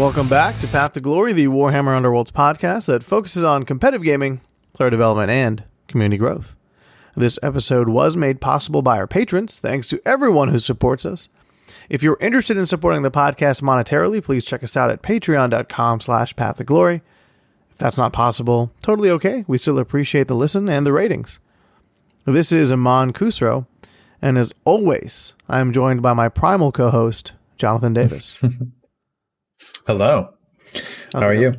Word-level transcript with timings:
Welcome 0.00 0.30
back 0.30 0.58
to 0.60 0.66
Path 0.66 0.92
to 0.92 1.00
Glory, 1.02 1.34
the 1.34 1.48
Warhammer 1.48 1.94
Underworlds 1.94 2.32
podcast 2.32 2.86
that 2.86 3.02
focuses 3.02 3.42
on 3.42 3.66
competitive 3.66 4.02
gaming, 4.02 4.40
player 4.72 4.88
development, 4.88 5.30
and 5.30 5.62
community 5.88 6.16
growth. 6.16 6.56
This 7.14 7.38
episode 7.42 7.90
was 7.90 8.16
made 8.16 8.40
possible 8.40 8.80
by 8.80 8.96
our 8.96 9.06
patrons, 9.06 9.58
thanks 9.58 9.88
to 9.88 10.00
everyone 10.06 10.48
who 10.48 10.58
supports 10.58 11.04
us. 11.04 11.28
If 11.90 12.02
you're 12.02 12.16
interested 12.18 12.56
in 12.56 12.64
supporting 12.64 13.02
the 13.02 13.10
podcast 13.10 13.60
monetarily, 13.60 14.24
please 14.24 14.42
check 14.42 14.64
us 14.64 14.74
out 14.74 14.88
at 14.88 15.02
patreon.com 15.02 16.00
slash 16.00 16.34
path 16.34 16.56
to 16.56 16.64
glory. 16.64 17.02
If 17.70 17.76
that's 17.76 17.98
not 17.98 18.14
possible, 18.14 18.72
totally 18.82 19.10
okay. 19.10 19.44
We 19.46 19.58
still 19.58 19.78
appreciate 19.78 20.28
the 20.28 20.34
listen 20.34 20.66
and 20.66 20.86
the 20.86 20.94
ratings. 20.94 21.40
This 22.24 22.52
is 22.52 22.72
Aman 22.72 23.12
Khusro, 23.12 23.66
and 24.22 24.38
as 24.38 24.54
always, 24.64 25.34
I 25.46 25.60
am 25.60 25.74
joined 25.74 26.00
by 26.00 26.14
my 26.14 26.30
primal 26.30 26.72
co-host, 26.72 27.32
Jonathan 27.58 27.92
Davis. 27.92 28.38
Hello. 29.90 30.34
How 31.12 31.22
are 31.22 31.34
you? 31.34 31.56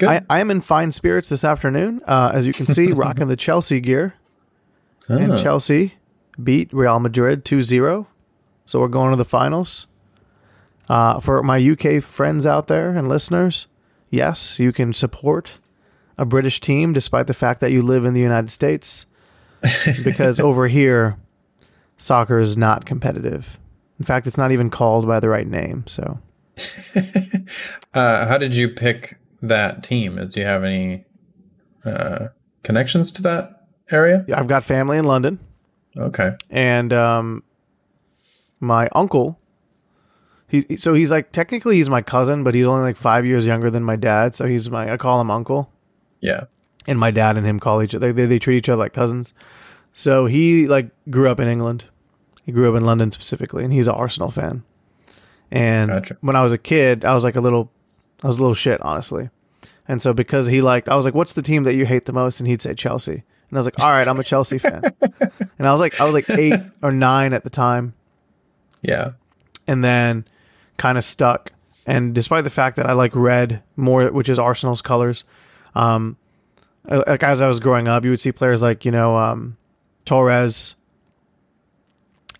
Good. 0.00 0.08
I, 0.08 0.22
I 0.28 0.40
am 0.40 0.50
in 0.50 0.60
fine 0.60 0.90
spirits 0.90 1.28
this 1.28 1.44
afternoon. 1.44 2.00
Uh, 2.04 2.32
as 2.34 2.48
you 2.48 2.52
can 2.52 2.66
see, 2.66 2.90
rocking 2.92 3.28
the 3.28 3.36
Chelsea 3.36 3.78
gear. 3.78 4.14
And 5.06 5.34
Ah. 5.34 5.38
Chelsea 5.40 5.94
beat 6.42 6.72
Real 6.72 6.98
Madrid 6.98 7.44
2 7.44 7.62
0. 7.62 8.08
So 8.64 8.80
we're 8.80 8.88
going 8.88 9.12
to 9.12 9.16
the 9.16 9.24
finals. 9.24 9.86
Uh, 10.88 11.20
for 11.20 11.44
my 11.44 11.58
UK 11.64 12.02
friends 12.02 12.44
out 12.44 12.66
there 12.66 12.90
and 12.90 13.08
listeners, 13.08 13.68
yes, 14.10 14.58
you 14.58 14.72
can 14.72 14.92
support 14.92 15.60
a 16.18 16.24
British 16.24 16.58
team 16.60 16.92
despite 16.92 17.28
the 17.28 17.34
fact 17.34 17.60
that 17.60 17.70
you 17.70 17.82
live 17.82 18.04
in 18.04 18.14
the 18.14 18.20
United 18.20 18.50
States. 18.50 19.06
Because 20.02 20.40
over 20.40 20.66
here, 20.66 21.18
soccer 21.98 22.40
is 22.40 22.56
not 22.56 22.84
competitive. 22.84 23.60
In 24.00 24.04
fact, 24.04 24.26
it's 24.26 24.36
not 24.36 24.50
even 24.50 24.70
called 24.70 25.06
by 25.06 25.20
the 25.20 25.28
right 25.28 25.46
name. 25.46 25.84
So 25.86 26.18
Uh, 27.94 28.26
how 28.26 28.38
did 28.38 28.56
you 28.56 28.68
pick 28.68 29.18
that 29.40 29.82
team? 29.84 30.16
Do 30.28 30.40
you 30.40 30.46
have 30.46 30.64
any 30.64 31.04
uh, 31.84 32.28
connections 32.64 33.12
to 33.12 33.22
that 33.22 33.66
area? 33.90 34.24
I've 34.34 34.48
got 34.48 34.64
family 34.64 34.98
in 34.98 35.04
London. 35.04 35.38
Okay. 35.96 36.32
and 36.50 36.92
um, 36.92 37.44
my 38.58 38.88
uncle. 38.92 39.38
He 40.48 40.76
so 40.76 40.94
he's 40.94 41.10
like 41.12 41.30
technically 41.32 41.76
he's 41.76 41.88
my 41.88 42.02
cousin, 42.02 42.42
but 42.42 42.54
he's 42.54 42.66
only 42.66 42.82
like 42.82 42.96
five 42.96 43.24
years 43.24 43.46
younger 43.46 43.70
than 43.70 43.84
my 43.84 43.94
dad. 43.96 44.34
So 44.34 44.46
he's 44.46 44.68
my 44.70 44.92
I 44.92 44.96
call 44.96 45.20
him 45.20 45.30
uncle, 45.30 45.70
Yeah. 46.20 46.44
and 46.86 46.98
my 46.98 47.10
dad 47.12 47.36
and 47.36 47.46
him 47.46 47.60
call 47.60 47.80
each 47.82 47.94
other. 47.94 48.12
They 48.12 48.26
they 48.26 48.38
treat 48.40 48.56
each 48.58 48.68
other 48.68 48.78
like 48.80 48.92
cousins. 48.92 49.32
So 49.92 50.26
he 50.26 50.66
like 50.66 50.90
grew 51.10 51.28
up 51.28 51.38
in 51.38 51.46
England. 51.48 51.84
He 52.44 52.50
grew 52.52 52.68
up 52.74 52.76
in 52.78 52.84
London 52.84 53.10
specifically, 53.12 53.62
and 53.64 53.72
he's 53.72 53.86
an 53.86 53.94
Arsenal 53.94 54.30
fan. 54.32 54.64
And 55.50 55.90
Gotcha. 55.90 56.16
when 56.20 56.34
I 56.36 56.42
was 56.42 56.52
a 56.52 56.58
kid, 56.58 57.04
I 57.04 57.14
was 57.14 57.22
like 57.24 57.36
a 57.36 57.40
little, 57.40 57.70
I 58.22 58.26
was 58.26 58.38
a 58.38 58.40
little 58.40 58.54
shit, 58.54 58.80
honestly. 58.80 59.30
And 59.86 60.00
so 60.02 60.12
because 60.12 60.46
he 60.46 60.60
liked, 60.60 60.88
I 60.88 60.96
was 60.96 61.04
like, 61.04 61.14
"What's 61.14 61.34
the 61.34 61.42
team 61.42 61.64
that 61.64 61.74
you 61.74 61.84
hate 61.86 62.06
the 62.06 62.12
most?" 62.12 62.40
And 62.40 62.48
he'd 62.48 62.62
say 62.62 62.74
Chelsea, 62.74 63.12
and 63.50 63.52
I 63.52 63.56
was 63.58 63.66
like, 63.66 63.78
"All 63.78 63.90
right, 63.90 64.08
I'm 64.08 64.18
a 64.18 64.24
Chelsea 64.24 64.56
fan." 64.58 64.82
and 65.58 65.68
I 65.68 65.70
was 65.72 65.80
like, 65.80 66.00
I 66.00 66.04
was 66.04 66.14
like 66.14 66.28
eight 66.30 66.58
or 66.82 66.90
nine 66.90 67.32
at 67.34 67.44
the 67.44 67.50
time, 67.50 67.92
Yeah. 68.82 69.12
and 69.66 69.84
then 69.84 70.24
kind 70.78 70.96
of 70.96 71.04
stuck. 71.04 71.52
And 71.86 72.14
despite 72.14 72.44
the 72.44 72.50
fact 72.50 72.76
that 72.76 72.86
I 72.86 72.92
like 72.94 73.14
red 73.14 73.62
more, 73.76 74.06
which 74.10 74.30
is 74.30 74.38
Arsenal's 74.38 74.80
colors, 74.80 75.22
um, 75.74 76.16
like 76.88 77.22
as 77.22 77.42
I 77.42 77.46
was 77.46 77.60
growing 77.60 77.86
up, 77.86 78.04
you 78.04 78.10
would 78.10 78.20
see 78.20 78.32
players 78.32 78.62
like 78.62 78.86
you 78.86 78.90
know 78.90 79.16
um, 79.18 79.58
Torres 80.06 80.76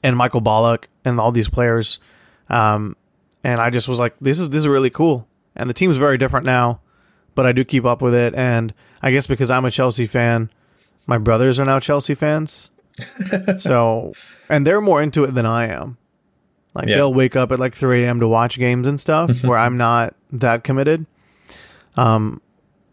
and 0.02 0.16
Michael 0.16 0.40
Ballack 0.40 0.84
and 1.04 1.20
all 1.20 1.30
these 1.32 1.48
players, 1.50 1.98
um, 2.50 2.96
and 3.42 3.60
I 3.60 3.70
just 3.70 3.88
was 3.88 3.98
like, 3.98 4.14
this 4.20 4.38
is 4.40 4.50
this 4.50 4.60
is 4.62 4.68
really 4.68 4.90
cool. 4.90 5.26
And 5.56 5.68
the 5.70 5.74
team's 5.74 5.96
very 5.96 6.18
different 6.18 6.46
now, 6.46 6.80
but 7.34 7.46
I 7.46 7.52
do 7.52 7.64
keep 7.64 7.84
up 7.84 8.02
with 8.02 8.14
it. 8.14 8.34
And 8.34 8.74
I 9.02 9.10
guess 9.10 9.26
because 9.26 9.50
I'm 9.50 9.64
a 9.64 9.70
Chelsea 9.70 10.06
fan, 10.06 10.50
my 11.06 11.18
brothers 11.18 11.60
are 11.60 11.64
now 11.64 11.78
Chelsea 11.80 12.14
fans. 12.14 12.70
so, 13.58 14.12
and 14.48 14.66
they're 14.66 14.80
more 14.80 15.02
into 15.02 15.24
it 15.24 15.34
than 15.34 15.46
I 15.46 15.66
am. 15.68 15.96
Like 16.74 16.88
Yeah. 16.88 16.96
they'll 16.96 17.14
wake 17.14 17.36
up 17.36 17.52
at 17.52 17.58
like 17.60 17.74
3 17.74 18.02
a.m. 18.04 18.20
to 18.20 18.26
watch 18.28 18.58
games 18.58 18.86
and 18.86 18.98
stuff 18.98 19.42
where 19.44 19.58
I'm 19.58 19.76
not 19.76 20.14
that 20.32 20.64
committed. 20.64 21.06
Um, 21.96 22.40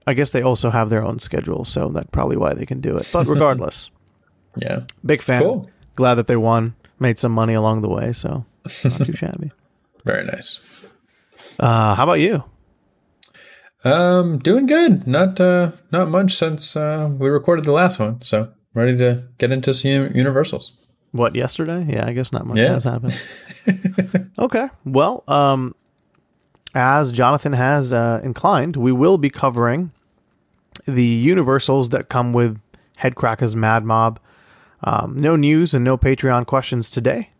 I 0.05 0.13
guess 0.13 0.31
they 0.31 0.41
also 0.41 0.69
have 0.69 0.89
their 0.89 1.03
own 1.03 1.19
schedule, 1.19 1.65
so 1.65 1.89
that's 1.89 2.09
probably 2.11 2.37
why 2.37 2.53
they 2.53 2.65
can 2.65 2.81
do 2.81 2.95
it. 2.97 3.09
But 3.11 3.27
regardless, 3.27 3.89
Yeah. 4.55 4.81
big 5.05 5.21
fan. 5.21 5.41
Cool. 5.41 5.69
Glad 5.95 6.15
that 6.15 6.27
they 6.27 6.35
won, 6.37 6.75
made 6.99 7.17
some 7.19 7.31
money 7.31 7.53
along 7.53 7.81
the 7.81 7.89
way, 7.89 8.11
so 8.11 8.45
not 8.83 9.05
too 9.05 9.13
shabby. 9.13 9.51
Very 10.05 10.25
nice. 10.25 10.59
Uh, 11.59 11.95
how 11.95 12.03
about 12.03 12.19
you? 12.19 12.43
Um, 13.83 14.37
doing 14.39 14.65
good. 14.67 15.07
Not 15.07 15.39
uh, 15.39 15.71
not 15.91 16.09
much 16.09 16.35
since 16.35 16.75
uh, 16.75 17.09
we 17.11 17.29
recorded 17.29 17.65
the 17.65 17.71
last 17.71 17.99
one. 17.99 18.21
So 18.21 18.51
ready 18.73 18.97
to 18.97 19.23
get 19.37 19.51
into 19.51 19.73
some 19.73 20.13
universals. 20.15 20.73
What 21.11 21.35
yesterday? 21.35 21.85
Yeah, 21.89 22.05
I 22.07 22.13
guess 22.13 22.31
not 22.31 22.45
much 22.45 22.57
Yeah. 22.57 22.73
has 22.73 22.83
happened. 22.85 23.19
okay, 24.39 24.69
well, 24.85 25.23
um, 25.27 25.75
as 26.73 27.11
Jonathan 27.11 27.53
has 27.53 27.91
uh, 27.91 28.21
inclined, 28.23 28.75
we 28.77 28.91
will 28.91 29.17
be 29.17 29.29
covering 29.29 29.91
the 30.85 31.03
universals 31.03 31.89
that 31.89 32.07
come 32.07 32.31
with 32.33 32.59
Hedkrakka's 32.99 33.55
Mad 33.57 33.83
Mob. 33.83 34.19
Um, 34.83 35.19
no 35.19 35.35
news 35.35 35.73
and 35.73 35.83
no 35.83 35.97
Patreon 35.97 36.45
questions 36.47 36.89
today, 36.89 37.31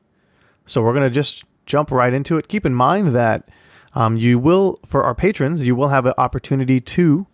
so 0.65 0.81
we're 0.81 0.93
gonna 0.93 1.09
just 1.09 1.43
jump 1.65 1.91
right 1.91 2.13
into 2.13 2.37
it. 2.37 2.47
Keep 2.47 2.65
in 2.65 2.73
mind 2.73 3.15
that 3.15 3.47
um, 3.93 4.17
you 4.17 4.39
will, 4.39 4.79
for 4.85 5.03
our 5.03 5.15
patrons, 5.15 5.63
you 5.63 5.75
will 5.75 5.89
have 5.89 6.05
an 6.05 6.13
opportunity 6.17 6.79
to 6.79 7.27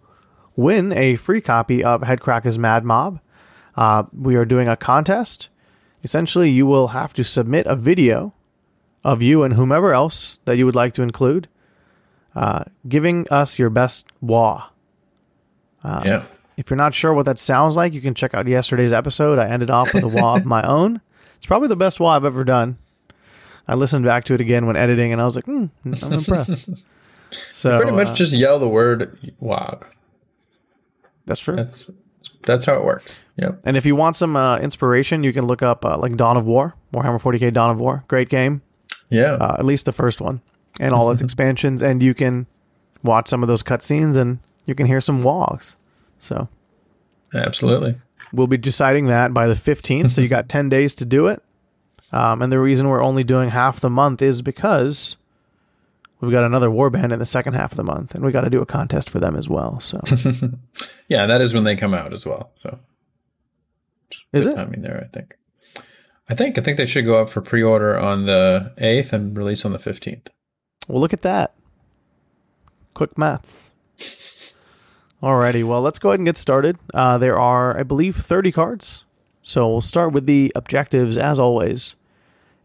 win 0.55 0.91
a 0.91 1.15
free 1.15 1.41
copy 1.41 1.83
of 1.83 2.01
Hedkrakka's 2.01 2.57
Mad 2.57 2.83
Mob. 2.83 3.19
Uh, 3.75 4.03
we 4.11 4.35
are 4.35 4.45
doing 4.45 4.67
a 4.67 4.75
contest. 4.75 5.49
Essentially, 6.03 6.49
you 6.49 6.65
will 6.65 6.89
have 6.89 7.13
to 7.13 7.23
submit 7.23 7.67
a 7.67 7.75
video 7.75 8.33
of 9.03 9.21
you 9.21 9.43
and 9.43 9.53
whomever 9.53 9.93
else 9.93 10.39
that 10.45 10.57
you 10.57 10.65
would 10.65 10.75
like 10.75 10.93
to 10.95 11.03
include, 11.03 11.47
uh, 12.35 12.63
giving 12.87 13.27
us 13.29 13.59
your 13.59 13.69
best 13.69 14.07
wah. 14.21 14.69
yeah. 16.05 16.25
If 16.57 16.71
you're 16.71 16.77
not 16.77 16.95
sure 16.95 17.13
what 17.13 17.27
that 17.27 17.37
sounds 17.37 17.77
like, 17.77 17.93
you 17.93 18.01
can 18.01 18.15
check 18.15 18.33
out 18.33 18.47
yesterday's 18.47 18.91
episode. 18.91 19.37
I 19.37 19.47
ended 19.47 19.69
off 19.69 19.93
with 19.93 20.03
a 20.03 20.07
wah 20.07 20.37
of 20.37 20.45
my 20.45 20.63
own. 20.67 21.01
It's 21.35 21.45
probably 21.45 21.67
the 21.67 21.75
best 21.75 21.99
wah 21.99 22.15
I've 22.15 22.25
ever 22.25 22.43
done. 22.43 22.79
I 23.67 23.75
listened 23.75 24.05
back 24.05 24.23
to 24.25 24.33
it 24.33 24.41
again 24.41 24.65
when 24.65 24.75
editing, 24.75 25.11
and 25.11 25.21
I 25.21 25.25
was 25.25 25.35
like, 25.35 25.45
hmm, 25.45 25.65
I'm 25.85 26.13
impressed. 26.13 26.69
So 27.51 27.77
Pretty 27.77 27.91
much 27.91 28.07
uh, 28.07 28.13
just 28.13 28.33
yell 28.33 28.59
the 28.59 28.69
word 28.69 29.17
"wog." 29.39 29.87
that's 31.25 31.41
true. 31.41 31.55
That's 31.57 31.91
that's 32.43 32.65
how 32.65 32.75
it 32.75 32.85
works. 32.85 33.19
Yep. 33.37 33.59
And 33.65 33.75
if 33.77 33.85
you 33.85 33.95
want 33.95 34.15
some 34.15 34.35
uh, 34.37 34.57
inspiration, 34.59 35.23
you 35.23 35.33
can 35.33 35.45
look 35.45 35.61
up 35.61 35.83
uh, 35.85 35.97
like 35.97 36.15
Dawn 36.15 36.37
of 36.37 36.45
War, 36.45 36.75
Warhammer 36.93 37.21
40k 37.21 37.51
Dawn 37.53 37.69
of 37.69 37.77
War. 37.79 38.03
Great 38.07 38.29
game. 38.29 38.61
Yeah. 39.09 39.33
uh, 39.33 39.55
at 39.59 39.65
least 39.65 39.85
the 39.85 39.91
first 39.91 40.19
one, 40.21 40.41
and 40.79 40.93
all 40.93 41.11
its 41.11 41.21
expansions, 41.27 41.81
and 41.81 42.01
you 42.01 42.13
can 42.13 42.47
watch 43.03 43.27
some 43.27 43.43
of 43.43 43.47
those 43.47 43.63
cutscenes 43.63 44.17
and 44.17 44.39
you 44.65 44.75
can 44.75 44.85
hear 44.85 44.99
some 45.01 45.23
wogs. 45.23 45.75
So 46.19 46.47
Absolutely. 47.33 47.95
we'll 48.33 48.47
be 48.47 48.57
deciding 48.57 49.05
that 49.07 49.33
by 49.33 49.47
the 49.47 49.53
15th. 49.53 50.11
so 50.11 50.21
you 50.21 50.27
got 50.37 50.49
10 50.49 50.69
days 50.69 50.95
to 50.95 51.05
do 51.05 51.27
it. 51.27 51.41
Um, 52.11 52.41
and 52.41 52.51
the 52.51 52.59
reason 52.59 52.87
we're 52.87 53.03
only 53.03 53.23
doing 53.23 53.49
half 53.49 53.79
the 53.79 53.89
month 53.89 54.21
is 54.21 54.41
because 54.41 55.17
we've 56.21 56.31
got 56.31 56.43
another 56.43 56.69
warband 56.69 57.11
in 57.11 57.19
the 57.19 57.25
second 57.25 57.53
half 57.55 57.71
of 57.73 57.77
the 57.77 57.83
month, 57.83 58.15
and 58.15 58.23
we 58.23 58.31
got 58.31 58.41
to 58.45 58.49
do 58.49 58.61
a 58.61 58.65
contest 58.65 59.09
for 59.09 59.19
them 59.19 59.35
as 59.35 59.49
well. 59.49 59.79
So 59.79 60.01
Yeah, 61.09 61.25
that 61.25 61.41
is 61.41 61.53
when 61.53 61.63
they 61.65 61.75
come 61.75 61.93
out 61.93 62.13
as 62.13 62.25
well. 62.25 62.51
So 62.55 62.79
is 64.31 64.45
good 64.45 64.53
it? 64.53 64.55
timing 64.55 64.81
there, 64.81 65.03
I 65.03 65.07
think. 65.13 65.35
I 66.29 66.35
think 66.35 66.57
I 66.57 66.61
think 66.61 66.77
they 66.77 66.85
should 66.85 67.05
go 67.05 67.21
up 67.21 67.29
for 67.29 67.41
pre-order 67.41 67.97
on 67.97 68.25
the 68.25 68.73
eighth 68.77 69.13
and 69.13 69.37
release 69.37 69.63
on 69.65 69.71
the 69.73 69.79
fifteenth. 69.79 70.29
Well, 70.87 71.01
look 71.01 71.13
at 71.13 71.21
that. 71.21 71.53
Quick 72.93 73.17
maths. 73.17 73.69
Alrighty, 75.21 75.63
well, 75.63 75.81
let's 75.81 75.99
go 75.99 76.09
ahead 76.09 76.19
and 76.19 76.25
get 76.27 76.37
started. 76.37 76.77
Uh, 76.93 77.17
there 77.17 77.39
are, 77.39 77.77
I 77.77 77.83
believe, 77.83 78.15
30 78.15 78.51
cards. 78.51 79.03
So 79.41 79.67
we'll 79.67 79.81
start 79.81 80.11
with 80.13 80.27
the 80.27 80.51
objectives 80.55 81.17
as 81.17 81.39
always, 81.39 81.95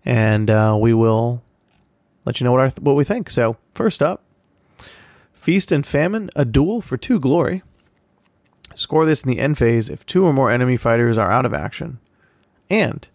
and 0.05 0.51
uh, 0.51 0.77
we 0.81 0.93
will 0.95 1.43
let 2.25 2.41
you 2.41 2.45
know 2.45 2.53
what 2.53 2.61
our, 2.61 2.73
what 2.81 2.97
we 2.97 3.05
think. 3.05 3.31
So 3.31 3.57
first 3.75 4.03
up, 4.03 4.23
feast 5.33 5.73
and 5.73 5.87
famine, 5.87 6.31
a 6.37 6.45
duel 6.45 6.81
for 6.81 6.97
two 6.97 7.19
glory. 7.19 7.63
Score 8.75 9.05
this 9.05 9.23
in 9.23 9.29
the 9.29 9.39
end 9.39 9.59
phase 9.59 9.91
if 9.91 10.07
two 10.07 10.25
or 10.25 10.33
more 10.33 10.51
enemy 10.51 10.77
fighters 10.77 11.19
are 11.19 11.31
out 11.31 11.45
of 11.45 11.53
action, 11.53 11.99
and 12.71 13.07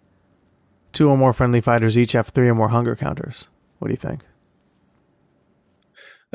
two 0.94 1.10
or 1.10 1.18
more 1.18 1.34
friendly 1.34 1.62
fighters 1.62 1.98
each 1.98 2.12
have 2.12 2.28
three 2.28 2.48
or 2.48 2.56
more 2.56 2.70
hunger 2.70 2.96
counters. 2.96 3.46
What 3.80 3.88
do 3.88 3.94
you 3.94 3.98
think? 3.98 4.22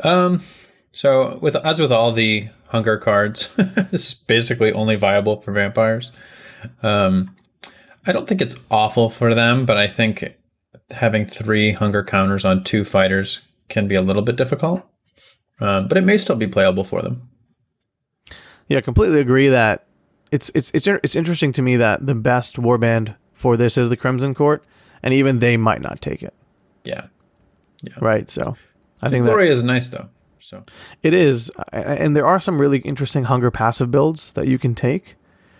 Um, 0.03 0.43
so 0.91 1.37
with 1.41 1.55
as 1.55 1.79
with 1.79 1.91
all 1.91 2.11
the 2.11 2.49
hunger 2.67 2.97
cards, 2.97 3.49
this 3.55 4.07
is 4.07 4.13
basically 4.13 4.73
only 4.73 4.95
viable 4.95 5.39
for 5.41 5.51
vampires. 5.51 6.11
Um, 6.81 7.35
I 8.05 8.11
don't 8.11 8.27
think 8.27 8.41
it's 8.41 8.55
awful 8.69 9.09
for 9.09 9.33
them, 9.33 9.65
but 9.65 9.77
I 9.77 9.87
think 9.87 10.35
having 10.93 11.25
three 11.25 11.71
hunger 11.71 12.03
counters 12.03 12.45
on 12.45 12.63
two 12.63 12.85
fighters 12.85 13.41
can 13.69 13.87
be 13.87 13.95
a 13.95 14.01
little 14.01 14.21
bit 14.21 14.35
difficult, 14.35 14.83
um, 15.59 15.87
but 15.87 15.97
it 15.97 16.03
may 16.03 16.17
still 16.17 16.35
be 16.35 16.47
playable 16.47 16.83
for 16.83 17.01
them. 17.01 17.29
Yeah, 18.67 18.81
completely 18.81 19.19
agree 19.19 19.49
that 19.49 19.85
it's 20.31 20.49
it's 20.55 20.71
it's 20.73 20.87
it's 20.87 21.15
interesting 21.15 21.53
to 21.53 21.61
me 21.61 21.77
that 21.77 22.05
the 22.05 22.15
best 22.15 22.57
warband 22.57 23.15
for 23.33 23.57
this 23.57 23.77
is 23.77 23.89
the 23.89 23.97
Crimson 23.97 24.33
Court, 24.33 24.63
and 25.01 25.13
even 25.13 25.39
they 25.39 25.57
might 25.57 25.81
not 25.81 26.01
take 26.01 26.23
it. 26.23 26.33
Yeah, 26.83 27.07
yeah, 27.81 27.93
Right. 27.99 28.29
So 28.29 28.55
I 29.01 29.09
think 29.09 29.25
Glory 29.25 29.49
is 29.49 29.63
nice 29.63 29.89
though. 29.89 30.09
So 30.39 30.63
it 31.01 31.13
is, 31.13 31.51
and 31.71 32.15
there 32.15 32.25
are 32.25 32.39
some 32.39 32.59
really 32.59 32.79
interesting 32.79 33.25
hunger 33.25 33.51
passive 33.51 33.91
builds 33.91 34.31
that 34.31 34.47
you 34.47 34.57
can 34.57 34.75
take. 34.75 35.15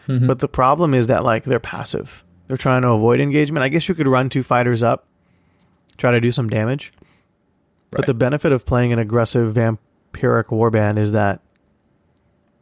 Mm-hmm. 0.08 0.28
But 0.28 0.40
the 0.40 0.48
problem 0.48 0.94
is 0.94 1.08
that 1.08 1.24
like 1.24 1.44
they're 1.46 1.60
passive. 1.60 2.24
They're 2.48 2.58
trying 2.58 2.82
to 2.82 2.90
avoid 2.90 3.20
engagement. 3.20 3.64
I 3.64 3.70
guess 3.70 3.88
you 3.88 3.96
could 3.96 4.08
run 4.08 4.30
two 4.30 4.44
fighters 4.44 4.84
up, 4.84 5.08
try 5.98 6.12
to 6.12 6.22
do 6.22 6.32
some 6.32 6.50
damage. 6.50 6.94
But 7.92 8.08
the 8.08 8.14
benefit 8.14 8.52
of 8.52 8.66
playing 8.66 8.92
an 8.92 8.98
aggressive 8.98 9.54
vampiric 9.54 10.46
warband 10.46 10.98
is 10.98 11.12
that 11.12 11.42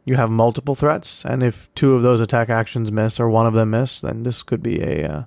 you 0.04 0.16
have 0.16 0.30
multiple 0.30 0.74
threats, 0.74 1.24
and 1.24 1.42
if 1.42 1.72
two 1.74 1.94
of 1.94 2.02
those 2.02 2.20
attack 2.20 2.50
actions 2.50 2.92
miss 2.92 3.18
or 3.18 3.30
one 3.30 3.46
of 3.46 3.54
them 3.54 3.70
miss, 3.70 4.00
then 4.00 4.24
this 4.24 4.42
could 4.42 4.62
be 4.62 4.82
a 4.82 5.08
uh, 5.08 5.24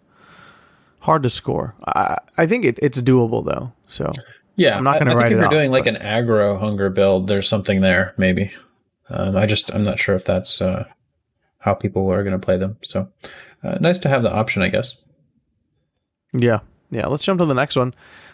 hard 0.99 1.23
to 1.23 1.29
score. 1.29 1.75
I, 1.87 2.17
I 2.37 2.45
think 2.45 2.65
it, 2.65 2.77
it's 2.81 3.01
doable 3.01 3.43
though. 3.43 3.71
So 3.87 4.11
yeah, 4.55 4.77
I'm 4.77 4.83
not 4.83 4.99
gonna 4.99 5.15
write 5.15 5.29
think 5.29 5.31
it 5.31 5.33
if 5.33 5.37
you're 5.37 5.45
off, 5.45 5.51
doing 5.51 5.71
like 5.71 5.87
an 5.87 5.95
aggro 5.95 6.59
hunger 6.59 6.89
build, 6.89 7.27
there's 7.27 7.47
something 7.47 7.81
there 7.81 8.13
maybe. 8.17 8.51
Um, 9.09 9.35
I 9.35 9.45
just 9.45 9.73
I'm 9.73 9.83
not 9.83 9.97
sure 9.97 10.15
if 10.15 10.25
that's 10.25 10.61
uh, 10.61 10.85
how 11.65 11.73
people 11.73 12.09
are 12.11 12.23
going 12.23 12.39
to 12.39 12.43
play 12.43 12.57
them. 12.57 12.77
So 12.81 13.09
uh, 13.63 13.77
nice 13.81 13.99
to 13.99 14.09
have 14.09 14.23
the 14.23 14.33
option, 14.33 14.61
I 14.61 14.69
guess. 14.69 14.97
Yeah. 16.33 16.59
Yeah. 16.91 17.07
Let's 17.07 17.23
jump 17.23 17.39
to 17.39 17.45
the 17.45 17.53
next 17.53 17.75
one. 17.75 17.93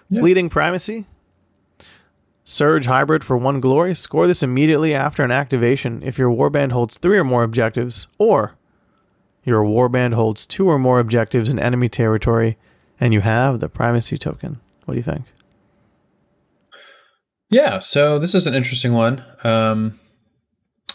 Yeah. 0.09 0.47
Primacy. 0.49 1.05
Surge 2.43 2.87
Hybrid 2.87 3.23
for 3.23 3.37
one 3.37 3.61
glory. 3.61 3.93
Score 3.95 4.27
this 4.27 4.43
immediately 4.43 4.93
after 4.93 5.23
an 5.23 5.31
activation 5.31 6.01
if 6.03 6.17
your 6.17 6.29
warband 6.29 6.71
holds 6.71 6.97
three 6.97 7.17
or 7.17 7.23
more 7.23 7.43
objectives, 7.43 8.07
or 8.17 8.55
your 9.43 9.63
warband 9.63 10.13
holds 10.13 10.45
two 10.45 10.67
or 10.67 10.77
more 10.77 10.99
objectives 10.99 11.51
in 11.51 11.59
enemy 11.59 11.87
territory 11.87 12.57
and 13.01 13.13
you 13.13 13.21
have 13.21 13.59
the 13.59 13.67
Primacy 13.67 14.17
token. 14.17 14.61
What 14.85 14.93
do 14.93 14.99
you 14.99 15.03
think? 15.03 15.25
Yeah, 17.49 17.79
so 17.79 18.17
this 18.19 18.33
is 18.33 18.47
an 18.47 18.53
interesting 18.53 18.93
one. 18.93 19.25
Um, 19.43 19.99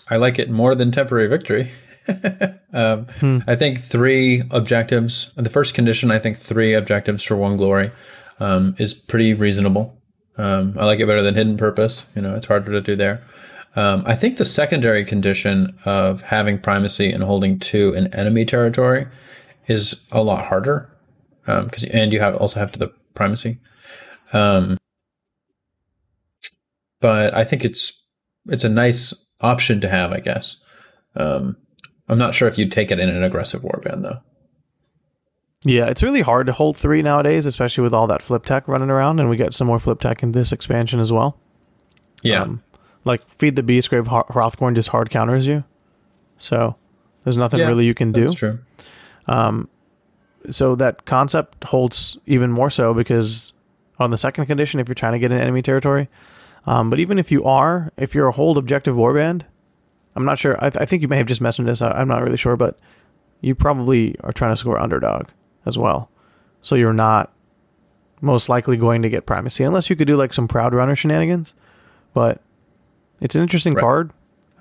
I 0.09 0.17
like 0.17 0.39
it 0.39 0.49
more 0.49 0.75
than 0.75 0.91
temporary 0.91 1.27
victory. 1.27 1.73
um, 2.73 3.07
I 3.47 3.57
think 3.57 3.79
three 3.79 4.43
objectives. 4.51 5.31
The 5.37 5.51
first 5.51 5.75
condition, 5.75 6.11
I 6.11 6.19
think 6.19 6.37
three 6.37 6.75
objectives 6.75 7.23
for 7.23 7.37
one 7.37 7.57
glory, 7.57 7.93
um, 8.41 8.75
is 8.79 8.95
pretty 8.95 9.35
reasonable. 9.35 10.01
Um, 10.39 10.77
I 10.79 10.85
like 10.85 11.01
it 11.01 11.07
better 11.07 11.23
than 11.23 11.35
hidden 11.35 11.57
purpose. 11.57 12.07
You 12.15 12.23
know, 12.23 12.35
it's 12.35 12.47
harder 12.47 12.73
to 12.73 12.81
do 12.81 12.97
there. 12.97 13.25
Um, 13.75 14.05
I 14.07 14.15
think 14.15 14.39
the 14.39 14.45
secondary 14.45 15.05
condition 15.05 15.77
of 15.85 16.23
having 16.23 16.59
primacy 16.59 17.13
and 17.13 17.23
holding 17.23 17.59
two 17.59 17.93
in 17.95 18.13
enemy 18.15 18.45
territory 18.45 19.07
is 19.67 20.01
a 20.13 20.23
lot 20.23 20.47
harder 20.47 20.91
because 21.45 21.85
and 21.85 22.13
you 22.13 22.21
have 22.21 22.35
also 22.37 22.59
have 22.59 22.73
to 22.73 22.79
the 22.79 22.93
primacy. 23.15 23.59
Um, 24.33 24.79
but 27.01 27.35
I 27.35 27.45
think 27.45 27.65
it's 27.65 28.05
it's 28.49 28.65
a 28.65 28.69
nice 28.69 29.13
option 29.41 29.81
to 29.81 29.89
have, 29.89 30.13
I 30.13 30.21
guess. 30.21 30.57
Um, 31.15 31.57
I'm 32.09 32.19
not 32.19 32.35
sure 32.35 32.47
if 32.49 32.57
you'd 32.59 32.71
take 32.73 32.91
it 32.91 33.01
in 33.01 33.09
an 33.09 33.23
aggressive 33.23 33.63
warband 33.63 34.03
though. 34.03 34.21
Yeah, 35.65 35.87
it's 35.87 36.03
really 36.03 36.21
hard 36.23 36.47
to 36.47 36.53
hold 36.53 36.77
three 36.77 37.03
nowadays, 37.03 37.45
especially 37.47 37.83
with 37.83 37.93
all 37.95 38.07
that 38.07 38.23
flip 38.23 38.45
tech 38.45 38.69
running 38.69 38.91
around, 38.91 39.19
and 39.19 39.29
we 39.29 39.37
get 39.37 39.53
some 39.53 39.67
more 39.67 39.81
flip 39.81 40.01
tech 40.01 40.23
in 40.23 40.31
this 40.33 40.53
expansion 40.53 41.01
as 41.01 41.11
well. 41.13 41.37
Yeah, 42.23 42.43
Um, 42.43 42.63
like 43.05 43.29
Feed 43.31 43.57
the 43.57 43.63
Beast 43.65 43.91
Grave 43.91 44.07
Har- 44.07 44.27
Hrothgorn 44.29 44.75
just 44.77 44.91
hard 44.91 45.11
counters 45.11 45.47
you. 45.47 45.65
So 46.39 46.77
there's 47.25 47.37
nothing 47.37 47.61
Yeah, 47.61 47.67
really 47.69 47.85
you 47.87 47.95
can 47.95 48.13
do. 48.13 48.23
that's 48.27 48.35
true. 48.35 48.59
so 50.51 50.77
that 50.77 51.05
concept 51.07 51.65
holds 51.65 52.17
even 52.27 52.53
more 52.53 52.71
so 52.71 52.95
because 52.95 53.53
on 53.99 54.11
the 54.13 54.17
second 54.17 54.47
condition, 54.47 54.79
if 54.79 54.87
you're 54.89 54.95
trying 54.95 55.15
to 55.15 55.19
get 55.19 55.33
in 55.33 55.39
enemy 55.41 55.63
territory, 55.63 56.09
um, 56.67 56.91
but 56.91 57.01
even 57.01 57.19
if 57.19 57.33
you 57.33 57.43
are, 57.45 57.93
if 57.97 58.15
you're 58.15 58.29
a 58.29 58.33
hold 58.33 58.57
objective 58.59 58.95
warband, 58.95 59.43
I'm 60.17 60.25
not 60.25 60.39
sure. 60.39 60.57
I, 60.59 60.71
th- 60.71 60.81
I 60.83 60.87
think 60.87 61.03
you 61.03 61.09
may 61.09 61.19
have 61.19 61.27
just 61.27 61.41
mentioned 61.41 61.69
this. 61.69 61.83
I, 61.83 61.93
I'm 61.93 62.09
not 62.09 62.23
really 62.23 62.37
sure, 62.39 62.57
but 62.57 62.79
you 63.43 63.55
probably 63.55 64.17
are 64.25 64.33
trying 64.33 64.51
to 64.53 64.57
score 64.57 64.79
underdog 64.79 65.29
as 65.67 65.77
well. 65.79 66.11
So 66.63 66.75
you're 66.75 66.93
not 66.95 67.33
most 68.23 68.49
likely 68.49 68.77
going 68.77 69.03
to 69.03 69.09
get 69.11 69.27
primacy 69.27 69.63
unless 69.63 69.91
you 69.91 69.95
could 69.97 70.09
do 70.09 70.17
like 70.17 70.33
some 70.33 70.49
proud 70.49 70.75
runner 70.75 70.97
shenanigans. 70.97 71.55
But 72.15 72.41
it's 73.21 73.37
an 73.37 73.43
interesting 73.43 73.75
Right. 73.75 73.83
card. 73.83 74.13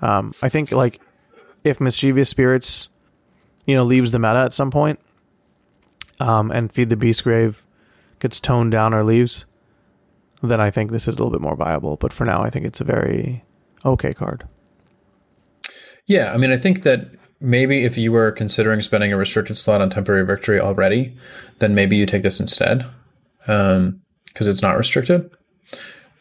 Um, 0.02 0.34
I 0.42 0.48
think 0.50 0.70
like 0.72 1.00
if 1.64 1.80
mischievous 1.80 2.28
spirits, 2.28 2.88
you 3.64 3.74
know, 3.74 3.82
leaves 3.84 4.12
the 4.12 4.18
meta 4.18 4.40
at 4.40 4.52
some 4.52 4.70
point, 4.70 5.00
um, 6.20 6.50
and 6.50 6.70
feed 6.72 6.90
the 6.90 6.96
beast 6.96 7.24
grave 7.24 7.64
gets 8.20 8.40
toned 8.40 8.72
down 8.72 8.94
or 8.94 9.02
leaves, 9.02 9.46
then 10.42 10.60
I 10.60 10.70
think 10.70 10.90
this 10.90 11.08
is 11.08 11.16
a 11.16 11.18
little 11.18 11.30
bit 11.32 11.40
more 11.40 11.56
viable. 11.56 11.96
But 11.96 12.12
for 12.12 12.24
now, 12.24 12.42
I 12.42 12.50
think 12.50 12.66
it's 12.66 12.80
a 12.80 12.84
very 12.84 13.42
okay 13.84 14.12
card. 14.14 14.46
Yeah, 16.06 16.32
I 16.32 16.36
mean, 16.36 16.52
I 16.52 16.56
think 16.56 16.82
that 16.82 17.10
maybe 17.40 17.84
if 17.84 17.98
you 17.98 18.12
were 18.12 18.30
considering 18.32 18.80
spending 18.82 19.12
a 19.12 19.16
restricted 19.16 19.56
slot 19.56 19.80
on 19.80 19.90
temporary 19.90 20.24
victory 20.24 20.60
already, 20.60 21.16
then 21.58 21.74
maybe 21.74 21.96
you 21.96 22.06
take 22.06 22.22
this 22.22 22.40
instead 22.40 22.86
because 23.40 24.46
it's 24.46 24.62
not 24.62 24.76
restricted. 24.76 25.30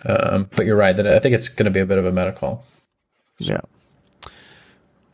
Um, 0.06 0.50
but 0.56 0.66
you're 0.66 0.76
right 0.76 0.96
that 0.96 1.08
I 1.08 1.20
think 1.20 1.34
it's 1.34 1.50
going 1.50 1.66
to 1.66 1.72
be 1.72 1.80
a 1.80 1.86
bit 1.86 1.98
of 1.98 2.06
a 2.06 2.12
meta 2.12 2.32
call. 2.32 2.64
Yeah. 3.40 3.62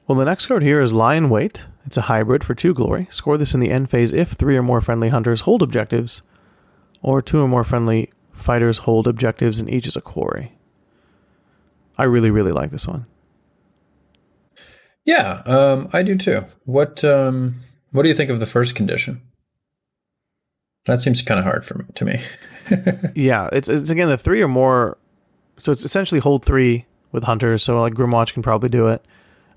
Well, 0.07 0.18
the 0.18 0.25
next 0.25 0.47
card 0.47 0.63
here 0.63 0.81
is 0.81 0.91
Lie 0.91 1.15
in 1.15 1.29
Wait. 1.29 1.65
It's 1.85 1.95
a 1.95 2.01
hybrid 2.01 2.44
for 2.44 2.53
two 2.53 2.74
glory. 2.74 3.07
Score 3.09 3.38
this 3.38 3.53
in 3.53 3.62
the 3.62 3.71
end 3.71 3.89
phase 3.89 4.12
if 4.12 4.31
three 4.31 4.57
or 4.57 4.63
more 4.63 4.81
friendly 4.81 5.09
hunters 5.09 5.41
hold 5.41 5.62
objectives, 5.62 6.21
or 7.01 7.21
two 7.21 7.41
or 7.41 7.47
more 7.47 7.63
friendly 7.63 8.12
fighters 8.33 8.79
hold 8.79 9.07
objectives, 9.07 9.59
and 9.59 9.69
each 9.69 9.88
is 9.88 9.95
a 9.95 10.01
quarry. 10.01 10.57
I 11.97 12.03
really, 12.03 12.31
really 12.31 12.51
like 12.51 12.71
this 12.71 12.88
one. 12.88 13.06
Yeah, 15.05 15.41
um, 15.46 15.89
I 15.93 16.03
do 16.03 16.15
too. 16.15 16.46
What 16.65 17.03
um, 17.03 17.62
What 17.91 18.03
do 18.03 18.10
you 18.10 18.15
think 18.15 18.29
of 18.29 18.39
the 18.39 18.46
first 18.46 18.75
condition? 18.75 19.22
That 20.86 21.00
seems 21.00 21.22
kind 21.22 21.39
of 21.39 21.46
hard 21.46 21.65
for 21.65 21.75
me, 21.75 21.86
to 21.96 22.05
me. 22.05 22.22
yeah, 23.15 23.50
it's 23.51 23.70
it's 23.70 23.89
again 23.89 24.10
the 24.10 24.17
three 24.17 24.41
or 24.41 24.48
more. 24.48 24.98
So 25.58 25.72
it's 25.72 25.84
essentially 25.84 26.20
hold 26.20 26.43
three 26.43 26.86
with 27.12 27.24
hunters. 27.24 27.63
So 27.63 27.79
like 27.81 27.93
Grymwatch 27.93 28.34
can 28.34 28.41
probably 28.41 28.70
do 28.70 28.88
it. 28.88 29.03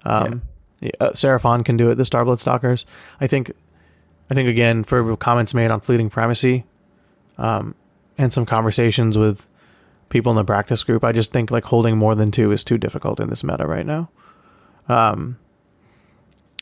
Um, 0.05 0.43
yeah. 0.81 0.91
uh, 1.01 1.11
Seraphon 1.11 1.65
can 1.65 1.77
do 1.77 1.91
it. 1.91 1.95
The 1.97 2.03
Starblood 2.03 2.39
Stalkers. 2.39 2.85
I 3.21 3.27
think. 3.27 3.53
I 4.31 4.35
think 4.35 4.49
again 4.49 4.85
for 4.85 5.19
comments 5.19 5.53
made 5.53 5.71
on 5.71 5.81
fleeting 5.81 6.09
primacy, 6.09 6.65
um, 7.37 7.75
and 8.17 8.33
some 8.33 8.47
conversations 8.47 9.19
with 9.19 9.47
people 10.09 10.33
in 10.33 10.37
the 10.37 10.45
practice 10.45 10.83
group. 10.83 11.05
I 11.05 11.13
just 11.13 11.31
think 11.31 11.51
like 11.51 11.65
holding 11.65 11.99
more 11.99 12.15
than 12.15 12.31
two 12.31 12.51
is 12.51 12.65
too 12.65 12.79
difficult 12.79 13.21
in 13.21 13.29
this 13.29 13.45
meta 13.45 13.67
right 13.67 13.85
now. 13.85 14.09
Um, 14.89 15.39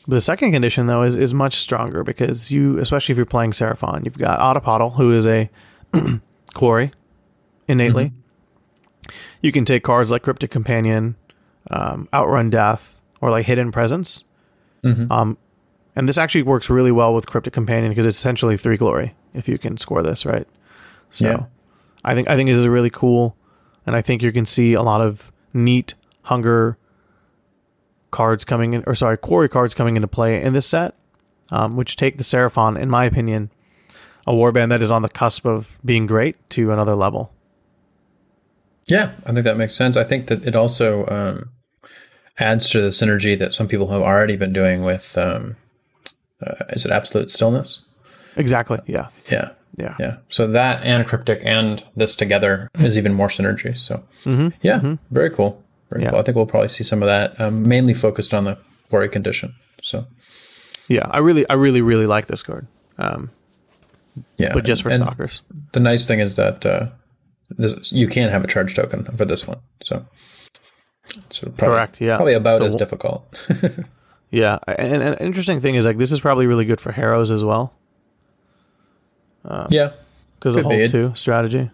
the 0.07 0.19
second 0.21 0.51
condition 0.51 0.87
though 0.87 1.03
is, 1.03 1.15
is 1.15 1.33
much 1.33 1.55
stronger 1.55 2.03
because 2.03 2.51
you, 2.51 2.77
especially 2.79 3.13
if 3.13 3.17
you're 3.17 3.25
playing 3.25 3.51
Seraphon, 3.51 4.03
you've 4.05 4.17
got 4.17 4.39
Otapatl, 4.39 4.95
who 4.95 5.11
is 5.13 5.25
a 5.25 5.49
quarry 6.53 6.91
innately. 7.67 8.11
You 9.41 9.51
can 9.51 9.65
take 9.65 9.83
cards 9.83 10.11
like 10.11 10.23
Cryptic 10.23 10.51
Companion, 10.51 11.15
um, 11.71 12.07
Outrun 12.13 12.49
Death, 12.49 12.99
or 13.21 13.29
like 13.29 13.45
Hidden 13.45 13.71
Presence. 13.71 14.23
Mhm. 14.83 15.09
Um, 15.11 15.37
and 15.95 16.09
this 16.09 16.17
actually 16.17 16.43
works 16.43 16.69
really 16.69 16.91
well 16.91 17.13
with 17.13 17.27
Cryptic 17.27 17.53
Companion 17.53 17.89
because 17.91 18.05
it's 18.05 18.17
essentially 18.17 18.57
three 18.57 18.77
glory 18.77 19.13
if 19.33 19.47
you 19.47 19.57
can 19.57 19.77
score 19.77 20.01
this 20.01 20.25
right. 20.25 20.47
So 21.11 21.25
Yeah. 21.27 21.43
I 22.03 22.13
think 22.15 22.29
I 22.29 22.35
think 22.35 22.49
this 22.49 22.57
is 22.57 22.67
really 22.67 22.89
cool, 22.89 23.37
and 23.85 23.95
I 23.95 24.01
think 24.01 24.21
you 24.21 24.31
can 24.33 24.45
see 24.45 24.73
a 24.73 24.81
lot 24.81 24.99
of 24.99 25.31
neat 25.53 25.93
hunger 26.23 26.77
cards 28.13 28.45
coming 28.45 28.73
in, 28.73 28.83
or 28.87 28.95
sorry, 28.95 29.17
quarry 29.17 29.49
cards 29.49 29.73
coming 29.73 29.97
into 29.97 30.07
play 30.07 30.41
in 30.41 30.53
this 30.53 30.65
set, 30.65 30.95
um, 31.51 31.75
which 31.75 31.97
take 31.97 32.15
the 32.17 32.23
Seraphon, 32.23 32.79
in 32.79 32.89
my 32.89 33.03
opinion, 33.03 33.49
a 34.25 34.31
warband 34.31 34.69
that 34.69 34.81
is 34.81 34.91
on 34.91 35.01
the 35.01 35.09
cusp 35.09 35.45
of 35.45 35.77
being 35.83 36.05
great 36.05 36.37
to 36.51 36.71
another 36.71 36.95
level. 36.95 37.33
Yeah, 38.87 39.11
I 39.25 39.31
think 39.33 39.43
that 39.43 39.57
makes 39.57 39.75
sense. 39.75 39.97
I 39.97 40.03
think 40.03 40.27
that 40.27 40.45
it 40.45 40.55
also 40.55 41.05
um, 41.07 41.49
adds 42.37 42.69
to 42.71 42.81
the 42.81 42.89
synergy 42.89 43.37
that 43.37 43.53
some 43.53 43.67
people 43.67 43.87
have 43.87 44.01
already 44.01 44.35
been 44.35 44.53
doing 44.53 44.83
with. 44.83 45.17
Um, 45.17 45.55
uh, 46.45 46.65
is 46.69 46.85
it 46.85 46.91
absolute 46.91 47.29
stillness? 47.31 47.81
Exactly. 48.35 48.79
Yeah. 48.85 49.07
Yeah, 49.31 49.51
Yeah. 49.77 49.95
yeah. 49.99 50.17
So 50.29 50.47
that 50.47 50.83
and 50.83 51.07
cryptic 51.07 51.39
and 51.43 51.81
this 51.95 52.15
together 52.15 52.69
is 52.79 52.97
even 52.97 53.13
more 53.13 53.29
synergy. 53.29 53.77
So 53.77 54.03
yeah, 54.61 54.95
very 55.11 55.29
cool. 55.29 55.62
Very 55.93 56.03
Yeah. 56.03 56.09
cool. 56.11 56.19
I 56.19 56.23
think 56.23 56.35
we'll 56.35 56.45
probably 56.47 56.69
see 56.69 56.83
some 56.83 57.01
of 57.03 57.07
that, 57.07 57.39
um, 57.39 57.63
mainly 57.67 57.93
focused 57.93 58.33
on 58.33 58.45
the 58.45 58.57
quarry 58.89 59.07
condition. 59.09 59.53
So 59.81 60.05
Yeah. 60.87 61.05
I 61.11 61.19
really, 61.19 61.47
I 61.49 61.53
really, 61.53 61.81
really 61.81 62.07
like 62.07 62.25
this 62.27 62.41
card. 62.43 62.65
Um, 62.97 63.29
yeah, 64.37 64.53
but 64.53 64.63
just 64.65 64.81
for 64.83 64.89
and 64.89 65.01
stalkers. 65.03 65.41
The 65.71 65.79
nice 65.79 66.07
thing 66.07 66.19
is 66.19 66.35
that 66.35 66.65
uh, 66.65 66.87
this, 67.57 67.91
you 67.91 68.07
can 68.07 68.29
have 68.29 68.43
a 68.43 68.47
charge 68.47 68.73
token 68.75 69.05
for 69.17 69.25
this 69.25 69.47
one. 69.47 69.59
So, 69.83 70.05
so 71.29 71.47
probably, 71.49 71.75
Correct, 71.75 72.01
yeah. 72.01 72.15
probably 72.17 72.33
about 72.33 72.59
So- 72.59 72.65
as 72.65 72.75
difficult. 72.75 73.23
Yeah, 74.31 74.57
and, 74.67 74.93
and 74.93 75.03
an 75.03 75.27
interesting 75.27 75.61
thing 75.61 75.75
is 75.75 75.85
like 75.85 75.99
this 75.99 76.11
is 76.11 76.19
probably 76.19 76.47
really 76.47 76.65
good 76.65 76.81
for 76.81 76.91
Harrows 76.91 77.29
as 77.29 77.43
well 77.43 77.71
yeah, 79.69 79.91
because 80.39 80.55
of 80.55 80.63
Could 80.63 80.69
be. 80.69 80.87
two 80.87 81.11
strategy. 81.15 81.69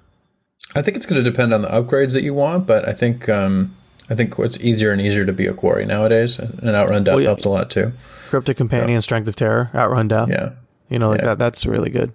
I 0.75 0.81
think 0.81 0.97
it's 0.97 1.05
going 1.05 1.23
to 1.23 1.29
depend 1.31 1.53
on 1.53 1.61
the 1.61 1.69
upgrades 1.69 2.11
that 2.13 2.21
you 2.23 2.33
want, 2.33 2.67
but 2.67 2.85
I 2.87 2.91
think 2.93 3.29
um, 3.29 3.75
I 4.09 4.15
think 4.15 4.37
it's 4.39 4.59
easier 4.59 4.91
and 4.91 4.99
easier 5.01 5.25
to 5.25 5.33
be 5.33 5.45
a 5.45 5.53
quarry 5.53 5.85
nowadays, 5.85 6.39
and 6.39 6.69
outrun 6.69 7.03
death 7.03 7.13
Well, 7.15 7.21
yeah. 7.21 7.27
helps 7.27 7.45
a 7.45 7.49
lot 7.49 7.69
too. 7.69 7.93
Cryptic 8.29 8.57
Companion, 8.57 9.01
Strength 9.01 9.27
of 9.27 9.35
Terror, 9.35 9.69
Outrun 9.75 10.07
Death. 10.07 10.29
Yeah, 10.29 10.51
You 10.89 10.97
know, 10.99 11.09
like 11.09 11.19
Yeah. 11.21 11.25
that. 11.27 11.39
That's 11.39 11.65
really 11.65 11.89
good. 11.89 12.11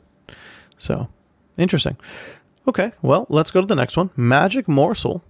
So 0.79 1.09
interesting. 1.57 1.97
Okay, 2.67 2.93
well, 3.03 3.27
let's 3.29 3.51
go 3.51 3.61
to 3.61 3.67
the 3.67 3.75
next 3.77 3.97
one. 3.97 4.11
Magic 4.17 4.67
Morsel. 4.67 5.23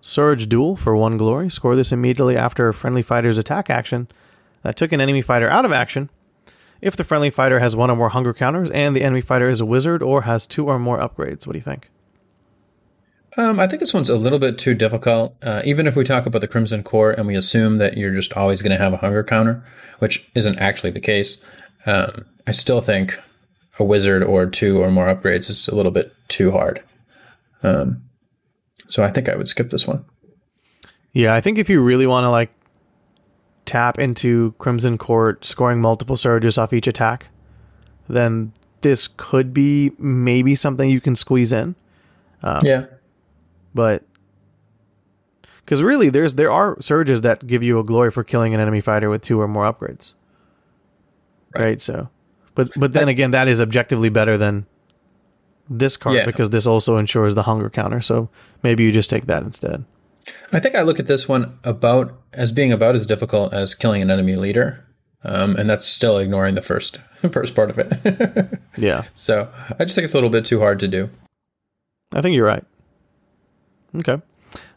Surge 0.00 0.48
Duel 0.48 0.74
for 0.74 0.96
one 0.96 1.16
glory. 1.16 1.48
Score 1.48 1.76
this 1.76 1.92
immediately 1.92 2.36
after 2.36 2.66
a 2.68 2.74
friendly 2.74 3.02
fighter's 3.02 3.38
attack 3.38 3.70
action 3.70 4.08
that 4.62 4.74
took 4.76 4.90
an 4.90 5.00
enemy 5.00 5.22
fighter 5.22 5.48
out 5.48 5.64
of 5.64 5.70
action. 5.70 6.10
If 6.80 6.96
the 6.96 7.04
friendly 7.04 7.30
fighter 7.30 7.60
has 7.60 7.76
one 7.76 7.90
or 7.90 7.96
more 7.96 8.08
hunger 8.08 8.32
counters 8.34 8.68
and 8.70 8.96
the 8.96 9.02
enemy 9.04 9.20
fighter 9.20 9.48
is 9.48 9.60
a 9.60 9.64
wizard 9.66 10.02
or 10.02 10.22
has 10.22 10.46
two 10.46 10.66
or 10.66 10.80
more 10.80 10.98
upgrades. 10.98 11.46
What 11.46 11.52
do 11.52 11.58
you 11.58 11.64
think? 11.64 11.88
Um, 13.36 13.58
I 13.58 13.66
think 13.66 13.80
this 13.80 13.94
one's 13.94 14.10
a 14.10 14.18
little 14.18 14.38
bit 14.38 14.58
too 14.58 14.74
difficult. 14.74 15.36
Uh, 15.42 15.62
even 15.64 15.86
if 15.86 15.96
we 15.96 16.04
talk 16.04 16.26
about 16.26 16.40
the 16.40 16.48
Crimson 16.48 16.82
Court 16.82 17.18
and 17.18 17.26
we 17.26 17.34
assume 17.34 17.78
that 17.78 17.96
you're 17.96 18.14
just 18.14 18.34
always 18.34 18.60
going 18.60 18.76
to 18.76 18.82
have 18.82 18.92
a 18.92 18.98
hunger 18.98 19.24
counter, 19.24 19.64
which 20.00 20.28
isn't 20.34 20.58
actually 20.58 20.90
the 20.90 21.00
case, 21.00 21.38
um, 21.86 22.26
I 22.46 22.52
still 22.52 22.80
think 22.80 23.18
a 23.78 23.84
wizard 23.84 24.22
or 24.22 24.46
two 24.46 24.82
or 24.82 24.90
more 24.90 25.06
upgrades 25.06 25.48
is 25.48 25.66
a 25.68 25.74
little 25.74 25.92
bit 25.92 26.12
too 26.28 26.50
hard. 26.50 26.82
Um, 27.62 28.02
so 28.88 29.02
I 29.02 29.10
think 29.10 29.28
I 29.28 29.36
would 29.36 29.48
skip 29.48 29.70
this 29.70 29.86
one. 29.86 30.04
Yeah, 31.12 31.34
I 31.34 31.40
think 31.40 31.58
if 31.58 31.70
you 31.70 31.80
really 31.80 32.06
want 32.06 32.24
to 32.24 32.30
like 32.30 32.52
tap 33.64 33.98
into 33.98 34.54
Crimson 34.58 34.98
Court 34.98 35.44
scoring 35.44 35.80
multiple 35.80 36.16
surges 36.16 36.58
off 36.58 36.72
each 36.72 36.86
attack, 36.86 37.28
then 38.08 38.52
this 38.82 39.08
could 39.08 39.54
be 39.54 39.92
maybe 39.98 40.54
something 40.54 40.90
you 40.90 41.00
can 41.00 41.16
squeeze 41.16 41.52
in. 41.52 41.74
yeah, 42.64 42.86
But 43.74 44.04
because 45.64 45.82
really, 45.82 46.08
there's 46.10 46.34
there 46.34 46.52
are 46.52 46.80
surges 46.80 47.20
that 47.22 47.46
give 47.46 47.62
you 47.62 47.78
a 47.78 47.84
glory 47.84 48.10
for 48.10 48.24
killing 48.24 48.54
an 48.54 48.60
enemy 48.60 48.80
fighter 48.80 49.08
with 49.10 49.22
two 49.22 49.40
or 49.40 49.48
more 49.48 49.64
upgrades. 49.64 50.12
Right. 51.54 51.62
Right. 51.64 51.80
so, 51.80 52.08
but 52.54 52.70
but 52.76 52.92
then 52.92 53.08
again, 53.08 53.30
that 53.32 53.48
is 53.48 53.60
objectively 53.60 54.08
better 54.08 54.36
than 54.36 54.66
this 55.70 55.96
card 55.96 56.16
Yeah. 56.16 56.26
because 56.26 56.50
this 56.50 56.66
also 56.66 56.96
ensures 56.98 57.34
the 57.34 57.44
hunger 57.44 57.70
counter. 57.70 58.00
So 58.00 58.28
maybe 58.62 58.82
you 58.84 58.92
just 58.92 59.08
take 59.10 59.26
that 59.26 59.42
instead. 59.42 59.84
I 60.52 60.60
think 60.60 60.74
I 60.74 60.82
look 60.82 61.00
at 61.00 61.06
this 61.06 61.28
one 61.28 61.58
about 61.64 62.12
as 62.32 62.52
being 62.52 62.72
about 62.72 62.94
as 62.94 63.06
difficult 63.06 63.52
as 63.52 63.74
killing 63.74 64.02
an 64.02 64.10
enemy 64.10 64.34
leader, 64.34 64.84
um, 65.24 65.56
and 65.56 65.68
that's 65.68 65.86
still 65.86 66.18
ignoring 66.18 66.54
the 66.54 66.62
first 66.62 66.98
first 67.32 67.54
part 67.54 67.70
of 67.70 67.78
it. 67.78 68.58
Yeah, 68.76 69.04
so 69.14 69.52
I 69.78 69.84
just 69.84 69.94
think 69.94 70.06
it's 70.06 70.14
a 70.14 70.16
little 70.16 70.30
bit 70.30 70.46
too 70.46 70.58
hard 70.60 70.80
to 70.80 70.88
do. 70.88 71.10
I 72.12 72.22
think 72.22 72.34
you're 72.34 72.46
right. 72.46 72.64
Okay. 73.96 74.20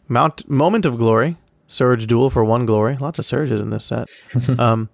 Mount 0.08 0.48
Moment 0.48 0.86
of 0.86 0.96
Glory. 0.96 1.36
Surge 1.68 2.06
Duel 2.06 2.30
for 2.30 2.44
one 2.44 2.64
glory. 2.64 2.96
Lots 2.96 3.18
of 3.18 3.24
surges 3.24 3.60
in 3.60 3.70
this 3.70 3.86
set. 3.86 4.08
um, 4.58 4.88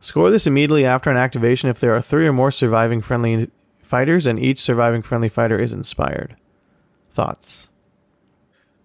score 0.00 0.30
this 0.30 0.46
immediately 0.46 0.84
after 0.84 1.10
an 1.10 1.16
activation 1.16 1.70
if 1.70 1.80
there 1.80 1.94
are 1.94 2.02
three 2.02 2.26
or 2.26 2.32
more 2.32 2.50
surviving 2.50 3.00
friendly 3.00 3.50
fighters 3.82 4.26
and 4.26 4.38
each 4.38 4.60
surviving 4.60 5.02
friendly 5.02 5.28
fighter 5.28 5.58
is 5.58 5.72
inspired. 5.72 6.36
Thoughts? 7.12 7.68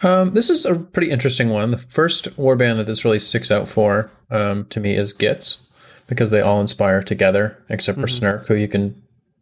Um, 0.01 0.33
this 0.33 0.49
is 0.49 0.65
a 0.65 0.75
pretty 0.75 1.11
interesting 1.11 1.49
one. 1.49 1.71
The 1.71 1.77
first 1.77 2.35
warband 2.37 2.77
that 2.77 2.87
this 2.87 3.05
really 3.05 3.19
sticks 3.19 3.51
out 3.51 3.69
for 3.69 4.11
um, 4.29 4.65
to 4.65 4.79
me 4.79 4.95
is 4.95 5.13
Gitz, 5.13 5.59
because 6.07 6.31
they 6.31 6.41
all 6.41 6.59
inspire 6.59 7.01
together, 7.03 7.61
except 7.69 7.99
for 7.99 8.07
Snirk, 8.07 8.47
who 8.47 8.55
you 8.55 8.67
can 8.67 9.01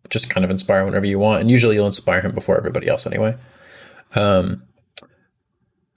just 0.10 0.30
kind 0.30 0.44
of 0.44 0.52
inspire 0.52 0.86
whenever 0.86 1.06
you 1.06 1.18
want, 1.18 1.42
and 1.42 1.50
usually 1.50 1.76
you'll 1.76 1.88
inspire 1.88 2.22
him 2.22 2.36
before 2.36 2.58
everybody 2.58 2.88
else 2.88 3.08
anyway. 3.08 3.36
Um, 4.14 4.64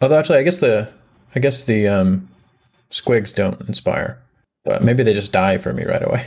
although 0.05 0.19
actually, 0.19 0.39
I 0.39 0.43
guess 0.43 0.61
the 0.61 0.89
I 1.35 1.41
guess 1.41 1.65
the 1.65 1.89
um, 1.89 2.29
Squigs 2.91 3.35
don't 3.35 3.61
inspire, 3.63 4.19
but 4.65 4.83
maybe 4.83 5.03
they 5.03 5.15
just 5.15 5.33
die 5.33 5.59
for 5.59 5.73
me 5.73 5.85
right 5.85 6.03
away. 6.03 6.27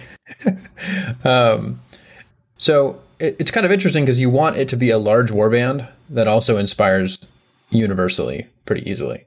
um, 1.24 1.80
so 2.58 3.02
it, 3.20 3.38
it's 3.40 3.52
kind 3.52 3.66
of 3.66 3.72
interesting 3.72 4.04
because 4.04 4.20
you 4.20 4.30
want 4.30 4.58
it 4.58 4.68
to 4.70 4.76
be 4.76 4.90
a 4.90 4.98
large 4.98 5.32
warband 5.32 5.88
that 6.10 6.28
also 6.28 6.58
inspires 6.58 7.26
universally 7.70 8.48
pretty 8.66 8.90
easily. 8.90 9.26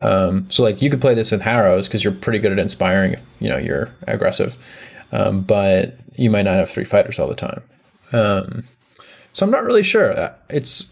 Um, 0.00 0.50
so 0.50 0.64
like 0.64 0.82
you 0.82 0.90
could 0.90 1.00
play 1.00 1.14
this 1.14 1.30
with 1.30 1.42
Harrows 1.42 1.86
because 1.86 2.02
you're 2.02 2.12
pretty 2.12 2.40
good 2.40 2.50
at 2.50 2.58
inspiring 2.58 3.16
you 3.38 3.48
know 3.48 3.58
you're 3.58 3.90
aggressive, 4.08 4.56
um, 5.12 5.42
but 5.42 5.96
you 6.16 6.30
might 6.30 6.42
not 6.42 6.56
have 6.56 6.70
three 6.70 6.84
fighters 6.84 7.18
all 7.18 7.28
the 7.28 7.34
time. 7.34 7.62
Um, 8.12 8.64
so 9.32 9.46
I'm 9.46 9.52
not 9.52 9.64
really 9.64 9.82
sure. 9.82 10.18
Uh, 10.18 10.34
It's 10.50 10.86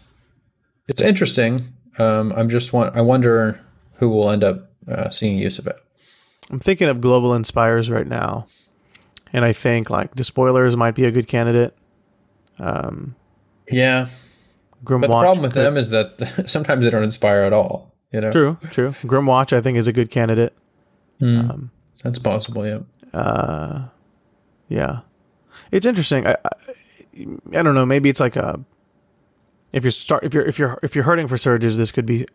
it's 0.87 1.01
interesting. 1.01 1.73
Um, 2.01 2.31
I'm 2.33 2.49
just 2.49 2.73
want 2.73 2.95
I 2.95 3.01
wonder 3.01 3.59
who 3.95 4.09
will 4.09 4.29
end 4.29 4.43
up 4.43 4.69
uh, 4.87 5.09
seeing 5.09 5.37
use 5.37 5.59
of 5.59 5.67
it. 5.67 5.79
I'm 6.49 6.59
thinking 6.59 6.87
of 6.89 6.99
Global 7.01 7.33
Inspires 7.33 7.89
right 7.89 8.07
now. 8.07 8.47
And 9.33 9.45
I 9.45 9.53
think 9.53 9.89
like 9.89 10.13
Despoilers 10.15 10.75
might 10.75 10.95
be 10.95 11.05
a 11.05 11.11
good 11.11 11.27
candidate. 11.27 11.75
Yeah, 12.59 14.07
Grymwatch. 14.83 15.01
but 15.01 15.01
the 15.01 15.07
problem 15.07 15.41
with 15.43 15.53
could- 15.53 15.63
them 15.65 15.77
is 15.77 15.89
that 15.91 16.43
sometimes 16.49 16.83
they 16.83 16.89
don't 16.91 17.03
inspire 17.03 17.41
at 17.43 17.53
all. 17.53 17.93
You 18.11 18.19
know, 18.21 18.31
True, 18.31 18.57
true. 18.71 18.89
Grymwatch, 19.03 19.53
I 19.53 19.61
think, 19.61 19.77
is 19.77 19.87
a 19.87 19.93
good 19.93 20.11
candidate. 20.11 20.53
that's 21.19 22.19
possible. 22.19 22.65
Yeah. 22.67 23.85
Yeah, 24.67 24.99
it's 25.71 25.85
interesting. 25.85 26.25
I, 26.27 26.35
I, 26.45 26.49
I 27.53 27.61
don't 27.61 27.75
know. 27.75 27.85
Maybe 27.85 28.09
it's 28.09 28.19
like 28.21 28.35
a 28.37 28.59
if 29.73 29.83
you're 29.83 29.91
start 29.91 30.23
if 30.23 30.33
you're 30.33 30.45
if 30.45 30.59
you're 30.59 30.79
if 30.83 30.95
you're 30.95 31.03
hurting 31.05 31.27
for 31.27 31.37
surges, 31.37 31.77
this 31.77 31.91
could 31.91 32.05
be 32.05 32.25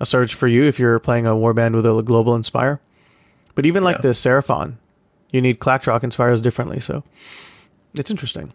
a 0.00 0.06
surge 0.06 0.34
for 0.34 0.46
you 0.48 0.64
if 0.64 0.78
you're 0.78 0.98
playing 0.98 1.26
a 1.26 1.30
warband 1.32 1.74
with 1.74 1.86
a 1.86 2.02
global 2.02 2.34
inspire. 2.34 2.80
But 3.54 3.66
even 3.66 3.82
like 3.82 3.96
Yeah. 3.96 4.02
the 4.02 4.08
Seraphon, 4.10 4.74
you 5.32 5.40
need 5.40 5.58
Klaq-Trok 5.58 6.04
inspires 6.04 6.40
differently. 6.40 6.78
So 6.80 7.02
it's 7.94 8.10
interesting. 8.10 8.52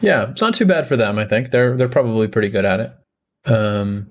Yeah, 0.00 0.30
it's 0.30 0.40
not 0.40 0.54
too 0.54 0.64
bad 0.66 0.86
for 0.86 0.96
them. 0.96 1.18
I 1.18 1.24
think 1.24 1.50
they're 1.50 1.76
they're 1.76 1.88
probably 1.88 2.28
pretty 2.28 2.48
good 2.48 2.64
at 2.64 2.78
it. 2.80 2.92
Um, 3.52 4.08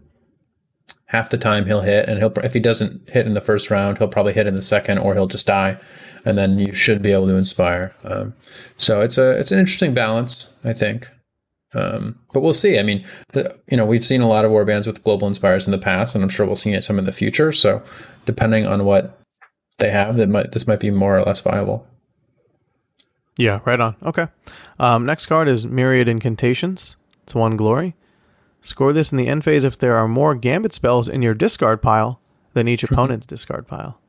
half 1.06 1.30
the 1.30 1.38
time 1.38 1.66
he'll 1.66 1.82
hit, 1.82 2.10
and 2.10 2.18
he'll 2.20 2.34
if 2.44 2.54
he 2.54 2.60
doesn't 2.60 3.10
hit 3.10 3.26
in 3.26 3.34
the 3.34 3.42
first 3.42 3.70
round, 3.72 3.98
he'll 3.98 4.08
probably 4.10 4.34
hit 4.34 4.48
in 4.48 4.56
the 4.56 4.62
second, 4.62 4.98
or 4.98 5.14
he'll 5.16 5.28
just 5.28 5.48
die, 5.48 5.78
and 6.26 6.38
then 6.38 6.60
you 6.60 6.74
should 6.74 7.02
be 7.02 7.14
able 7.14 7.28
to 7.28 7.36
inspire. 7.36 7.96
Um, 8.04 8.34
so 8.78 9.00
it's 9.00 9.18
a 9.18 9.32
it's 9.40 9.52
an 9.52 9.60
interesting 9.60 9.94
balance, 9.94 10.48
I 10.66 10.74
think. 10.74 11.08
Um, 11.74 12.18
but 12.34 12.42
we'll 12.42 12.54
see. 12.54 12.80
I 12.80 12.84
mean, 12.84 13.06
the, 13.34 13.58
you 13.70 13.78
know, 13.78 13.86
we've 13.86 14.06
seen 14.06 14.22
a 14.22 14.28
lot 14.28 14.46
of 14.46 14.52
warbands 14.52 14.88
with 14.88 15.04
global 15.04 15.28
inspires 15.28 15.66
in 15.66 15.72
the 15.72 15.78
past, 15.78 16.16
and 16.16 16.24
I'm 16.24 16.30
sure 16.30 16.46
we'll 16.46 16.56
see 16.56 16.74
it 16.74 16.84
some 16.84 16.98
in 16.98 17.06
the 17.06 17.12
future. 17.12 17.52
So 17.52 17.84
depending 18.26 18.66
on 18.66 18.86
what 18.86 19.20
they 19.78 19.90
have, 19.92 20.18
that 20.18 20.30
might 20.30 20.54
this 20.54 20.68
might 20.68 20.80
be 20.80 20.92
more 20.92 21.18
or 21.18 21.24
less 21.24 21.42
viable. 21.42 21.86
Yeah, 23.38 23.60
right 23.66 23.80
on. 23.80 23.96
Okay. 24.04 24.28
Um, 24.80 25.06
next 25.06 25.28
card 25.28 25.48
is 25.48 25.68
Myriad 25.68 26.08
Incantations. 26.08 26.96
It's 27.24 27.36
one 27.36 27.56
glory. 27.56 27.96
Score 28.62 28.94
this 28.94 29.12
in 29.12 29.18
the 29.18 29.28
end 29.28 29.44
phase 29.44 29.64
if 29.64 29.78
there 29.78 29.96
are 29.96 30.08
more 30.08 30.34
Gambit 30.34 30.74
spells 30.74 31.08
in 31.08 31.22
your 31.22 31.36
discard 31.36 31.82
pile 31.82 32.20
than 32.54 32.68
each 32.68 32.84
opponent's 32.84 33.28
discard 33.28 33.68
pile. 33.68 34.00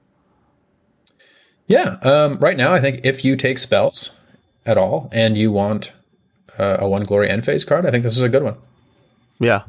Yeah. 1.67 1.99
Um, 2.03 2.39
right 2.39 2.57
now, 2.57 2.73
I 2.73 2.81
think 2.81 3.03
if 3.05 3.25
you 3.25 3.37
take 3.37 3.59
spells 3.59 4.13
at 4.65 4.79
all 4.79 5.11
and 5.13 5.37
you 5.37 5.53
want 5.53 5.93
uh, 6.59 6.79
a 6.81 6.89
one 6.89 7.03
glory 7.05 7.29
end 7.31 7.45
phase 7.45 7.65
card, 7.65 7.87
I 7.87 7.91
think 7.91 8.03
this 8.05 8.17
is 8.17 8.23
a 8.23 8.29
good 8.29 8.43
one. 8.43 8.57
Yeah. 9.39 9.63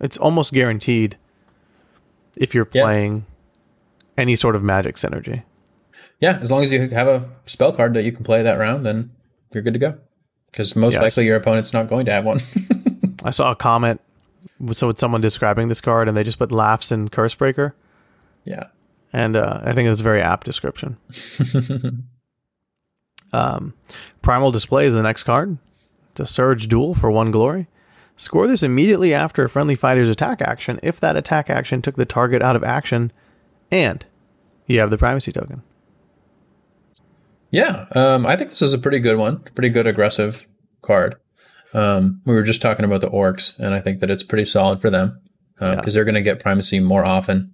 It's 0.00 0.18
almost 0.18 0.52
guaranteed 0.52 1.16
if 2.36 2.54
you're 2.54 2.68
Yeah. 2.72 2.82
playing 2.84 3.24
any 4.18 4.36
sort 4.36 4.54
of 4.56 4.62
magic 4.62 4.96
synergy. 4.96 5.42
Yeah, 6.20 6.38
as 6.40 6.50
long 6.50 6.62
as 6.62 6.72
you 6.72 6.88
have 6.88 7.08
a 7.08 7.28
spell 7.46 7.72
card 7.72 7.94
that 7.94 8.02
you 8.04 8.12
can 8.12 8.24
play 8.24 8.42
that 8.42 8.58
round, 8.58 8.84
then 8.86 9.10
you're 9.52 9.62
good 9.62 9.74
to 9.74 9.78
go. 9.78 9.94
Because 10.50 10.74
most 10.76 10.94
Yes. 10.94 11.02
likely 11.02 11.26
your 11.26 11.36
opponent's 11.36 11.72
not 11.72 11.88
going 11.88 12.06
to 12.06 12.12
have 12.12 12.24
one. 12.24 12.40
I 13.24 13.30
saw 13.30 13.50
a 13.52 13.56
comment 13.56 14.00
so 14.72 14.86
with 14.86 14.98
someone 14.98 15.20
describing 15.20 15.68
this 15.68 15.80
card 15.82 16.08
and 16.08 16.16
they 16.16 16.22
just 16.24 16.38
put 16.38 16.50
laughs 16.52 16.90
in 16.92 17.08
Cursebreaker. 17.08 17.72
yeah. 18.44 18.64
And 19.12 19.34
uh, 19.36 19.60
I 19.64 19.72
think 19.72 19.88
it's 19.88 20.00
a 20.00 20.04
very 20.04 20.20
apt 20.20 20.44
description. 20.44 20.96
um, 23.32 23.74
Primal 24.22 24.50
Display 24.50 24.86
is 24.86 24.92
the 24.92 25.02
next 25.02 25.24
card. 25.24 25.56
A 26.20 26.26
Surge 26.26 26.68
Duel 26.68 26.94
for 26.94 27.10
one 27.10 27.30
glory. 27.30 27.66
Score 28.16 28.46
this 28.46 28.62
immediately 28.62 29.12
after 29.12 29.44
a 29.44 29.48
friendly 29.48 29.74
fighter's 29.74 30.08
attack 30.08 30.40
action 30.40 30.80
if 30.82 30.98
that 31.00 31.16
attack 31.16 31.50
action 31.50 31.82
took 31.82 31.96
the 31.96 32.04
target 32.06 32.40
out 32.42 32.56
of 32.56 32.64
action 32.64 33.12
and 33.70 34.06
you 34.66 34.80
have 34.80 34.90
the 34.90 34.96
primacy 34.98 35.32
token. 35.32 35.62
Yeah. 37.50 37.86
Um, 37.94 38.26
I 38.26 38.36
think 38.36 38.50
this 38.50 38.62
is 38.62 38.72
a 38.72 38.78
pretty 38.78 38.98
good 39.00 39.16
one. 39.18 39.38
Pretty 39.54 39.68
good 39.68 39.86
aggressive 39.86 40.46
card. 40.82 41.16
Um, 41.74 42.20
we 42.24 42.34
were 42.34 42.42
just 42.42 42.62
talking 42.62 42.84
about 42.84 43.00
the 43.02 43.10
orcs, 43.10 43.58
and 43.58 43.74
I 43.74 43.80
think 43.80 44.00
that 44.00 44.10
it's 44.10 44.22
pretty 44.22 44.44
solid 44.46 44.80
for 44.80 44.90
them. 44.90 45.20
because 45.58 45.78
Yeah. 45.86 45.90
they're 45.98 46.04
going 46.04 46.14
to 46.16 46.22
get 46.22 46.38
primacy 46.40 46.80
more 46.80 47.04
often. 47.04 47.52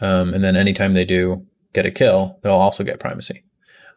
Um, 0.00 0.34
and 0.34 0.44
then 0.44 0.54
anytime 0.56 0.94
they 0.94 1.04
do 1.06 1.46
get 1.72 1.86
a 1.86 1.90
kill, 1.90 2.38
they'll 2.42 2.52
also 2.52 2.84
get 2.84 3.00
primacy. 3.00 3.42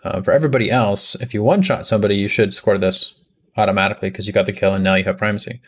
Uh, 0.03 0.21
for 0.21 0.31
everybody 0.31 0.71
else, 0.71 1.15
if 1.15 1.33
you 1.33 1.43
one 1.43 1.61
shot 1.61 1.85
somebody, 1.85 2.15
you 2.15 2.27
should 2.27 2.53
score 2.53 2.77
this 2.77 3.13
automatically 3.57 4.09
because 4.09 4.27
you 4.27 4.33
got 4.33 4.45
the 4.45 4.53
kill 4.53 4.73
and 4.73 4.83
now 4.83 4.95
you 4.95 5.03
have 5.03 5.17
primacy. 5.17 5.61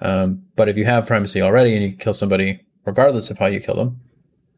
Um, 0.00 0.44
but 0.56 0.68
if 0.68 0.76
you 0.76 0.84
have 0.84 1.06
primacy 1.06 1.40
already 1.42 1.74
and 1.74 1.84
you 1.84 1.92
kill 1.92 2.14
somebody, 2.14 2.64
regardless 2.84 3.30
of 3.30 3.38
how 3.38 3.46
you 3.46 3.60
kill 3.60 3.76
them, 3.76 4.00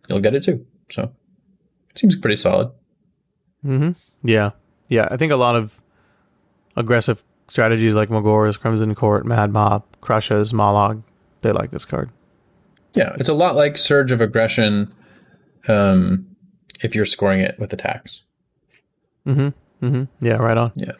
you'll 0.08 0.20
get 0.20 0.34
it 0.34 0.42
too. 0.42 0.66
So 0.90 1.12
it 1.90 1.98
seems 1.98 2.16
pretty 2.16 2.36
solid. 2.36 2.70
Mm-hmm. 3.64 3.92
Yeah, 4.26 4.50
yeah. 4.88 5.08
I 5.10 5.16
think 5.16 5.32
a 5.32 5.36
lot 5.36 5.56
of 5.56 5.80
aggressive 6.76 7.22
strategies 7.48 7.96
like 7.96 8.08
Magore's, 8.08 8.56
Crimson 8.56 8.94
Court, 8.94 9.26
Mad 9.26 9.52
Mob, 9.52 9.84
Krushas, 10.00 10.52
Mollog, 10.52 11.02
they 11.42 11.52
like 11.52 11.70
this 11.70 11.84
card. 11.84 12.10
Yeah, 12.94 13.14
it's 13.18 13.28
a 13.28 13.34
lot 13.34 13.56
like 13.56 13.78
Surge 13.78 14.12
of 14.12 14.20
Aggression 14.20 14.94
um, 15.68 16.26
if 16.82 16.94
you're 16.94 17.06
scoring 17.06 17.40
it 17.40 17.58
with 17.58 17.72
attacks. 17.72 18.22
Mm-hmm. 19.26 19.86
Mm-hmm. 19.86 20.24
Yeah, 20.24 20.34
right 20.34 20.56
on. 20.56 20.72
Yeah. 20.74 20.92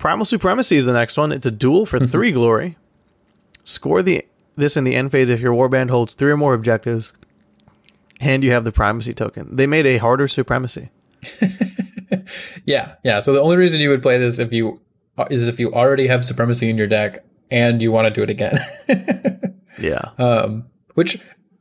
Primal 0.00 0.24
Supremacy 0.24 0.76
is 0.76 0.86
the 0.86 0.92
next 0.94 1.16
one. 1.16 1.30
It's 1.30 1.46
a 1.46 1.50
duel 1.50 1.86
for 1.86 2.04
three 2.04 2.32
glory. 2.32 2.76
Score 3.62 4.02
the 4.02 4.24
this 4.56 4.76
in 4.76 4.84
the 4.84 4.96
end 4.96 5.12
phase 5.12 5.30
if 5.30 5.40
your 5.40 5.52
warband 5.54 5.90
holds 5.90 6.14
three 6.14 6.32
or 6.32 6.36
more 6.36 6.54
objectives, 6.54 7.12
and 8.18 8.42
you 8.42 8.50
have 8.50 8.64
the 8.64 8.72
primacy 8.72 9.14
token. 9.14 9.54
They 9.54 9.66
made 9.66 9.86
a 9.86 9.98
harder 9.98 10.26
supremacy. 10.26 10.88
Yeah, 12.64 12.94
yeah. 13.04 13.20
So 13.20 13.32
the 13.32 13.40
only 13.40 13.56
reason 13.56 13.80
you 13.80 13.88
would 13.88 14.02
play 14.02 14.16
this 14.18 14.38
if 14.38 14.52
you 14.52 14.80
is 15.30 15.48
if 15.48 15.58
you 15.58 15.72
already 15.72 16.06
have 16.06 16.24
Supremacy 16.24 16.70
in 16.70 16.78
your 16.78 16.86
deck 16.86 17.24
and 17.50 17.82
you 17.82 17.90
want 17.92 18.06
to 18.06 18.12
do 18.12 18.22
it 18.22 18.30
again, 18.30 19.54
Yeah. 19.78 20.10
um, 20.18 20.66
which 20.94 21.18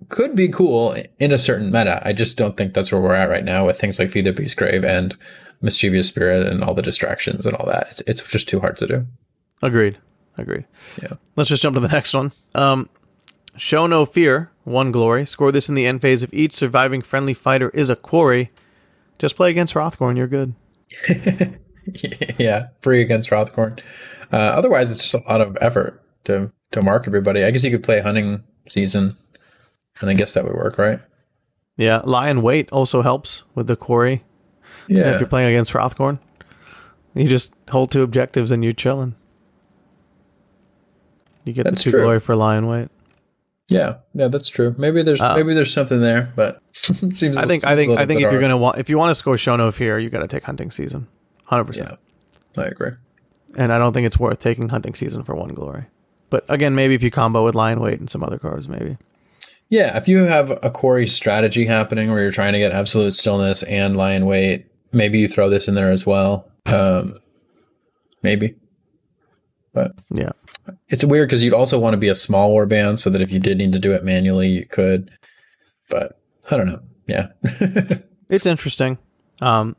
could 0.10 0.36
be 0.36 0.48
cool 0.48 0.96
in 1.19 1.31
a 1.31 1.38
certain 1.39 1.72
meta. 1.72 2.01
I 2.05 2.13
just 2.13 2.38
don't 2.38 2.55
think 2.55 2.74
that's 2.74 2.91
where 2.91 3.01
we're 3.01 3.15
at 3.15 3.29
right 3.29 3.43
now 3.43 3.65
with 3.65 3.79
things 3.79 3.98
like 4.00 4.10
Feed 4.12 4.25
the 4.25 4.34
Beast 4.34 4.58
Grave 4.58 4.84
and 4.84 5.15
Mischievous 5.61 6.07
Spirit 6.07 6.47
and 6.47 6.63
all 6.63 6.73
the 6.73 6.81
distractions 6.81 7.45
and 7.45 7.55
all 7.55 7.65
that. 7.67 7.87
It's, 7.89 8.01
it's 8.01 8.23
just 8.23 8.47
too 8.47 8.59
hard 8.59 8.77
to 8.77 8.87
do. 8.87 9.07
Agreed. 9.61 9.97
Agreed. 10.37 10.65
Yeah. 11.01 11.13
Let's 11.35 11.49
just 11.49 11.61
jump 11.61 11.75
to 11.75 11.79
the 11.79 11.87
next 11.91 12.13
one. 12.13 12.31
Um, 12.55 12.89
show 13.57 13.87
no 13.87 14.05
fear. 14.05 14.51
One 14.63 14.91
glory. 14.91 15.25
Score 15.25 15.51
this 15.51 15.69
in 15.69 15.75
the 15.75 15.85
end 15.85 16.01
phase 16.01 16.23
if 16.23 16.33
each 16.33 16.53
surviving 16.53 17.01
friendly 17.01 17.33
fighter 17.33 17.69
is 17.69 17.89
a 17.89 17.95
quarry. 17.95 18.51
Just 19.17 19.35
play 19.35 19.49
against 19.49 19.73
Hrothgorn. 19.73 20.15
You're 20.15 20.27
good. 20.27 20.53
yeah, 22.39 22.67
free 22.81 23.01
against 23.01 23.29
Hrothgorn. 23.29 23.79
Uh, 24.31 24.35
otherwise, 24.35 24.95
it's 24.95 25.11
just 25.11 25.25
a 25.25 25.27
lot 25.27 25.41
of 25.41 25.57
effort 25.59 26.01
to 26.25 26.51
to 26.71 26.81
mark 26.81 27.07
everybody. 27.07 27.43
I 27.43 27.51
guess 27.51 27.63
you 27.63 27.71
could 27.71 27.83
play 27.83 27.99
hunting 27.99 28.43
season, 28.67 29.17
and 29.99 30.09
I 30.09 30.13
guess 30.13 30.33
that 30.33 30.45
would 30.45 30.53
work, 30.53 30.77
right? 30.77 30.99
Yeah. 31.77 32.01
Lie 32.03 32.29
in 32.29 32.41
wait 32.41 32.71
also 32.71 33.01
helps 33.01 33.43
with 33.55 33.67
the 33.67 33.75
quarry. 33.75 34.23
If 34.89 34.96
Yeah, 34.98 35.19
you're 35.19 35.27
playing 35.27 35.50
against 35.50 35.72
Hrothgorn. 35.72 36.19
You 37.13 37.27
just 37.27 37.53
hold 37.69 37.91
two 37.91 38.01
objectives 38.03 38.51
and 38.51 38.63
you're 38.63 38.74
chilling. 38.74 39.15
You 41.46 41.53
get 41.53 41.63
That's 41.63 41.79
the 41.84 41.86
two 41.86 41.91
true. 41.91 42.01
glory 42.03 42.19
for 42.19 42.36
lie 42.36 42.58
in 42.58 42.67
wait. 42.67 42.89
yeah, 43.67 43.96
yeah. 44.13 44.27
That's 44.27 44.50
true. 44.50 44.75
Maybe 44.77 45.01
there's 45.01 45.22
Uh, 45.22 45.36
maybe 45.36 45.53
there's 45.53 45.74
something 45.74 46.01
there, 46.01 46.31
but 46.36 46.62
seems. 46.74 47.38
I 47.38 47.46
think 47.48 47.65
I 47.65 47.75
think 47.75 47.98
I 47.98 48.05
think 48.05 48.22
if 48.22 48.31
you're 48.31 48.41
gonna 48.41 48.58
want 48.58 48.77
if 48.77 48.89
you 48.89 48.98
want 48.98 49.10
to 49.12 49.15
score 49.15 49.38
Show 49.38 49.55
No 49.55 49.72
Fear, 49.72 50.00
you 50.00 50.10
got 50.10 50.19
to 50.19 50.27
take 50.27 50.43
hunting 50.43 50.69
season, 50.72 51.08
hundred 51.45 51.65
percent. 51.65 51.97
yeah, 52.56 52.63
I 52.63 52.67
agree. 52.67 52.91
And 53.56 53.73
I 53.73 53.80
don't 53.80 53.93
think 53.93 54.06
it's 54.06 54.19
worth 54.19 54.39
taking 54.39 54.69
hunting 54.69 54.93
season 54.93 55.23
for 55.23 55.34
one 55.36 55.54
glory. 55.56 55.86
But 56.30 56.45
again, 56.49 56.75
maybe 56.75 56.93
if 56.93 57.02
you 57.02 57.10
combo 57.10 57.43
with 57.43 57.56
lie 57.56 57.71
in 57.71 57.80
wait 57.80 57.99
and 57.99 58.10
some 58.10 58.23
other 58.23 58.38
cards, 58.38 58.67
maybe. 58.69 58.97
Yeah, 59.69 59.97
if 59.97 60.08
you 60.08 60.19
have 60.25 60.52
a 60.63 60.69
quarry 60.69 61.08
strategy 61.08 61.65
happening 61.65 62.12
where 62.12 62.21
you're 62.21 62.32
trying 62.32 62.54
to 62.54 62.60
get 62.60 62.71
absolute 62.71 63.13
stillness 63.13 63.63
and 63.63 63.95
lie 63.97 64.13
in 64.13 64.25
wait, 64.28 64.67
maybe 64.91 65.19
you 65.19 65.28
throw 65.28 65.49
this 65.49 65.67
in 65.67 65.75
there 65.75 65.91
as 65.91 66.06
well. 66.06 66.49
Um, 66.65 67.19
maybe, 68.21 68.56
but 69.73 69.93
Yeah, 70.10 70.32
it's 70.88 71.04
weird 71.04 71.30
because 71.30 71.43
you'd 71.43 71.54
also 71.54 71.80
want 71.80 71.93
to 71.93 71.97
be 71.97 72.10
a 72.10 72.15
small 72.15 72.52
war 72.52 72.65
band 72.65 72.99
so 72.99 73.10
that 73.10 73.21
if 73.21 73.32
you 73.32 73.39
did 73.39 73.58
need 73.58 73.73
to 73.73 73.80
do 73.80 73.93
it 73.93 74.04
manually, 74.04 74.49
you 74.49 74.65
could. 74.65 75.12
But 75.89 76.19
I 76.52 76.58
don't 76.58 76.67
know. 76.67 76.82
Yeah. 77.08 77.28
it's 78.30 78.45
interesting. 78.45 78.97
Um, 79.41 79.75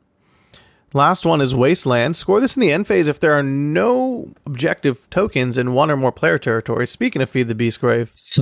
last 0.93 1.25
one 1.25 1.41
is 1.41 1.55
Wasteland. 1.55 2.15
Score 2.15 2.39
this 2.39 2.57
in 2.57 2.61
the 2.61 2.71
end 2.71 2.87
phase 2.87 3.07
if 3.07 3.19
there 3.19 3.33
are 3.33 3.43
no 3.43 4.33
objective 4.45 5.09
tokens 5.09 5.57
in 5.57 5.73
one 5.73 5.89
or 5.91 5.97
more 5.97 6.11
player 6.11 6.37
territories. 6.37 6.89
Speaking 6.89 7.21
of 7.21 7.29
Feed 7.29 7.47
the 7.47 7.55
Beast 7.55 7.79
Grave, 7.79 8.13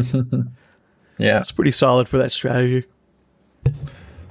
yeah. 1.18 1.40
it's 1.40 1.52
pretty 1.52 1.72
solid 1.72 2.08
for 2.08 2.18
that 2.18 2.32
strategy. 2.32 2.86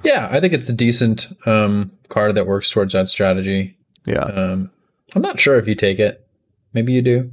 Yeah. 0.02 0.28
I 0.30 0.40
think 0.40 0.52
it's 0.52 0.68
a 0.68 0.72
decent 0.72 1.28
um, 1.46 1.92
card 2.08 2.34
that 2.34 2.46
works 2.46 2.70
towards 2.70 2.92
that 2.92 3.08
strategy. 3.08 3.76
Yeah. 4.04 4.22
Um, 4.22 4.70
I'm 5.14 5.22
not 5.22 5.40
sure 5.40 5.58
if 5.58 5.66
you 5.68 5.74
take 5.74 5.98
it. 5.98 6.26
Maybe 6.72 6.92
you 6.92 7.02
do. 7.02 7.30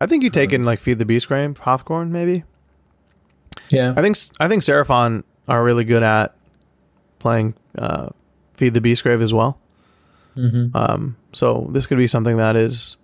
I 0.00 0.06
think 0.06 0.24
you 0.24 0.30
take 0.30 0.52
in 0.52 0.64
like 0.64 0.80
feed 0.80 0.98
the 0.98 1.04
beast 1.04 1.28
grave, 1.28 1.60
Hrothgorn, 1.60 2.10
maybe. 2.10 2.44
Yeah. 3.68 3.94
I 3.96 4.02
think 4.02 4.16
I 4.40 4.48
think 4.48 4.62
Seraphon 4.62 5.22
are 5.46 5.62
really 5.62 5.84
good 5.84 6.02
at 6.02 6.36
playing 7.18 7.54
uh, 7.78 8.08
feed 8.54 8.74
the 8.74 8.80
beast 8.80 9.02
grave 9.02 9.22
as 9.22 9.32
well. 9.32 9.58
Mm-hmm. 10.36 10.76
Um, 10.76 11.16
so 11.32 11.68
this 11.72 11.86
could 11.86 11.98
be 11.98 12.06
something 12.06 12.36
that 12.36 12.56
is 12.56 12.96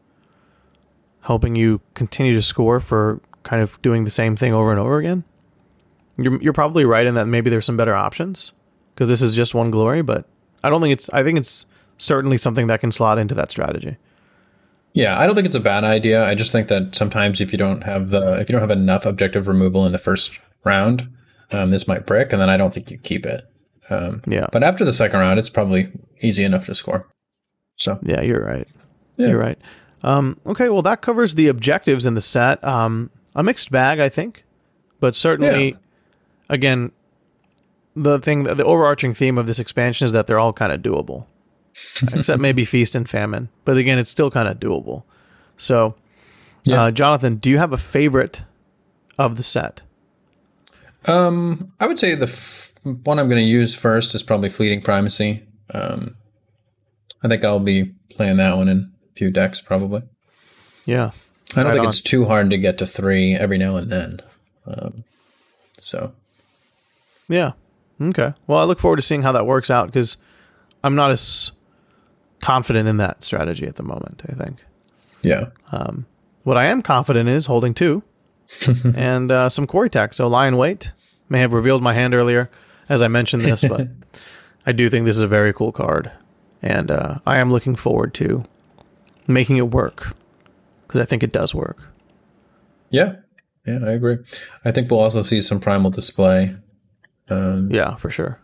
helping 1.21 1.55
you 1.55 1.81
continue 1.95 2.33
to 2.33 2.43
score 2.43 2.81
for 2.81 3.21
kind 3.43 3.63
of 3.63 3.81
doing 3.83 4.05
the 4.05 4.11
same 4.11 4.35
thing 4.35 4.53
over 4.53 4.71
and 4.71 4.81
over 4.81 4.99
again. 4.99 5.25
You're 6.17 6.43
you're 6.43 6.53
probably 6.53 6.85
right 6.85 7.07
in 7.07 7.15
that 7.15 7.27
maybe 7.27 7.49
there's 7.49 7.67
some 7.67 7.77
better 7.77 7.95
options 7.95 8.53
because 8.99 9.07
this 9.09 9.23
is 9.23 9.37
just 9.37 9.55
one 9.55 9.71
glory, 9.71 10.03
but 10.03 10.25
I 10.65 10.71
don't 10.71 10.81
think 10.83 10.93
it's. 10.93 11.09
I 11.11 11.23
think 11.23 11.39
it's 11.39 11.67
certainly 11.99 12.37
something 12.37 12.67
that 12.67 12.81
can 12.81 12.91
slot 12.91 13.17
into 13.17 13.33
that 13.37 13.49
strategy. 13.53 13.97
Yeah, 14.93 15.17
I 15.17 15.25
don't 15.27 15.37
think 15.37 15.47
it's 15.47 15.55
a 15.55 15.61
bad 15.61 15.85
idea. 15.85 16.27
I 16.27 16.35
just 16.35 16.51
think 16.51 16.67
that 16.67 16.97
sometimes 16.97 17.41
if 17.41 17.53
you 17.53 17.59
don't 17.59 17.83
have 17.83 18.11
the 18.11 18.41
if 18.41 18.49
you 18.49 18.55
don't 18.55 18.61
have 18.63 18.73
enough 18.73 19.07
objective 19.07 19.47
removal 19.47 19.87
in 19.87 19.93
the 19.93 19.99
first 19.99 20.41
round, 20.65 21.09
um, 21.53 21.71
this 21.71 21.87
might 21.87 22.07
brick, 22.07 22.33
and 22.33 22.43
then 22.43 22.51
I 22.51 22.57
don't 22.57 22.75
think 22.75 22.91
you 22.91 22.99
keep 22.99 23.25
it. 23.25 23.49
Um, 23.89 24.21
Yeah, 24.27 24.47
but 24.51 24.65
after 24.65 24.85
the 24.85 24.93
second 24.93 25.21
round, 25.21 25.39
it's 25.39 25.49
probably 25.51 25.93
easy 26.21 26.43
enough 26.43 26.67
to 26.67 26.75
score. 26.75 27.07
So 27.77 28.01
yeah, 28.03 28.21
you're 28.23 28.45
right. 28.45 28.67
Yeah. 29.17 29.29
You're 29.29 29.39
right. 29.39 29.59
Um, 30.03 30.41
okay, 30.45 30.69
well, 30.71 30.83
that 30.83 31.03
covers 31.03 31.37
the 31.37 31.47
objectives 31.47 32.05
in 32.05 32.15
the 32.15 32.21
set. 32.21 32.63
Um, 32.65 33.11
a 33.37 33.43
mixed 33.45 33.71
bag, 33.71 34.01
I 34.01 34.09
think, 34.09 34.45
but 34.99 35.15
certainly, 35.15 35.69
Yeah. 35.71 35.77
again, 36.49 36.93
the 38.03 38.19
thing, 38.19 38.45
the 38.45 38.65
overarching 38.65 39.15
theme 39.15 39.39
of 39.39 39.47
this 39.47 39.59
expansion 39.59 40.05
is 40.07 40.13
that 40.13 40.27
they're 40.27 40.39
all 40.39 40.53
kind 40.53 40.73
of 40.73 40.81
doable, 40.83 41.27
except 42.15 42.41
maybe 42.41 42.65
feast 42.65 42.95
and 42.95 43.09
famine. 43.09 43.49
But 43.65 43.77
again, 43.77 43.99
it's 43.99 44.11
still 44.11 44.31
kind 44.31 44.49
of 44.49 44.59
doable. 44.59 45.03
So, 45.57 45.95
Yeah. 46.65 46.85
uh, 46.85 46.91
Jonathan, 46.91 47.37
do 47.37 47.51
you 47.51 47.59
have 47.59 47.73
a 47.73 47.77
favorite 47.79 48.43
of 49.19 49.37
the 49.37 49.43
set? 49.43 49.83
um, 51.07 51.73
I 51.81 51.87
would 51.87 51.99
say 51.99 52.15
the 52.15 52.27
f- 52.27 52.73
one 52.83 53.19
I'm 53.19 53.29
going 53.29 53.43
to 53.43 53.49
use 53.49 53.75
first 53.75 54.15
is 54.15 54.23
probably 54.23 54.51
Fleeting 54.51 54.83
Primacy. 54.83 55.43
Um, 55.73 56.17
I 57.23 57.29
think 57.29 57.45
I'll 57.45 57.59
be 57.61 57.93
playing 58.11 58.37
that 58.39 58.57
one 58.57 58.69
in 58.69 58.91
a 59.11 59.15
few 59.15 59.31
decks 59.31 59.61
probably. 59.61 60.03
Yeah, 60.85 61.11
I 61.53 61.63
don't 61.63 61.65
Right 61.67 61.73
think 61.75 61.83
on. 61.85 61.89
it's 61.89 62.01
too 62.01 62.25
hard 62.25 62.51
to 62.51 62.59
get 62.59 62.79
to 62.79 62.87
three 62.87 63.35
every 63.35 63.59
now 63.59 63.77
and 63.77 63.91
then. 63.91 64.21
Um, 64.67 65.05
so 65.79 66.13
yeah. 67.29 67.53
Okay. 68.01 68.33
Well, 68.47 68.61
I 68.61 68.65
look 68.65 68.79
forward 68.79 68.97
to 68.97 69.03
seeing 69.03 69.23
how 69.23 69.33
that 69.33 69.47
works 69.47 69.71
out 69.71 69.87
because 69.87 70.17
I'm 70.85 70.95
not 70.95 71.11
as 71.11 71.53
confident 72.41 72.89
in 72.89 72.99
that 72.99 73.25
strategy 73.25 73.67
at 73.67 73.77
the 73.77 73.83
moment. 73.83 74.23
I 74.29 74.35
think. 74.35 74.65
yeah, 75.23 75.47
What 76.45 76.57
I 76.57 76.67
am 76.67 76.83
confident 76.83 77.29
in 77.29 77.35
is 77.35 77.47
holding 77.47 77.75
two 77.75 78.03
and 78.97 79.31
uh, 79.33 79.49
some 79.49 79.67
quarry 79.67 79.91
tech. 79.91 80.15
So 80.15 80.29
lie 80.29 80.47
in 80.47 80.57
wait 80.57 80.93
may 81.29 81.41
have 81.41 81.53
revealed 81.53 81.83
my 81.83 81.95
hand 81.95 82.15
earlier 82.15 82.51
as 82.89 83.03
I 83.03 83.09
mentioned 83.09 83.45
this, 83.45 83.65
but 83.65 83.89
I 84.67 84.73
do 84.73 84.89
think 84.89 85.05
this 85.05 85.17
is 85.17 85.23
a 85.23 85.29
very 85.29 85.53
cool 85.53 85.73
card, 85.73 86.11
and 86.63 86.91
uh, 86.91 87.19
I 87.27 87.39
am 87.39 87.51
looking 87.51 87.77
forward 87.77 88.15
to 88.15 88.45
making 89.27 89.57
it 89.57 89.71
work 89.71 90.17
because 90.87 91.01
I 91.01 91.05
think 91.05 91.23
it 91.23 91.33
does 91.33 91.55
work. 91.55 91.83
Yeah, 92.91 93.17
yeah, 93.67 93.81
I 93.85 93.91
agree. 93.91 94.19
I 94.65 94.73
think 94.73 94.91
we'll 94.91 95.01
also 95.01 95.23
see 95.23 95.43
some 95.43 95.61
primal 95.61 95.91
display. 95.91 96.57
Um, 97.31 97.71
Yeah, 97.71 97.95
for 97.97 98.11
sure. 98.11 98.39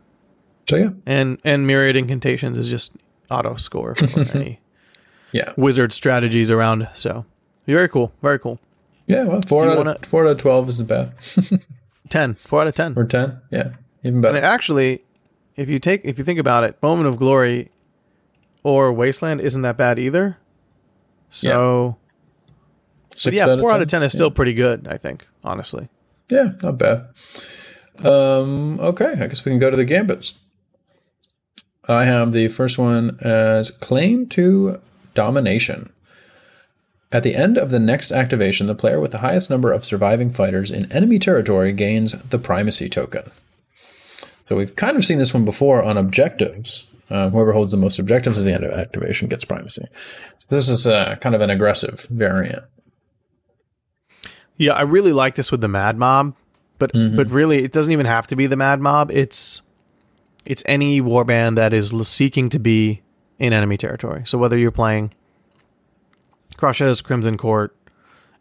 so 0.68 0.76
yeah, 0.76 0.90
And 1.06 1.38
and 1.44 1.66
myriad 1.66 1.96
incantations 1.96 2.58
is 2.58 2.68
just 2.68 2.92
auto 3.30 3.54
score 3.56 3.94
for 3.94 4.20
any 4.36 4.60
yeah, 5.32 5.52
wizard 5.56 5.92
strategies 5.92 6.50
around. 6.50 6.88
So 6.94 7.24
very 7.66 7.88
cool, 7.88 8.12
very 8.22 8.38
cool. 8.38 8.58
yeah. 9.06 9.24
Well, 9.24 9.40
four 9.46 9.68
out 9.68 9.76
wanna- 9.78 9.92
of 9.92 10.04
four 10.06 10.24
out 10.26 10.32
of 10.32 10.38
twelve 10.38 10.68
isn't 10.68 10.86
bad. 10.88 11.12
10, 12.10 12.36
4 12.46 12.60
out 12.60 12.66
of 12.68 12.74
ten. 12.74 12.92
or 12.96 13.04
ten, 13.06 13.40
yeah, 13.50 13.70
even 14.04 14.20
better. 14.20 14.36
it 14.36 14.44
actually, 14.44 15.02
if 15.56 15.70
you 15.70 15.78
take 15.78 16.02
if 16.04 16.18
you 16.18 16.24
think 16.24 16.38
about 16.38 16.62
it, 16.64 16.76
Moment 16.82 17.08
of 17.08 17.16
Glory 17.16 17.70
or 18.62 18.92
Wasteland 18.92 19.40
isn't 19.40 19.62
that 19.62 19.76
bad 19.78 19.98
either. 19.98 20.36
So, 21.30 21.96
but 23.10 23.18
Six 23.18 23.34
yeah, 23.36 23.46
four 23.56 23.72
out 23.72 23.80
of 23.82 23.88
ten 23.88 24.02
is 24.02 24.12
yeah. 24.12 24.18
still 24.18 24.30
pretty 24.30 24.52
good. 24.54 24.86
I 24.88 24.98
think, 24.98 25.26
honestly. 25.42 25.88
Yeah, 26.30 26.52
not 26.62 26.78
bad. 26.78 27.06
Um, 28.02 28.80
okay, 28.80 29.12
I 29.20 29.26
guess 29.26 29.44
we 29.44 29.52
can 29.52 29.58
go 29.58 29.70
to 29.70 29.76
the 29.76 29.84
gambits. 29.84 30.34
I 31.86 32.04
have 32.06 32.32
the 32.32 32.48
first 32.48 32.78
one 32.78 33.18
as 33.20 33.70
claim 33.70 34.26
to 34.30 34.80
domination. 35.14 35.92
At 37.12 37.22
the 37.22 37.36
end 37.36 37.56
of 37.56 37.70
the 37.70 37.78
next 37.78 38.10
activation, 38.10 38.66
the 38.66 38.74
player 38.74 38.98
with 38.98 39.12
the 39.12 39.18
highest 39.18 39.48
number 39.48 39.70
of 39.70 39.84
surviving 39.84 40.32
fighters 40.32 40.70
in 40.70 40.90
enemy 40.90 41.18
territory 41.18 41.72
gains 41.72 42.12
the 42.30 42.38
primacy 42.38 42.88
token. 42.88 43.30
So 44.48 44.56
we've 44.56 44.74
kind 44.74 44.96
of 44.96 45.04
seen 45.04 45.18
this 45.18 45.32
one 45.32 45.44
before 45.44 45.82
on 45.82 45.96
objectives. 45.96 46.86
Uh, 47.10 47.30
whoever 47.30 47.52
holds 47.52 47.70
the 47.70 47.76
most 47.76 47.98
objectives 47.98 48.38
at 48.38 48.44
the 48.44 48.52
end 48.52 48.64
of 48.64 48.72
activation 48.72 49.28
gets 49.28 49.44
primacy. 49.44 49.84
This 50.48 50.68
is 50.68 50.86
uh, 50.86 51.16
kind 51.20 51.34
of 51.34 51.40
an 51.40 51.50
aggressive 51.50 52.06
variant. 52.10 52.64
Yeah, 54.56 54.72
I 54.72 54.82
really 54.82 55.12
like 55.12 55.34
this 55.34 55.50
with 55.50 55.60
the 55.60 55.68
Mad 55.68 55.96
Mob, 55.96 56.34
but 56.78 56.92
mm-hmm. 56.92 57.16
but 57.16 57.30
really, 57.30 57.64
it 57.64 57.72
doesn't 57.72 57.92
even 57.92 58.06
have 58.06 58.26
to 58.28 58.36
be 58.36 58.46
the 58.46 58.56
Mad 58.56 58.80
Mob. 58.80 59.10
It's 59.10 59.62
it's 60.44 60.62
any 60.66 61.00
warband 61.00 61.56
that 61.56 61.72
is 61.72 61.92
seeking 62.06 62.48
to 62.50 62.58
be 62.58 63.02
in 63.38 63.52
enemy 63.52 63.76
territory. 63.76 64.22
So 64.26 64.38
whether 64.38 64.58
you're 64.58 64.70
playing 64.70 65.12
Krushas, 66.56 67.02
Crimson 67.02 67.36
Court, 67.36 67.74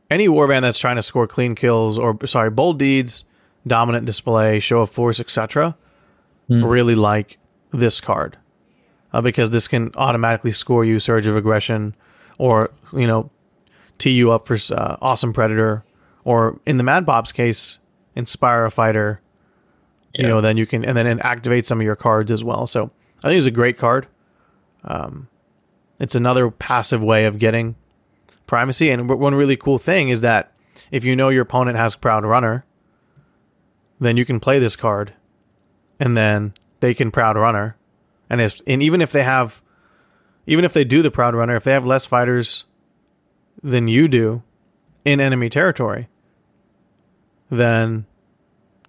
any 0.10 0.28
warband 0.28 0.62
that's 0.62 0.80
trying 0.80 0.98
to 0.98 1.04
score 1.04 1.28
clean 1.28 1.56
kills 1.56 1.98
or 1.98 2.18
sorry, 2.26 2.50
bold 2.50 2.80
deeds, 2.80 3.24
dominant 3.66 4.06
display, 4.06 4.60
show 4.60 4.82
of 4.82 4.90
force, 4.90 5.20
etc., 5.20 5.76
mm. 6.50 6.70
really 6.70 6.96
like 6.96 7.38
this 7.72 8.00
card 8.02 8.38
uh, 9.14 9.22
because 9.22 9.52
this 9.52 9.68
can 9.68 9.92
automatically 9.96 10.52
score 10.52 10.84
you 10.84 11.00
surge 11.00 11.28
of 11.28 11.36
aggression, 11.36 11.96
or 12.38 12.72
you 12.92 13.08
know, 13.08 13.30
tee 14.00 14.12
you 14.12 14.32
up 14.32 14.46
for 14.46 14.58
uh, 14.74 14.98
awesome 15.02 15.32
predator, 15.32 15.84
or 16.24 16.60
in 16.66 16.78
the 16.78 16.84
Mad 16.84 17.06
Mob's 17.06 17.32
case, 17.32 17.78
inspire 18.16 18.66
a 18.66 18.72
fighter. 18.72 19.22
Yeah. 20.14 20.22
You 20.22 20.28
know, 20.28 20.42
then 20.42 20.58
you 20.58 20.66
can 20.66 20.86
and 20.86 20.96
then 20.96 21.20
activate 21.22 21.66
some 21.66 21.80
of 21.80 21.86
your 21.86 21.96
cards 21.96 22.32
as 22.32 22.44
well. 22.44 22.68
So 22.68 22.92
I 23.24 23.30
think 23.30 23.38
it's 23.38 23.48
a 23.48 23.52
great 23.52 23.78
card. 23.78 24.08
Um, 24.84 25.28
it's 26.00 26.16
another 26.16 26.52
passive 26.52 27.02
way 27.02 27.26
of 27.26 27.40
getting 27.40 27.76
primacy. 28.46 28.90
And 28.90 29.10
one 29.10 29.34
really 29.34 29.56
cool 29.56 29.80
thing 29.80 30.10
is 30.10 30.22
that 30.22 30.52
if 30.92 31.04
you 31.04 31.16
know 31.16 31.30
your 31.30 31.44
opponent 31.44 31.78
has 31.78 31.96
Proud 31.96 32.26
Runner, 32.26 32.66
then 34.00 34.18
you 34.18 34.26
can 34.26 34.40
play 34.40 34.60
this 34.60 34.76
card, 34.76 35.14
and 36.00 36.18
then 36.18 36.54
they 36.80 36.94
can 36.94 37.12
Proud 37.12 37.38
Runner, 37.38 37.78
and 38.30 38.42
if 38.42 38.60
and 38.68 38.84
even 38.84 39.02
if 39.02 39.12
they 39.12 39.24
have, 39.24 39.62
even 40.46 40.66
if 40.66 40.74
they 40.74 40.84
do 40.84 41.02
the 41.02 41.12
Proud 41.12 41.36
Runner, 41.36 41.56
if 41.56 41.64
they 41.64 41.72
have 41.72 41.86
less 41.86 42.06
fighters 42.06 42.66
than 43.62 43.88
you 43.88 44.08
do 44.08 44.44
in 45.06 45.22
enemy 45.22 45.50
territory, 45.50 46.10
then 47.50 48.06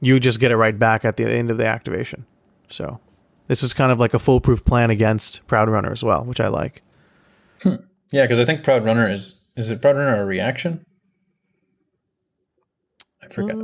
you 0.01 0.21
just 0.21 0.40
get 0.40 0.51
it 0.51 0.57
right 0.57 0.79
back 0.79 1.05
at 1.05 1.17
the 1.17 1.31
end 1.31 1.51
of 1.51 1.59
the 1.59 1.67
activation. 1.67 2.27
So 2.69 3.01
this 3.49 3.62
is 3.62 3.75
kind 3.75 3.93
of 3.93 4.01
like 4.01 4.14
a 4.14 4.19
foolproof 4.19 4.64
plan 4.64 4.90
against 4.90 5.47
Proud 5.47 5.69
Runner 5.69 5.93
as 5.93 6.03
well, 6.03 6.25
which 6.25 6.40
I 6.40 6.49
like. 6.49 6.83
Hmm. 7.62 7.77
Yeah, 8.11 8.23
because 8.23 8.38
I 8.38 8.45
think 8.45 8.62
Proud 8.62 8.85
Runner 8.85 9.11
is 9.11 9.35
is 9.57 9.71
it 9.71 9.81
Proud 9.81 9.97
Runner 9.97 10.23
a 10.23 10.25
reaction? 10.25 10.85
I 13.23 13.29
forget. 13.29 13.57
Uh, 13.57 13.61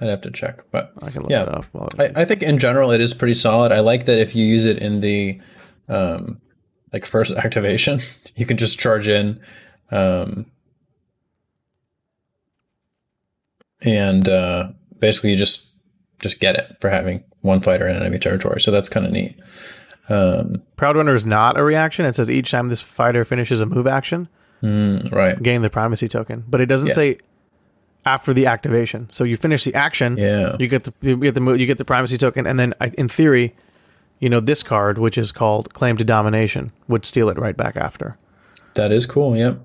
I'd 0.00 0.08
have 0.08 0.20
to 0.22 0.30
check, 0.30 0.64
but 0.70 0.92
I 1.02 1.10
can 1.10 1.22
look 1.22 1.30
yeah, 1.30 1.42
it 1.42 1.48
up. 1.48 1.66
I, 1.98 2.22
I, 2.22 2.24
think 2.24 2.42
in 2.42 2.58
general 2.58 2.92
it 2.92 3.00
is 3.00 3.14
pretty 3.14 3.34
solid. 3.34 3.72
I 3.72 3.80
like 3.80 4.06
that 4.06 4.18
if 4.20 4.36
you 4.36 4.44
use 4.46 4.64
it 4.64 4.78
in 4.78 5.00
the 5.00 5.40
um, 5.88 6.40
like 6.92 7.04
first 7.04 7.32
activation, 7.36 8.00
you 8.36 8.46
can 8.46 8.56
just 8.56 8.78
charge 8.78 9.08
in, 9.08 9.40
um, 9.90 10.46
and 13.82 14.28
uh, 14.28 14.70
basically 14.98 15.30
you 15.30 15.36
just 15.36 15.66
just 16.20 16.40
get 16.40 16.56
it 16.56 16.76
for 16.80 16.90
having 16.90 17.22
one 17.42 17.60
fighter 17.60 17.86
in 17.86 17.96
enemy 17.96 18.18
territory. 18.18 18.60
So 18.60 18.70
that's 18.70 18.88
kind 18.88 19.06
of 19.06 19.12
neat. 19.12 19.38
Um, 20.08 20.62
Proud 20.76 20.96
Runner 20.96 21.14
is 21.14 21.26
not 21.26 21.58
a 21.58 21.62
reaction. 21.62 22.06
It 22.06 22.14
says 22.14 22.30
each 22.30 22.50
time 22.50 22.68
this 22.68 22.80
fighter 22.80 23.24
finishes 23.24 23.60
a 23.60 23.66
move 23.66 23.86
action, 23.86 24.28
mm, 24.62 25.12
right, 25.12 25.40
gain 25.42 25.62
the 25.62 25.70
primacy 25.70 26.08
token. 26.08 26.44
But 26.48 26.60
it 26.60 26.66
doesn't 26.66 26.88
yeah. 26.88 26.94
say 26.94 27.18
after 28.04 28.32
the 28.32 28.46
activation. 28.46 29.08
So 29.12 29.24
you 29.24 29.36
finish 29.36 29.64
the 29.64 29.74
action, 29.74 30.16
yeah, 30.16 30.56
you 30.58 30.66
get 30.66 30.84
the 30.84 30.94
you 31.02 31.16
get 31.16 31.34
the 31.34 31.42
you 31.52 31.66
get 31.66 31.78
the 31.78 31.84
primacy 31.84 32.16
token, 32.16 32.46
and 32.46 32.58
then 32.58 32.74
in 32.96 33.08
theory, 33.08 33.54
you 34.18 34.30
know 34.30 34.40
this 34.40 34.62
card, 34.62 34.98
which 34.98 35.18
is 35.18 35.30
called 35.30 35.74
Claim 35.74 35.96
to 35.98 36.04
Domination, 36.04 36.72
would 36.88 37.04
steal 37.04 37.28
it 37.28 37.38
right 37.38 37.56
back 37.56 37.76
after. 37.76 38.16
That 38.74 38.92
is 38.92 39.04
cool. 39.04 39.36
Yep, 39.36 39.60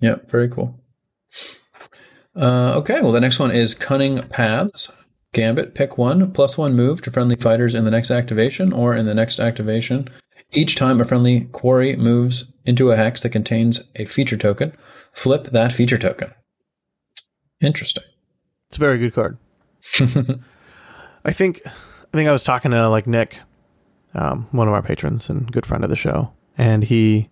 yep, 0.00 0.30
very 0.30 0.48
cool. 0.48 0.78
Uh, 2.34 2.72
okay, 2.76 3.00
well 3.00 3.12
the 3.12 3.20
next 3.20 3.38
one 3.38 3.50
is 3.50 3.74
Cunning 3.74 4.22
Paths. 4.28 4.90
Gambit, 5.32 5.74
pick 5.74 5.96
one, 5.96 6.30
plus 6.32 6.58
one 6.58 6.74
move 6.74 7.00
to 7.02 7.10
friendly 7.10 7.36
fighters 7.36 7.74
in 7.74 7.84
the 7.84 7.90
next 7.90 8.10
activation 8.10 8.72
or 8.72 8.94
in 8.94 9.06
the 9.06 9.14
next 9.14 9.40
activation. 9.40 10.08
Each 10.52 10.76
time 10.76 11.00
a 11.00 11.06
friendly 11.06 11.42
quarry 11.52 11.96
moves 11.96 12.44
into 12.66 12.90
a 12.90 12.96
hex 12.96 13.22
that 13.22 13.30
contains 13.30 13.80
a 13.96 14.04
feature 14.04 14.36
token, 14.36 14.76
flip 15.12 15.44
that 15.44 15.72
feature 15.72 15.96
token. 15.96 16.32
Interesting. 17.62 18.04
It's 18.68 18.76
a 18.76 18.80
very 18.80 18.98
good 18.98 19.14
card. 19.14 19.38
I 21.24 21.32
think 21.32 21.62
I 21.66 22.16
think 22.16 22.28
I 22.28 22.32
was 22.32 22.42
talking 22.42 22.72
to 22.72 22.88
like 22.90 23.06
Nick, 23.06 23.38
um, 24.14 24.48
one 24.50 24.68
of 24.68 24.74
our 24.74 24.82
patrons 24.82 25.30
and 25.30 25.50
good 25.50 25.64
friend 25.64 25.82
of 25.84 25.90
the 25.90 25.96
show, 25.96 26.32
and 26.58 26.84
he 26.84 27.30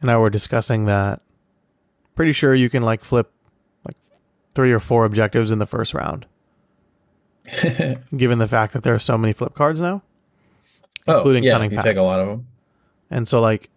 and 0.00 0.10
I 0.10 0.16
were 0.16 0.30
discussing 0.30 0.86
that. 0.86 1.20
Pretty 2.14 2.32
sure 2.32 2.54
you 2.54 2.70
can 2.70 2.82
like 2.82 3.04
flip 3.04 3.30
three 4.54 4.72
or 4.72 4.80
four 4.80 5.04
objectives 5.04 5.50
in 5.50 5.58
the 5.58 5.66
first 5.66 5.94
round. 5.94 6.26
given 8.16 8.38
the 8.38 8.46
fact 8.46 8.72
that 8.72 8.82
there 8.82 8.94
are 8.94 8.98
so 8.98 9.18
many 9.18 9.32
flip 9.32 9.54
cards 9.54 9.80
now. 9.80 10.02
Oh, 11.06 11.18
including 11.18 11.44
yeah, 11.44 11.52
cunning 11.52 11.72
you 11.72 11.82
take 11.82 11.96
a 11.98 12.02
lot 12.02 12.20
of 12.20 12.28
them. 12.28 12.46
And 13.10 13.28
so, 13.28 13.40
like, 13.40 13.68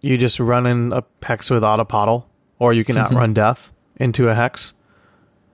you 0.00 0.16
just 0.16 0.40
run 0.40 0.66
in 0.66 0.92
a 0.92 1.04
hex 1.22 1.50
with 1.50 1.62
Otapatl, 1.62 2.24
or 2.58 2.72
you 2.72 2.84
can 2.84 2.96
outrun 2.98 3.34
death 3.34 3.70
into 3.96 4.28
a 4.28 4.34
hex, 4.34 4.72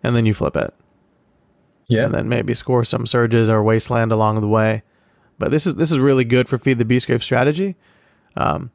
and 0.02 0.14
then 0.14 0.26
you 0.26 0.34
flip 0.34 0.56
it. 0.56 0.72
Yeah, 1.88 2.04
and 2.04 2.14
then 2.14 2.28
maybe 2.28 2.54
score 2.54 2.84
some 2.84 3.04
surges 3.04 3.50
or 3.50 3.62
wasteland 3.62 4.12
along 4.12 4.40
the 4.40 4.48
way. 4.48 4.82
But 5.38 5.50
this 5.50 5.66
is 5.66 5.74
this 5.74 5.90
is 5.90 5.98
really 5.98 6.24
good 6.24 6.48
for 6.48 6.56
feed 6.56 6.78
the 6.78 6.84
Beastgrave 6.84 7.22
strategy. 7.22 7.74
Um, 8.36 8.70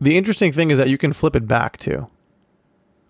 the 0.00 0.18
interesting 0.18 0.52
thing 0.52 0.70
is 0.70 0.78
that 0.78 0.88
you 0.88 0.98
can 0.98 1.12
flip 1.12 1.36
it 1.36 1.46
back 1.46 1.78
too. 1.78 2.08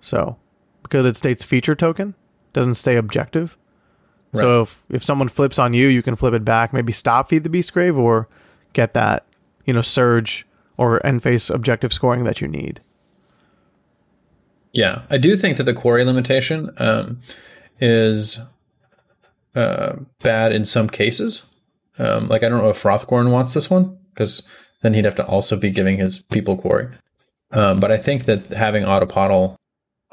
So 0.05 0.37
because 0.83 1.07
it 1.07 1.17
states 1.17 1.43
feature 1.43 1.75
token, 1.75 2.15
doesn't 2.53 2.75
stay 2.75 2.97
objective. 2.97 3.57
Right. 4.35 4.41
So 4.41 4.61
if, 4.61 4.83
if 4.91 5.03
someone 5.03 5.29
flips 5.29 5.59
on 5.59 5.73
you, 5.73 5.89
you 5.89 6.03
can 6.03 6.15
flip 6.15 6.35
it 6.35 6.45
back, 6.45 6.73
maybe 6.73 6.93
stop 6.93 7.31
feed 7.31 7.43
the 7.43 7.49
beast 7.49 7.73
grave 7.73 7.97
or 7.97 8.29
get 8.75 8.93
that, 8.93 9.25
you 9.65 9.73
know, 9.73 9.81
surge 9.81 10.47
or 10.77 11.05
end 11.05 11.23
phase 11.23 11.49
objective 11.51 11.93
scoring 11.93 12.25
that 12.25 12.41
you 12.41 12.49
need. 12.49 12.81
Yeah, 14.73 15.03
I 15.09 15.19
do 15.19 15.37
think 15.37 15.57
that 15.57 15.65
the 15.65 15.73
quarry 15.73 16.05
limitation 16.05 16.71
um, 16.79 17.23
is 17.81 18.41
uh, 19.55 19.97
bad 20.23 20.53
in 20.53 20.65
some 20.65 20.89
cases. 20.89 21.45
Um, 21.99 22.29
like 22.29 22.43
I 22.43 22.49
don't 22.49 22.59
know 22.59 22.71
if 22.71 22.83
Hrothgorn 22.83 23.31
wants 23.31 23.55
this 23.55 23.71
one 23.71 23.97
because 24.13 24.43
then 24.83 24.93
he'd 24.93 25.05
have 25.07 25.15
to 25.15 25.27
also 25.27 25.57
be 25.57 25.71
giving 25.71 25.97
his 25.97 26.19
people 26.31 26.57
quarry. 26.57 26.89
Um, 27.53 27.79
but 27.79 27.91
I 27.91 27.97
think 27.97 28.25
that 28.25 28.53
having 28.53 28.83
Otapatl 28.83 29.57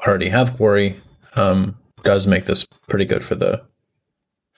already 0.06 0.28
have 0.28 0.54
quarry 0.54 1.00
um, 1.36 1.76
does 2.02 2.26
make 2.26 2.46
this 2.46 2.66
pretty 2.88 3.04
good 3.04 3.24
for 3.24 3.34
the 3.34 3.62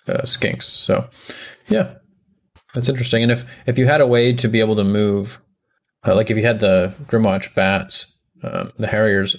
uh, 0.09 0.23
skinks. 0.23 0.65
So, 0.65 1.09
yeah, 1.69 1.95
that's 2.75 2.89
interesting. 2.89 3.23
And 3.23 3.33
if 3.33 3.45
if 3.67 3.79
you 3.79 3.87
had 3.87 4.01
a 4.01 4.07
way 4.07 4.33
to 4.33 4.49
be 4.49 4.61
able 4.61 4.77
to 4.77 4.85
move, 4.85 5.41
uh, 6.07 6.15
like 6.15 6.31
if 6.31 6.37
you 6.37 6.45
had 6.45 6.61
the 6.61 6.95
Grymwatch 7.07 7.55
bats, 7.55 8.07
um, 8.43 8.73
the 8.79 8.89
Harriers 8.89 9.37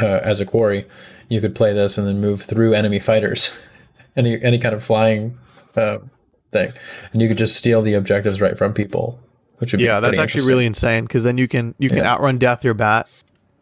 uh, 0.00 0.20
as 0.22 0.40
a 0.40 0.46
quarry, 0.46 0.86
you 1.28 1.40
could 1.40 1.54
play 1.54 1.72
this 1.72 1.98
and 1.98 2.06
then 2.06 2.20
move 2.20 2.42
through 2.42 2.74
enemy 2.74 2.98
fighters, 2.98 3.56
any 4.16 4.42
any 4.42 4.58
kind 4.58 4.74
of 4.74 4.84
flying 4.84 5.38
uh, 5.76 5.98
thing, 6.52 6.72
and 7.12 7.22
you 7.22 7.28
could 7.28 7.38
just 7.38 7.56
steal 7.56 7.82
the 7.82 7.94
objectives 7.94 8.40
right 8.40 8.58
from 8.58 8.72
people. 8.72 9.20
Which 9.58 9.72
would 9.72 9.80
yeah, 9.80 9.98
that's 9.98 10.20
actually 10.20 10.46
really 10.46 10.66
insane 10.66 11.04
because 11.04 11.24
then 11.24 11.36
you 11.36 11.48
can 11.48 11.74
you 11.78 11.88
can 11.88 11.98
yeah. 11.98 12.12
outrun 12.12 12.38
Death 12.38 12.64
your 12.64 12.74
bat, 12.74 13.08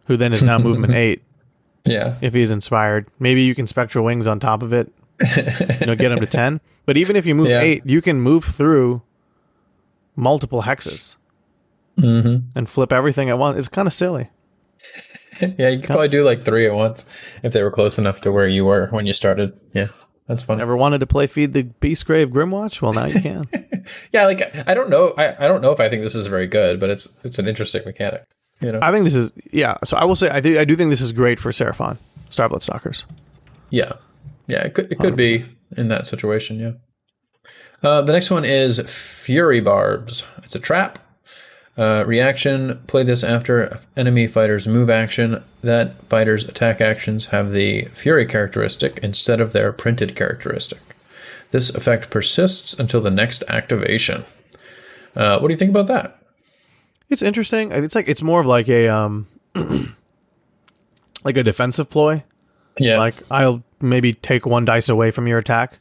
who 0.04 0.16
then 0.16 0.32
is 0.32 0.42
now 0.42 0.58
movement 0.58 0.94
eight, 0.94 1.22
yeah. 1.86 2.16
If 2.20 2.34
he's 2.34 2.50
inspired, 2.50 3.08
maybe 3.18 3.42
you 3.42 3.54
can 3.54 3.66
spectral 3.66 4.04
wings 4.04 4.26
on 4.26 4.40
top 4.40 4.62
of 4.62 4.72
it. 4.72 4.92
you 5.36 5.86
know, 5.86 5.94
get 5.94 6.12
him 6.12 6.20
to 6.20 6.26
ten. 6.30 6.60
But 6.84 6.96
even 6.96 7.16
if 7.16 7.26
you 7.26 7.34
move 7.34 7.48
yeah. 7.48 7.60
eight, 7.60 7.82
you 7.86 8.02
can 8.02 8.20
move 8.20 8.44
through 8.44 9.02
multiple 10.14 10.62
hexes 10.62 11.14
mm-hmm. 11.98 12.48
and 12.54 12.68
flip 12.68 12.92
everything 12.92 13.30
at 13.30 13.38
once. 13.38 13.58
It's 13.58 13.68
kind 13.68 13.86
of 13.86 13.94
silly. 13.94 14.30
yeah, 15.40 15.68
you 15.68 15.78
could 15.78 15.86
probably 15.86 16.08
do 16.08 16.24
like 16.24 16.44
three 16.44 16.66
at 16.66 16.74
once 16.74 17.08
if 17.42 17.52
they 17.52 17.62
were 17.62 17.70
close 17.70 17.98
enough 17.98 18.20
to 18.22 18.32
where 18.32 18.48
you 18.48 18.64
were 18.64 18.88
when 18.88 19.06
you 19.06 19.12
started. 19.12 19.58
Yeah, 19.72 19.88
that's 20.26 20.42
fun. 20.42 20.58
Never 20.58 20.76
wanted 20.76 20.98
to 21.00 21.06
play 21.06 21.26
Feed 21.26 21.52
the 21.52 21.64
Beastgrave 21.64 22.32
Grymwatch? 22.32 22.80
Well, 22.80 22.92
now 22.92 23.06
you 23.06 23.20
can. 23.20 23.44
yeah, 24.12 24.26
like 24.26 24.68
I 24.68 24.74
don't 24.74 24.90
know. 24.90 25.14
I, 25.18 25.44
I 25.44 25.48
don't 25.48 25.60
know 25.60 25.72
if 25.72 25.80
I 25.80 25.88
think 25.88 26.02
this 26.02 26.14
is 26.14 26.26
very 26.26 26.46
good, 26.46 26.80
but 26.80 26.90
it's 26.90 27.16
it's 27.24 27.38
an 27.38 27.48
interesting 27.48 27.82
mechanic. 27.84 28.24
You 28.60 28.72
know. 28.72 28.78
I 28.82 28.90
think 28.90 29.04
this 29.04 29.16
is 29.16 29.32
yeah. 29.52 29.76
So 29.84 29.96
I 29.96 30.04
will 30.04 30.16
say 30.16 30.30
I 30.30 30.40
do 30.40 30.58
I 30.58 30.64
do 30.64 30.76
think 30.76 30.90
this 30.90 31.00
is 31.00 31.12
great 31.12 31.38
for 31.38 31.50
Seraphon, 31.50 31.98
Starblood 32.30 32.62
Stalkers. 32.62 33.04
Yeah, 33.70 33.92
yeah, 34.46 34.64
it 34.64 34.74
could 34.74 34.90
it 34.90 34.98
could 34.98 35.16
be 35.16 35.44
in 35.76 35.88
that 35.88 36.06
situation. 36.06 36.58
Yeah. 36.58 36.72
Uh, 37.82 38.00
the 38.02 38.12
next 38.12 38.30
one 38.30 38.44
is 38.44 38.80
Fury 38.86 39.60
Barbs. 39.60 40.24
It's 40.38 40.54
a 40.54 40.58
trap. 40.58 40.98
Uh, 41.76 42.04
reaction: 42.06 42.82
Play 42.86 43.02
this 43.02 43.22
after 43.22 43.78
enemy 43.96 44.26
fighter's 44.26 44.66
move 44.66 44.88
action. 44.88 45.42
That 45.60 46.02
fighter's 46.08 46.44
attack 46.44 46.80
actions 46.80 47.26
have 47.26 47.52
the 47.52 47.86
Fury 47.92 48.24
characteristic 48.24 48.98
instead 49.02 49.40
of 49.40 49.52
their 49.52 49.72
printed 49.72 50.16
characteristic. 50.16 50.80
This 51.50 51.68
effect 51.74 52.08
persists 52.08 52.72
until 52.72 53.02
the 53.02 53.10
next 53.10 53.44
activation. 53.48 54.24
Uh, 55.14 55.38
what 55.38 55.48
do 55.48 55.54
you 55.54 55.58
think 55.58 55.70
about 55.70 55.86
that? 55.88 56.18
It's 57.08 57.22
interesting. 57.22 57.70
It's 57.72 57.94
like 57.94 58.08
it's 58.08 58.22
more 58.22 58.40
of 58.40 58.46
like 58.46 58.68
a 58.68 58.88
um 58.88 59.26
like 61.24 61.36
a 61.36 61.42
defensive 61.42 61.90
ploy. 61.90 62.24
Yeah, 62.78 62.98
Like 62.98 63.14
I'll 63.30 63.62
maybe 63.80 64.12
take 64.12 64.44
one 64.46 64.64
dice 64.64 64.88
away 64.88 65.10
from 65.10 65.26
your 65.26 65.38
attack 65.38 65.78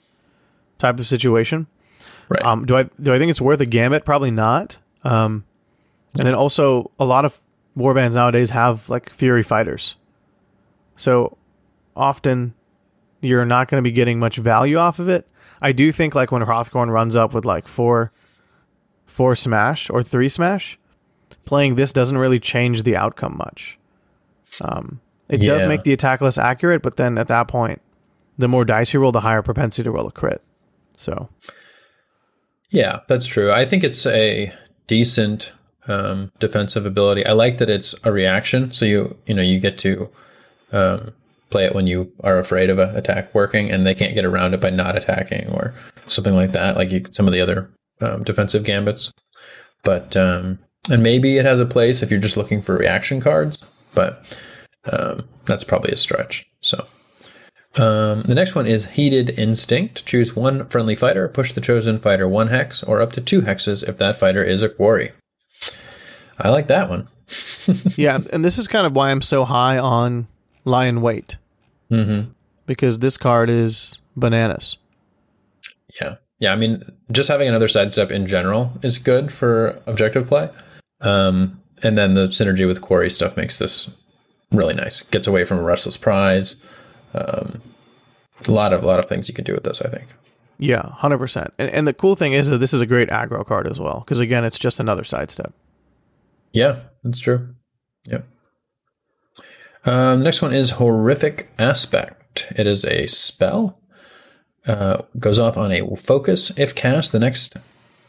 type 0.77 0.99
of 0.99 1.07
situation. 1.07 1.67
right. 2.29 2.43
Um, 2.43 2.65
do 2.65 2.77
I 2.77 2.83
do 3.01 3.13
I 3.13 3.17
think 3.19 3.29
it's 3.29 3.41
worth 3.41 3.59
a 3.61 3.65
gambit? 3.65 4.05
Probably 4.05 4.31
not. 4.31 4.77
Um, 5.03 5.45
and 6.17 6.25
then 6.27 6.35
also 6.35 6.91
a 6.99 7.05
lot 7.05 7.25
of 7.25 7.39
warbands 7.77 8.15
nowadays 8.15 8.51
have 8.51 8.89
like 8.89 9.09
fury 9.09 9.43
fighters, 9.43 9.95
so 10.95 11.37
often 11.95 12.53
you're 13.21 13.45
not 13.45 13.67
going 13.67 13.83
to 13.83 13.87
be 13.87 13.91
getting 13.91 14.19
much 14.19 14.37
value 14.37 14.77
off 14.77 14.99
of 14.99 15.09
it. 15.09 15.27
I 15.61 15.71
do 15.73 15.91
think 15.91 16.15
like 16.15 16.31
when 16.31 16.43
Hrothgorn 16.43 16.89
runs 16.91 17.15
up 17.15 17.33
with 17.33 17.43
like 17.43 17.67
four, 17.67 18.11
four 19.05 19.35
smash 19.35 19.89
or 19.89 20.01
three 20.03 20.29
smash, 20.29 20.77
playing 21.45 21.75
this 21.75 21.93
doesn't 21.93 22.17
really 22.17 22.39
change 22.39 22.83
the 22.83 22.95
outcome 22.95 23.37
much. 23.37 23.77
Um, 24.61 24.99
it 25.27 25.37
does 25.37 25.67
make 25.67 25.83
the 25.83 25.93
attack 25.93 26.21
less 26.21 26.37
accurate, 26.37 26.81
but 26.81 26.97
then 26.97 27.17
at 27.17 27.27
that 27.27 27.47
point, 27.47 27.81
the 28.37 28.47
more 28.47 28.65
dice 28.65 28.93
you 28.93 28.99
roll, 28.99 29.11
the 29.11 29.21
higher 29.21 29.41
propensity 29.41 29.83
to 29.83 29.91
roll 29.91 30.07
a 30.07 30.11
crit. 30.11 30.41
So 30.97 31.29
Yeah, 32.69 32.99
that's 33.07 33.27
true. 33.27 33.51
I 33.51 33.65
think 33.65 33.83
it's 33.83 34.05
a 34.05 34.53
decent 34.87 35.51
um, 35.87 36.31
defensive 36.39 36.85
ability. 36.85 37.25
I 37.25 37.31
like 37.33 37.57
that 37.57 37.69
it's 37.69 37.95
a 38.03 38.11
reaction, 38.11 38.71
so 38.71 38.85
you 38.85 39.17
you 39.25 39.33
know 39.33 39.41
you 39.41 39.59
get 39.59 39.77
to 39.79 40.09
um, 40.71 41.13
play 41.49 41.65
it 41.65 41.75
when 41.75 41.87
you 41.87 42.11
are 42.23 42.37
afraid 42.37 42.69
of 42.69 42.79
an 42.79 42.95
attack 42.95 43.33
working, 43.33 43.71
and 43.71 43.85
they 43.85 43.95
can't 43.95 44.15
get 44.15 44.25
around 44.25 44.53
it 44.53 44.61
by 44.61 44.69
not 44.69 44.95
attacking 44.95 45.49
or 45.49 45.73
something 46.07 46.35
like 46.35 46.51
that, 46.51 46.75
like 46.75 46.91
you, 46.91 47.05
some 47.11 47.27
of 47.27 47.33
the 47.33 47.41
other 47.41 47.69
um, 48.01 48.23
defensive 48.23 48.63
gambits. 48.63 49.11
But 49.83 50.15
um, 50.17 50.59
and 50.89 51.01
maybe 51.03 51.37
it 51.37 51.45
has 51.45 51.59
a 51.59 51.65
place 51.65 52.01
if 52.03 52.11
you're 52.11 52.19
just 52.19 52.37
looking 52.37 52.61
for 52.61 52.77
reaction 52.77 53.19
cards, 53.21 53.61
but 53.93 54.23
um, 54.91 55.27
that's 55.45 55.63
probably 55.63 55.91
a 55.91 55.97
stretch. 55.97 56.47
So. 56.61 56.85
Um, 57.77 58.21
the 58.21 58.35
next 58.35 58.55
one 58.55 58.67
is 58.67 58.85
Heated 58.91 59.37
Instinct. 59.37 60.05
Choose 60.05 60.33
one 60.33 60.65
friendly 60.69 60.95
fighter, 60.95 61.27
push 61.27 61.51
the 61.51 61.59
chosen 61.59 61.99
fighter 61.99 62.25
one 62.25 62.47
hex, 62.47 62.81
or 62.81 63.01
up 63.01 63.11
to 63.13 63.21
two 63.21 63.41
hexes 63.41 63.83
if 63.87 63.97
that 63.97 64.15
fighter 64.15 64.41
is 64.41 64.61
a 64.61 64.69
quarry. 64.69 65.11
I 66.39 66.49
like 66.51 66.67
that 66.67 66.89
one. 66.89 67.09
yeah, 67.97 68.19
and 68.31 68.45
this 68.45 68.57
is 68.57 68.69
kind 68.69 68.87
of 68.87 68.95
why 68.95 69.11
I'm 69.11 69.21
so 69.21 69.43
high 69.43 69.77
on 69.77 70.27
Lie 70.63 70.85
in 70.85 71.01
Wait 71.01 71.35
Mm-hmm. 71.91 72.31
because 72.65 72.99
this 72.99 73.17
card 73.17 73.49
is 73.49 73.99
bananas. 74.15 74.77
Yeah. 75.99 76.15
Yeah. 76.39 76.53
I 76.53 76.55
mean, 76.55 76.83
just 77.11 77.27
having 77.29 77.47
another 77.47 77.67
sidestep 77.67 78.09
in 78.09 78.25
general 78.25 78.71
is 78.81 78.97
good 78.97 79.31
for 79.31 79.81
objective 79.85 80.27
play. 80.27 80.49
Um, 81.01 81.61
and 81.83 81.97
then 81.97 82.13
the 82.13 82.27
synergy 82.27 82.65
with 82.65 82.81
quarry 82.81 83.09
stuff 83.09 83.37
makes 83.37 83.59
this 83.59 83.89
really 84.51 84.73
nice. 84.73 85.01
Gets 85.03 85.27
away 85.27 85.45
from 85.45 85.59
a 85.59 85.63
restless 85.63 85.97
prize. 85.97 86.55
Um, 87.13 87.61
a 88.47 88.51
lot 88.51 88.73
of 88.73 88.83
a 88.83 88.85
lot 88.85 88.99
of 88.99 89.05
things 89.05 89.27
you 89.27 89.33
can 89.33 89.45
do 89.45 89.53
with 89.53 89.63
this, 89.63 89.81
I 89.81 89.89
think. 89.89 90.07
Yeah, 90.57 90.89
hundred 90.89 91.17
percent. 91.17 91.53
And 91.57 91.69
and 91.71 91.87
the 91.87 91.93
cool 91.93 92.15
thing 92.15 92.33
is 92.33 92.49
that 92.49 92.57
this 92.57 92.73
is 92.73 92.81
a 92.81 92.85
great 92.85 93.09
aggro 93.09 93.45
card 93.45 93.67
as 93.67 93.79
well 93.79 93.99
because 93.99 94.19
again, 94.19 94.43
it's 94.43 94.59
just 94.59 94.79
another 94.79 95.03
sidestep. 95.03 95.53
Yeah, 96.51 96.79
that's 97.03 97.19
true. 97.19 97.55
Yep. 98.07 98.25
Um, 99.85 100.19
the 100.19 100.25
next 100.25 100.41
one 100.41 100.53
is 100.53 100.71
Horrific 100.71 101.51
Aspect. 101.59 102.47
It 102.55 102.65
is 102.65 102.85
a 102.85 103.07
spell. 103.07 103.79
Uh, 104.65 105.03
goes 105.19 105.37
off 105.37 105.57
on 105.57 105.71
a 105.71 105.95
focus. 105.95 106.51
If 106.57 106.73
cast, 106.73 107.11
the 107.11 107.19
next 107.19 107.55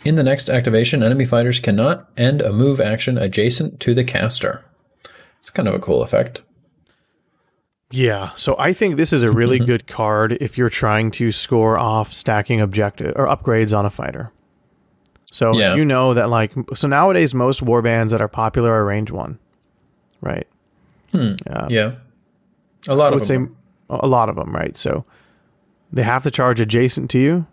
in 0.06 0.14
the 0.14 0.22
next 0.22 0.48
activation, 0.48 1.02
enemy 1.02 1.24
fighters 1.24 1.58
cannot 1.58 2.08
end 2.16 2.40
a 2.40 2.52
move 2.52 2.80
action 2.80 3.18
adjacent 3.18 3.80
to 3.80 3.92
the 3.92 4.04
caster. 4.04 4.64
It's 5.40 5.50
kind 5.50 5.66
of 5.68 5.74
a 5.74 5.78
cool 5.80 6.00
effect. 6.02 6.42
Yeah, 7.90 8.30
so 8.36 8.56
I 8.58 8.72
think 8.72 8.96
this 8.96 9.12
is 9.12 9.22
a 9.22 9.30
really 9.30 9.58
good 9.72 9.86
card 9.86 10.32
if 10.40 10.56
you're 10.56 10.68
trying 10.68 11.10
to 11.12 11.32
score 11.32 11.76
off 11.78 12.12
stacking 12.12 12.60
objective 12.60 13.14
or 13.16 13.26
upgrades 13.26 13.76
on 13.76 13.84
a 13.86 13.90
fighter. 13.90 14.30
So 15.32 15.56
Yeah. 15.58 15.74
you 15.74 15.84
know 15.84 16.14
that 16.14 16.30
like 16.30 16.52
so 16.74 16.86
nowadays 16.88 17.34
most 17.34 17.64
warbands 17.64 18.10
that 18.10 18.20
are 18.20 18.28
popular 18.28 18.72
are 18.72 18.84
range 18.84 19.10
one, 19.10 19.38
right? 20.20 20.46
Hmm. 21.12 21.34
yeah, 21.68 21.96
a 22.88 22.94
lot 22.94 23.06
I 23.06 23.08
of 23.08 23.14
would 23.14 23.26
say 23.26 23.38
a 23.90 24.06
lot 24.06 24.28
of 24.28 24.36
them, 24.36 24.54
right? 24.54 24.76
So 24.76 25.04
they 25.92 26.02
have 26.02 26.22
to 26.24 26.30
charge 26.30 26.60
adjacent 26.60 27.10
to 27.10 27.18
you. 27.18 27.46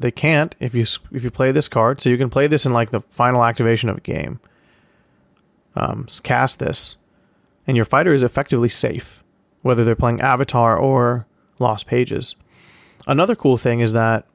They 0.00 0.10
can't 0.10 0.54
if 0.60 0.74
you 0.74 0.84
if 1.12 1.24
you 1.24 1.30
play 1.30 1.52
this 1.52 1.68
card. 1.68 2.00
So 2.00 2.10
you 2.10 2.18
can 2.18 2.30
play 2.30 2.46
this 2.46 2.66
in 2.66 2.72
like 2.72 2.90
the 2.90 3.00
final 3.00 3.44
activation 3.44 3.88
of 3.88 3.98
a 3.98 4.00
game. 4.00 4.40
Um, 5.76 6.06
cast 6.22 6.58
this, 6.58 6.96
and 7.66 7.76
your 7.76 7.84
fighter 7.84 8.12
is 8.12 8.22
effectively 8.22 8.68
safe, 8.68 9.24
whether 9.62 9.84
they're 9.84 9.96
playing 9.96 10.20
Avatar 10.20 10.76
or 10.76 11.26
Lost 11.58 11.86
Pages. 11.86 12.36
Another 13.06 13.34
cool 13.34 13.56
thing 13.56 13.80
is 13.80 13.92
that 13.92 14.26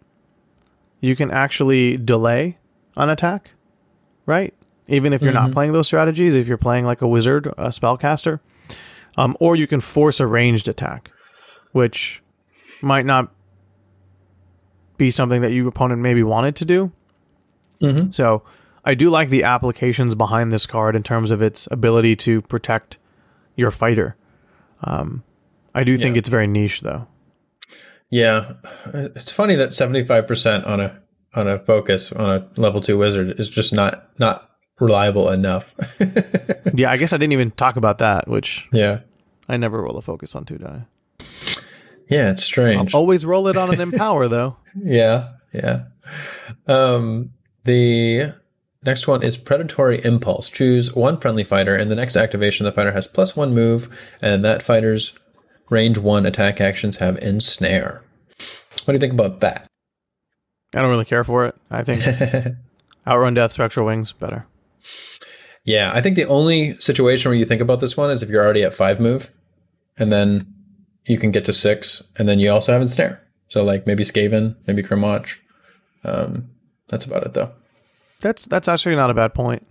you 1.00 1.16
can 1.16 1.32
actually 1.32 1.98
delay 1.98 2.58
an 2.98 3.10
attack, 3.10 3.52
right? 4.26 4.54
Even 4.88 5.14
if 5.14 5.22
you're 5.22 5.32
not 5.32 5.52
playing 5.52 5.72
those 5.72 5.88
strategies, 5.88 6.36
if 6.36 6.48
you're 6.48 6.58
playing 6.58 6.86
like 6.86 7.02
a 7.02 7.08
wizard, 7.08 7.48
a 7.58 7.70
spellcaster, 7.70 8.40
um, 9.18 9.38
or 9.40 9.56
you 9.56 9.68
can 9.68 9.80
force 9.80 10.20
a 10.20 10.28
ranged 10.28 10.68
attack, 10.68 11.12
which 11.72 12.22
might 12.82 13.06
not 13.06 13.32
be 15.00 15.10
something 15.10 15.42
that 15.42 15.52
your 15.52 15.68
opponent 15.68 16.02
maybe 16.02 16.22
wanted 16.22 16.56
to 16.58 16.66
do. 16.66 16.92
Mhm. 17.82 18.14
So 18.14 18.44
I 18.86 18.94
do 18.94 19.10
like 19.10 19.30
the 19.30 19.44
applications 19.44 20.14
behind 20.14 20.52
this 20.52 20.68
card 20.68 20.96
in 20.96 21.02
terms 21.02 21.32
of 21.32 21.42
its 21.42 21.68
ability 21.72 22.16
to 22.18 22.42
protect 22.44 22.98
your 23.56 23.72
fighter. 23.72 24.16
Um, 24.84 25.24
I 25.74 25.84
do 25.84 25.98
think 25.98 26.16
Yeah. 26.16 26.20
it's 26.20 26.30
very 26.30 26.46
niche, 26.48 26.82
though. 26.82 27.08
Yeah, 28.12 28.54
it's 28.94 29.32
funny 29.32 29.56
that 29.56 29.74
seventy 29.74 30.04
five 30.04 30.28
percent 30.28 30.66
on 30.66 30.80
a 30.80 30.98
on 31.36 31.48
a 31.48 31.60
focus 31.60 32.12
on 32.12 32.30
a 32.30 32.48
level 32.60 32.82
two 32.82 32.98
wizard 32.98 33.40
is 33.40 33.48
just 33.50 33.72
not 33.74 34.10
not 34.20 34.50
reliable 34.80 35.30
enough. 35.30 35.66
yeah, 36.74 36.90
I 36.92 36.98
guess 36.98 37.14
I 37.14 37.18
didn't 37.18 37.34
even 37.34 37.52
talk 37.52 37.76
about 37.76 38.00
that, 38.00 38.28
which 38.28 38.68
yeah, 38.74 39.00
I 39.48 39.58
never 39.58 39.82
roll 39.84 39.98
a 39.98 40.02
focus 40.02 40.34
on 40.36 40.46
two 40.46 40.58
die. 40.58 40.86
Yeah, 42.10 42.32
it's 42.32 42.44
strange. 42.44 42.94
Always 42.94 43.26
roll 43.26 43.48
it 43.48 43.58
on 43.58 43.74
an 43.74 43.80
empower, 43.90 44.28
though. 44.28 44.58
Yeah, 44.76 45.34
yeah. 45.54 45.84
Um, 46.68 47.32
the 47.64 48.34
next 48.84 49.08
one 49.08 49.24
is 49.24 49.38
Predatory 49.38 50.04
Impulse. 50.04 50.50
Choose 50.50 50.94
one 50.94 51.20
friendly 51.20 51.44
fighter, 51.44 51.76
and 51.76 51.90
the 51.92 51.96
next 51.96 52.16
activation, 52.16 52.66
the 52.66 52.72
fighter 52.72 52.92
has 52.92 53.08
plus 53.08 53.36
one 53.36 53.54
move, 53.54 53.90
and 54.22 54.44
that 54.44 54.64
fighter's 54.64 55.14
range 55.70 55.98
one 55.98 56.26
attack 56.26 56.60
actions 56.60 56.98
have 56.98 57.18
Ensnare. 57.18 58.02
What 58.86 58.88
do 58.88 58.94
you 58.94 59.00
think 59.00 59.14
about 59.14 59.40
that? 59.42 59.68
I 60.76 60.82
don't 60.82 60.90
really 60.90 61.06
care 61.06 61.24
for 61.24 61.46
it. 61.46 61.56
I 61.70 61.84
think 61.84 62.04
Outrun 63.08 63.34
Death, 63.34 63.54
Spectral 63.54 63.86
Wings, 63.86 64.12
better. 64.12 64.46
Yeah, 65.64 65.92
I 65.94 66.02
think 66.02 66.16
the 66.16 66.26
only 66.26 66.80
situation 66.80 67.30
where 67.30 67.38
you 67.38 67.46
think 67.46 67.62
about 67.62 67.80
this 67.80 67.98
one 67.98 68.10
is 68.10 68.24
if 68.24 68.30
you're 68.30 68.44
already 68.44 68.64
at 68.64 68.74
five 68.74 69.00
move, 69.00 69.32
and 69.98 70.12
then 70.12 70.52
you 71.06 71.18
can 71.18 71.32
get 71.32 71.46
to 71.46 71.54
six, 71.54 72.04
and 72.18 72.28
then 72.28 72.40
you 72.40 72.52
also 72.52 72.72
have 72.74 72.82
Ensnare. 72.82 73.20
So 73.48 73.64
like 73.64 73.88
maybe 73.88 74.04
Skaven, 74.04 74.56
maybe 74.68 74.84
Grymwatch. 74.84 75.38
Um, 76.04 76.50
that's 76.88 77.06
about 77.06 77.24
it 77.26 77.34
though. 77.34 77.52
That's 78.22 78.46
that's 78.46 78.68
actually 78.68 78.96
not 78.96 79.10
a 79.10 79.14
bad 79.14 79.34
point. 79.34 79.66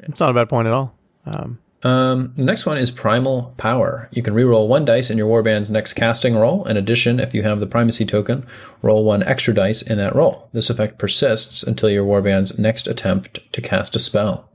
It's 0.00 0.20
not 0.20 0.30
a 0.30 0.34
bad 0.34 0.48
point 0.48 0.66
at 0.66 0.74
all. 0.74 0.94
Um, 1.26 1.58
Um, 1.84 2.32
the 2.36 2.44
next 2.44 2.64
one 2.66 2.76
is 2.78 2.90
Primal 2.92 3.54
Power. 3.56 4.08
You 4.12 4.22
can 4.22 4.34
reroll 4.34 4.68
one 4.68 4.84
dice 4.84 5.10
in 5.10 5.18
your 5.18 5.28
warband's 5.28 5.70
next 5.70 5.94
casting 5.94 6.36
roll. 6.36 6.64
In 6.66 6.76
addition, 6.76 7.18
if 7.18 7.34
you 7.34 7.42
have 7.42 7.58
the 7.60 7.66
primacy 7.66 8.04
token, 8.04 8.46
roll 8.82 9.04
one 9.04 9.22
extra 9.24 9.52
dice 9.54 9.82
in 9.82 9.98
that 9.98 10.14
roll. 10.14 10.48
This 10.52 10.70
effect 10.70 10.98
persists 10.98 11.62
until 11.64 11.90
your 11.90 12.04
warband's 12.06 12.56
next 12.58 12.86
attempt 12.86 13.40
to 13.52 13.60
cast 13.60 13.96
a 13.96 13.98
spell. 13.98 14.48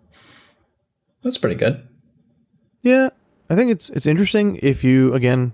That's 1.23 1.37
pretty 1.37 1.55
good. 1.57 1.85
yeah, 2.81 3.09
I 3.49 3.55
think 3.55 3.71
it's 3.71 3.89
it's 3.89 4.05
interesting 4.05 4.59
if 4.61 4.83
you 4.83 5.13
again 5.13 5.53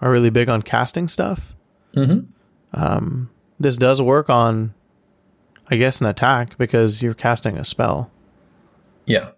are 0.00 0.10
really 0.10 0.30
big 0.30 0.48
on 0.48 0.62
casting 0.62 1.08
stuff. 1.08 1.54
Mm-hmm. 1.94 2.20
Um, 2.72 3.30
this 3.58 3.76
does 3.76 4.02
work 4.02 4.28
on, 4.28 4.74
I 5.70 5.76
guess, 5.76 6.00
an 6.00 6.06
attack 6.06 6.58
because 6.58 7.00
you're 7.02 7.14
casting 7.14 7.56
a 7.56 7.64
spell. 7.64 8.10
Yeah. 9.06 9.30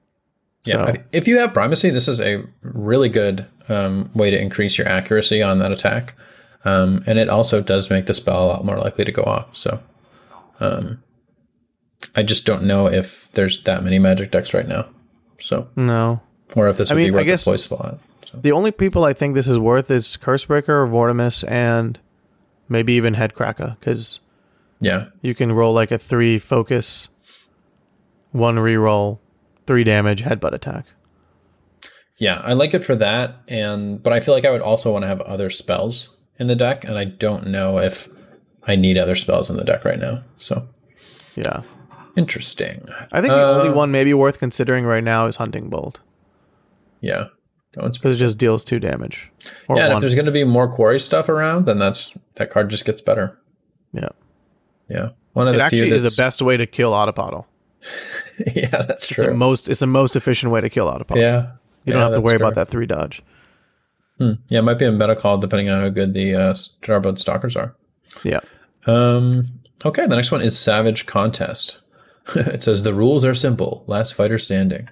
Yeah, 0.64 0.86
So- 0.94 1.02
if 1.12 1.28
you 1.28 1.38
have 1.38 1.54
primacy, 1.54 1.90
this 1.90 2.08
is 2.08 2.20
a 2.20 2.42
really 2.62 3.08
good 3.08 3.46
um, 3.68 4.10
way 4.14 4.30
to 4.30 4.38
increase 4.40 4.76
your 4.76 4.88
accuracy 4.88 5.40
on 5.42 5.58
that 5.60 5.70
attack, 5.70 6.14
um, 6.64 7.04
and 7.06 7.18
it 7.18 7.28
also 7.28 7.60
does 7.60 7.90
make 7.90 8.06
the 8.06 8.14
spell 8.14 8.44
a 8.44 8.46
lot 8.48 8.64
more 8.64 8.76
likely 8.78 9.04
to 9.04 9.12
go 9.12 9.22
off. 9.22 9.54
So, 9.56 9.80
um, 10.58 11.00
I 12.16 12.22
just 12.24 12.44
don't 12.44 12.64
know 12.64 12.88
if 12.88 13.30
there's 13.32 13.62
that 13.64 13.84
many 13.84 13.98
magic 14.00 14.30
decks 14.32 14.52
right 14.52 14.66
now. 14.66 14.86
So, 15.40 15.68
No. 15.76 16.22
Or 16.56 16.68
if 16.68 16.76
this 16.76 16.90
would 16.90 16.96
mean, 16.96 17.08
be 17.08 17.10
I 17.10 17.16
worth 17.20 17.26
guess- 17.26 17.44
the 17.44 17.50
voice 17.52 17.62
spot. 17.64 17.98
So, 18.26 18.38
The 18.42 18.52
only 18.52 18.70
people 18.72 19.04
I 19.04 19.12
think 19.14 19.34
this 19.34 19.48
is 19.48 19.58
worth 19.58 19.90
is 19.90 20.16
Cursebreaker, 20.16 20.86
Vortemis, 20.90 21.44
and 21.50 21.98
maybe 22.68 22.92
even 22.94 23.14
Hedkrakka, 23.14 23.78
because 23.80 24.20
yeah, 24.80 25.06
you 25.22 25.34
can 25.34 25.52
roll 25.52 25.72
like 25.72 25.90
a 25.90 25.98
three 25.98 26.38
focus, 26.38 27.08
one 28.32 28.56
reroll, 28.56 29.18
three 29.66 29.82
damage 29.84 30.22
headbutt 30.24 30.52
attack. 30.52 30.84
yeah, 32.18 32.40
I 32.44 32.52
like 32.52 32.74
it 32.74 32.84
for 32.84 32.94
that, 32.96 33.36
and 33.48 34.02
but 34.02 34.12
I 34.12 34.20
feel 34.20 34.34
like 34.34 34.44
I 34.44 34.50
would 34.50 34.60
also 34.62 34.92
want 34.92 35.04
to 35.04 35.08
have 35.08 35.20
other 35.22 35.48
spells 35.50 36.16
in 36.38 36.46
the 36.48 36.56
deck, 36.56 36.84
and 36.84 36.98
I 36.98 37.04
don't 37.04 37.46
know 37.46 37.78
if 37.78 38.08
I 38.66 38.76
need 38.76 38.98
other 38.98 39.14
spells 39.14 39.48
in 39.48 39.56
the 39.56 39.64
deck 39.64 39.84
right 39.84 39.98
now. 39.98 40.22
So, 40.36 40.68
Yeah. 41.34 41.62
interesting. 42.16 42.86
I 43.12 43.20
think 43.22 43.32
the 43.32 43.42
only 43.46 43.70
Uh, 43.70 43.74
one 43.74 43.90
maybe 43.90 44.12
worth 44.12 44.38
considering 44.38 44.84
right 44.84 45.04
now 45.04 45.26
is 45.26 45.36
Hunting 45.36 45.70
Bolt, 45.70 46.00
Yeah, 47.00 47.26
because 47.72 48.16
it 48.16 48.18
just 48.18 48.38
deals 48.38 48.64
two 48.64 48.78
damage. 48.80 49.30
Or 49.68 49.76
Yeah, 49.76 49.84
and 49.86 49.94
if 49.94 50.00
there's 50.00 50.14
going 50.14 50.26
to 50.26 50.32
be 50.32 50.44
more 50.44 50.68
quarry 50.72 50.98
stuff 51.00 51.28
around, 51.28 51.66
then 51.66 51.78
that's 51.78 52.16
that 52.36 52.50
card 52.50 52.70
just 52.70 52.84
gets 52.84 53.00
better. 53.00 53.38
Yeah. 53.92 54.08
Yeah, 54.88 55.10
one 55.34 55.46
of 55.48 55.54
It 55.54 55.58
the 55.58 55.62
actually 55.64 55.90
is 55.90 56.02
the 56.02 56.14
best 56.20 56.40
way 56.40 56.56
to 56.56 56.66
kill 56.66 56.92
Otapatl. 56.92 57.44
yeah, 58.54 58.68
that's 58.70 59.10
It's 59.10 59.16
the 59.20 59.24
true. 59.26 59.34
most 59.34 59.68
it's 59.68 59.80
the 59.80 59.86
most 59.86 60.16
efficient 60.16 60.50
way 60.50 60.60
to 60.60 60.70
kill 60.70 60.86
Otapatl. 60.90 61.16
yeah, 61.16 61.52
You 61.84 61.92
don't 61.92 62.00
Yeah, 62.00 62.04
have 62.06 62.14
to 62.14 62.20
worry 62.20 62.36
about 62.36 62.54
that 62.54 62.68
three 62.68 62.86
dodge. 62.86 63.22
Hmm. 64.18 64.32
Yeah, 64.48 64.60
it 64.60 64.62
might 64.62 64.78
be 64.78 64.84
a 64.86 64.90
meta 64.92 65.14
call 65.14 65.38
depending 65.38 65.68
on 65.70 65.80
how 65.82 65.88
good 65.90 66.12
the 66.14 66.34
uh, 66.34 66.54
Stalkers 66.54 67.54
are. 67.54 67.76
Yeah. 68.24 68.40
Um, 68.86 69.60
okay, 69.84 70.06
the 70.06 70.16
next 70.16 70.30
one 70.32 70.40
is 70.42 70.58
Savage 70.58 71.06
Contest. 71.06 71.78
it 72.34 72.62
says 72.62 72.82
the 72.82 72.94
rules 72.94 73.24
are 73.24 73.34
simple: 73.34 73.84
last 73.86 74.14
fighter 74.14 74.38
standing. 74.38 74.88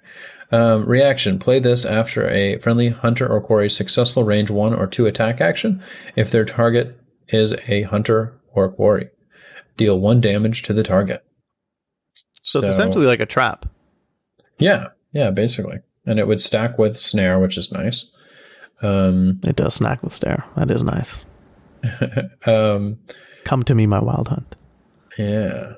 Um, 0.52 0.86
reaction: 0.86 1.38
Play 1.38 1.58
this 1.58 1.84
after 1.84 2.28
a 2.28 2.58
friendly 2.58 2.88
hunter 2.90 3.26
or 3.26 3.40
quarry 3.40 3.68
successful 3.68 4.24
range 4.24 4.50
one 4.50 4.72
or 4.74 4.86
two 4.86 5.06
attack 5.06 5.40
action. 5.40 5.82
If 6.14 6.30
their 6.30 6.44
target 6.44 7.00
is 7.28 7.54
a 7.68 7.82
hunter 7.82 8.38
or 8.52 8.70
quarry, 8.70 9.08
deal 9.76 9.98
one 9.98 10.20
damage 10.20 10.62
to 10.62 10.72
the 10.72 10.82
target. 10.84 11.24
So, 12.42 12.60
it's 12.60 12.68
essentially 12.68 13.06
like 13.06 13.18
a 13.20 13.26
trap. 13.26 13.66
yeah, 14.58 14.88
yeah, 15.12 15.30
basically, 15.30 15.78
and 16.04 16.18
it 16.20 16.28
would 16.28 16.40
stack 16.40 16.78
with 16.78 16.98
snare, 16.98 17.40
which 17.40 17.58
is 17.58 17.72
nice. 17.72 18.08
Um, 18.82 19.40
It 19.44 19.56
does 19.56 19.74
snack 19.74 20.02
with 20.02 20.12
stare. 20.12 20.44
That 20.56 20.70
is 20.70 20.82
nice. 20.82 21.24
um, 22.46 22.98
Come 23.44 23.62
to 23.64 23.74
me, 23.74 23.86
my 23.86 23.98
wild 24.00 24.28
hunt. 24.28 24.54
Yeah. 25.18 25.72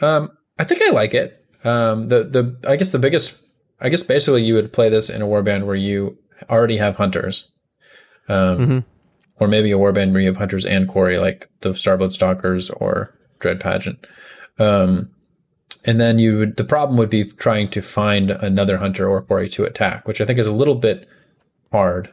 Um, 0.00 0.30
I 0.58 0.64
think 0.64 0.80
I 0.82 0.90
like 0.90 1.12
it. 1.12 1.44
Um, 1.66 2.08
the 2.08 2.24
the 2.24 2.56
I 2.68 2.76
guess 2.76 2.92
the 2.92 2.98
biggest 2.98 3.42
I 3.80 3.88
guess 3.88 4.02
basically 4.02 4.42
you 4.42 4.54
would 4.54 4.72
play 4.72 4.88
this 4.88 5.10
in 5.10 5.20
a 5.22 5.26
warband 5.26 5.66
where 5.66 5.74
you 5.76 6.16
already 6.48 6.76
have 6.78 6.96
hunters. 6.96 7.48
Um, 8.28 8.58
Mhm. 8.58 8.84
or 9.38 9.48
maybe 9.48 9.70
a 9.70 9.76
warband 9.78 10.12
where 10.12 10.20
you 10.20 10.26
have 10.28 10.36
hunters 10.38 10.64
and 10.64 10.88
quarry, 10.88 11.18
like 11.18 11.48
the 11.60 11.70
Starblood 11.70 12.10
Stalkers 12.12 12.70
or 12.70 13.14
Dread 13.38 13.60
Pageant. 13.60 14.04
Um, 14.58 15.10
and 15.84 16.00
then 16.00 16.18
you 16.18 16.38
would 16.38 16.56
the 16.56 16.64
problem 16.64 16.96
would 16.98 17.10
be 17.10 17.24
trying 17.24 17.68
to 17.70 17.80
find 17.82 18.30
another 18.30 18.78
hunter 18.78 19.08
or 19.08 19.20
quarry 19.22 19.48
to 19.50 19.64
attack, 19.64 20.06
which 20.08 20.20
I 20.20 20.24
think 20.24 20.38
is 20.38 20.46
a 20.46 20.52
little 20.52 20.74
bit 20.76 21.06
hard. 21.72 22.10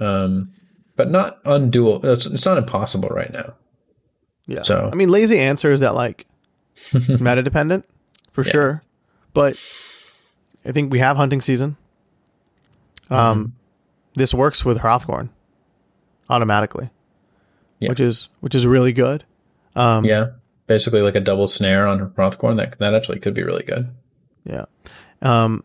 Um, 0.00 0.50
but 0.96 1.10
not 1.10 1.42
undoable. 1.44 2.04
It's, 2.04 2.26
it's 2.26 2.44
not 2.46 2.58
impossible 2.58 3.08
right 3.10 3.32
now. 3.32 3.54
Yeah. 4.46 4.62
So- 4.64 4.90
I 4.92 4.94
mean, 4.96 5.08
lazy 5.08 5.38
answer 5.38 5.72
is 5.72 5.80
that 5.80 5.94
like 5.94 6.26
meta 7.08 7.42
dependent 7.42 7.84
for 8.32 8.44
Yeah. 8.44 8.50
sure, 8.52 8.82
but 9.34 9.56
I 10.64 10.72
think 10.72 10.92
we 10.92 10.98
have 10.98 11.16
hunting 11.16 11.40
season. 11.40 11.76
Um, 13.10 13.38
Mm-hmm. 13.38 13.50
this 14.16 14.34
works 14.34 14.64
with 14.64 14.78
Hrothgorn 14.78 15.28
automatically, 16.28 16.90
Yeah. 17.78 17.88
which 17.90 18.00
is 18.00 18.28
which 18.40 18.54
is 18.54 18.66
really 18.66 18.92
good. 18.92 19.24
Um, 19.76 20.04
Yeah, 20.04 20.30
basically 20.66 21.00
like 21.02 21.14
a 21.14 21.20
double 21.20 21.48
snare 21.48 21.86
on 21.86 22.10
Hrothgorn. 22.10 22.56
That 22.56 22.78
that 22.78 22.94
actually 22.94 23.18
could 23.20 23.34
be 23.34 23.42
really 23.42 23.62
good. 23.64 23.88
Yeah. 24.44 24.64
Um, 25.22 25.64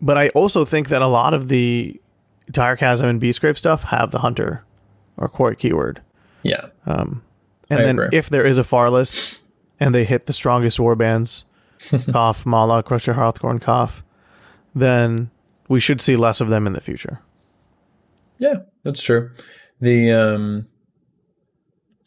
but 0.00 0.18
I 0.18 0.28
also 0.30 0.64
think 0.64 0.88
that 0.88 1.00
a 1.02 1.06
lot 1.06 1.32
of 1.34 1.48
the 1.48 2.00
Dire 2.50 2.76
Chasm 2.76 3.08
and 3.08 3.20
Beastgrave 3.20 3.56
stuff 3.56 3.84
have 3.84 4.10
the 4.10 4.18
hunter 4.18 4.64
or 5.16 5.28
quarry 5.28 5.56
keyword. 5.56 6.02
Yeah, 6.42 6.66
Um, 6.86 7.22
And 7.70 7.80
I 7.80 7.84
then 7.84 7.98
agree. 7.98 8.18
if 8.18 8.28
there 8.28 8.44
is 8.44 8.58
a 8.58 8.62
Farless 8.64 9.38
and 9.80 9.94
they 9.94 10.04
hit 10.04 10.26
the 10.26 10.32
strongest 10.34 10.78
warbands, 10.78 11.44
Koff, 12.12 12.44
Mala, 12.46 12.82
Crusher, 12.82 13.14
Hrothgorn, 13.14 13.60
cough, 13.60 14.02
then 14.74 15.30
we 15.68 15.80
should 15.80 16.00
see 16.00 16.16
less 16.16 16.40
of 16.40 16.48
them 16.48 16.66
in 16.66 16.72
the 16.72 16.80
future. 16.80 17.20
yeah, 18.38 18.56
that's 18.82 19.02
true. 19.02 19.30
The 19.80 20.12
um, 20.12 20.68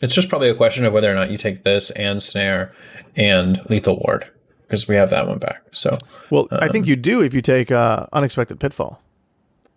it's 0.01 0.13
just 0.15 0.29
probably 0.29 0.49
a 0.49 0.55
question 0.55 0.85
of 0.85 0.93
whether 0.93 1.11
or 1.11 1.15
not 1.15 1.31
you 1.31 1.37
take 1.37 1.63
this 1.63 1.89
and 1.91 2.21
snare 2.21 2.73
and 3.15 3.59
lethal 3.69 3.97
ward 4.05 4.29
because 4.67 4.87
we 4.87 4.95
have 4.95 5.09
that 5.09 5.27
one 5.27 5.39
back. 5.39 5.61
So 5.71 5.97
Well, 6.29 6.47
I 6.51 6.65
Um, 6.67 6.71
think 6.71 6.87
you 6.87 6.95
do 6.95 7.21
if 7.21 7.33
you 7.33 7.41
take 7.41 7.71
uh, 7.71 8.05
Unexpected 8.13 8.59
Pitfall. 8.59 9.01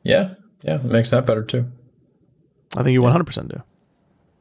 yeah, 0.03 0.35
yeah, 0.63 0.77
it 0.77 0.85
makes 0.85 1.11
that 1.11 1.25
better 1.27 1.43
too. 1.43 1.71
I 2.77 2.83
think 2.83 2.93
you 2.93 3.01
100% 3.03 3.49
do. 3.49 3.63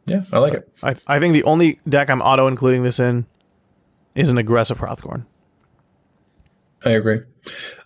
Yeah, 0.06 0.24
I 0.34 0.40
like 0.40 0.54
it. 0.54 0.70
I, 0.84 0.96
I 1.08 1.20
think 1.20 1.34
the 1.34 1.44
only 1.44 1.80
deck 1.88 2.10
I'm 2.10 2.22
auto 2.22 2.48
including 2.48 2.84
this 2.84 3.00
in 3.00 3.26
is 4.16 4.30
an 4.30 4.38
aggressive 4.38 4.80
Hrothgorn. 4.80 5.26
I 6.86 6.92
agree. 6.92 7.20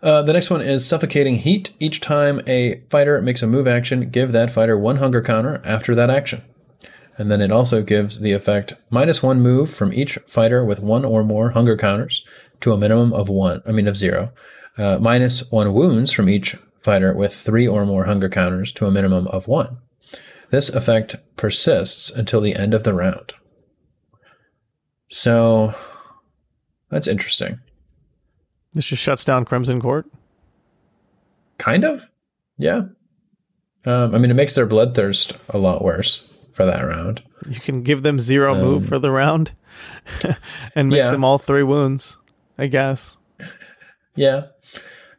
Uh, 0.01 0.21
the 0.21 0.33
next 0.33 0.49
one 0.49 0.61
is 0.61 0.85
suffocating 0.85 1.37
heat. 1.37 1.71
Each 1.79 1.99
time 1.99 2.41
a 2.45 2.81
fighter 2.89 3.21
makes 3.21 3.41
a 3.41 3.47
move 3.47 3.67
action, 3.67 4.09
give 4.09 4.31
that 4.31 4.51
fighter 4.51 4.77
one 4.77 4.97
hunger 4.97 5.21
counter 5.21 5.61
after 5.65 5.95
that 5.95 6.09
action. 6.09 6.43
And 7.17 7.29
then 7.31 7.41
it 7.41 7.51
also 7.51 7.81
gives 7.81 8.19
the 8.19 8.33
effect 8.33 8.73
minus 8.89 9.21
one 9.21 9.41
move 9.41 9.71
from 9.71 9.93
each 9.93 10.17
fighter 10.27 10.65
with 10.65 10.79
one 10.79 11.05
or 11.05 11.23
more 11.23 11.51
hunger 11.51 11.77
counters 11.77 12.25
to 12.61 12.71
a 12.73 12.77
minimum 12.77 13.13
of 13.13 13.29
one, 13.29 13.61
I 13.65 13.71
mean, 13.71 13.87
of 13.87 13.95
zero. 13.95 14.31
Uh, 14.77 14.97
minus 14.99 15.51
one 15.51 15.73
wounds 15.73 16.11
from 16.11 16.29
each 16.29 16.55
fighter 16.81 17.13
with 17.13 17.33
three 17.33 17.67
or 17.67 17.85
more 17.85 18.05
hunger 18.05 18.29
counters 18.29 18.71
to 18.73 18.85
a 18.85 18.91
minimum 18.91 19.27
of 19.27 19.47
one. 19.47 19.77
This 20.49 20.69
effect 20.69 21.15
persists 21.35 22.09
until 22.09 22.41
the 22.41 22.55
end 22.55 22.73
of 22.73 22.83
the 22.83 22.93
round. 22.93 23.33
So 25.09 25.73
that's 26.89 27.07
interesting. 27.07 27.59
This 28.73 28.85
just 28.85 29.01
shuts 29.03 29.23
down 29.23 29.45
Crimson 29.45 29.79
Court. 29.81 30.05
Kind 31.57 31.83
of. 31.83 32.09
Yeah. 32.57 32.83
Um, 33.85 34.15
I 34.15 34.17
mean, 34.17 34.31
it 34.31 34.35
makes 34.35 34.55
their 34.55 34.67
bloodthirst 34.67 35.37
a 35.49 35.57
lot 35.57 35.83
worse 35.83 36.29
for 36.53 36.65
that 36.65 36.81
round. 36.81 37.21
You 37.47 37.59
can 37.59 37.83
give 37.83 38.03
them 38.03 38.19
zero 38.19 38.55
move 38.55 38.87
for 38.87 38.97
the 38.99 39.11
round 39.11 39.51
and 40.75 40.89
make 40.89 41.01
Um, 41.01 41.05
yeah. 41.05 41.11
them 41.11 41.23
all 41.23 41.37
three 41.37 41.63
wounds, 41.63 42.17
I 42.57 42.67
guess. 42.67 43.17
Yeah. 44.15 44.43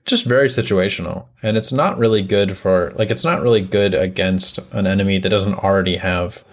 Just 0.06 0.26
very 0.26 0.48
situational. 0.48 1.26
And 1.42 1.56
it's 1.56 1.72
not 1.72 1.98
really 1.98 2.22
good 2.22 2.56
for, 2.56 2.92
like, 2.96 3.10
it's 3.10 3.24
not 3.24 3.42
really 3.42 3.60
good 3.60 3.94
against 3.94 4.58
an 4.72 4.86
enemy 4.86 5.18
that 5.18 5.28
doesn't 5.28 5.54
already 5.54 5.96
have 5.96 6.44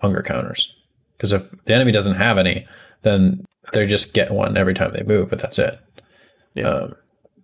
hunger 0.00 0.22
counters. 0.22 0.74
Because 1.16 1.32
if 1.32 1.50
the 1.64 1.74
enemy 1.74 1.92
doesn't 1.92 2.16
have 2.16 2.36
any, 2.38 2.66
then 3.02 3.44
they 3.72 3.86
just 3.86 4.12
get 4.12 4.30
one 4.30 4.56
every 4.56 4.74
time 4.74 4.92
they 4.92 5.02
move, 5.02 5.30
but 5.30 5.38
that's 5.38 5.58
it. 5.58 5.78
Yeah. 6.56 6.68
Um, 6.68 6.96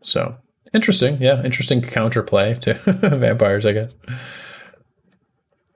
so 0.03 0.37
interesting. 0.75 1.21
Yeah. 1.21 1.43
Interesting 1.45 1.81
counterplay 1.81 2.59
to 2.61 2.75
vampires, 3.19 3.65
I 3.65 3.73
guess. 3.73 3.95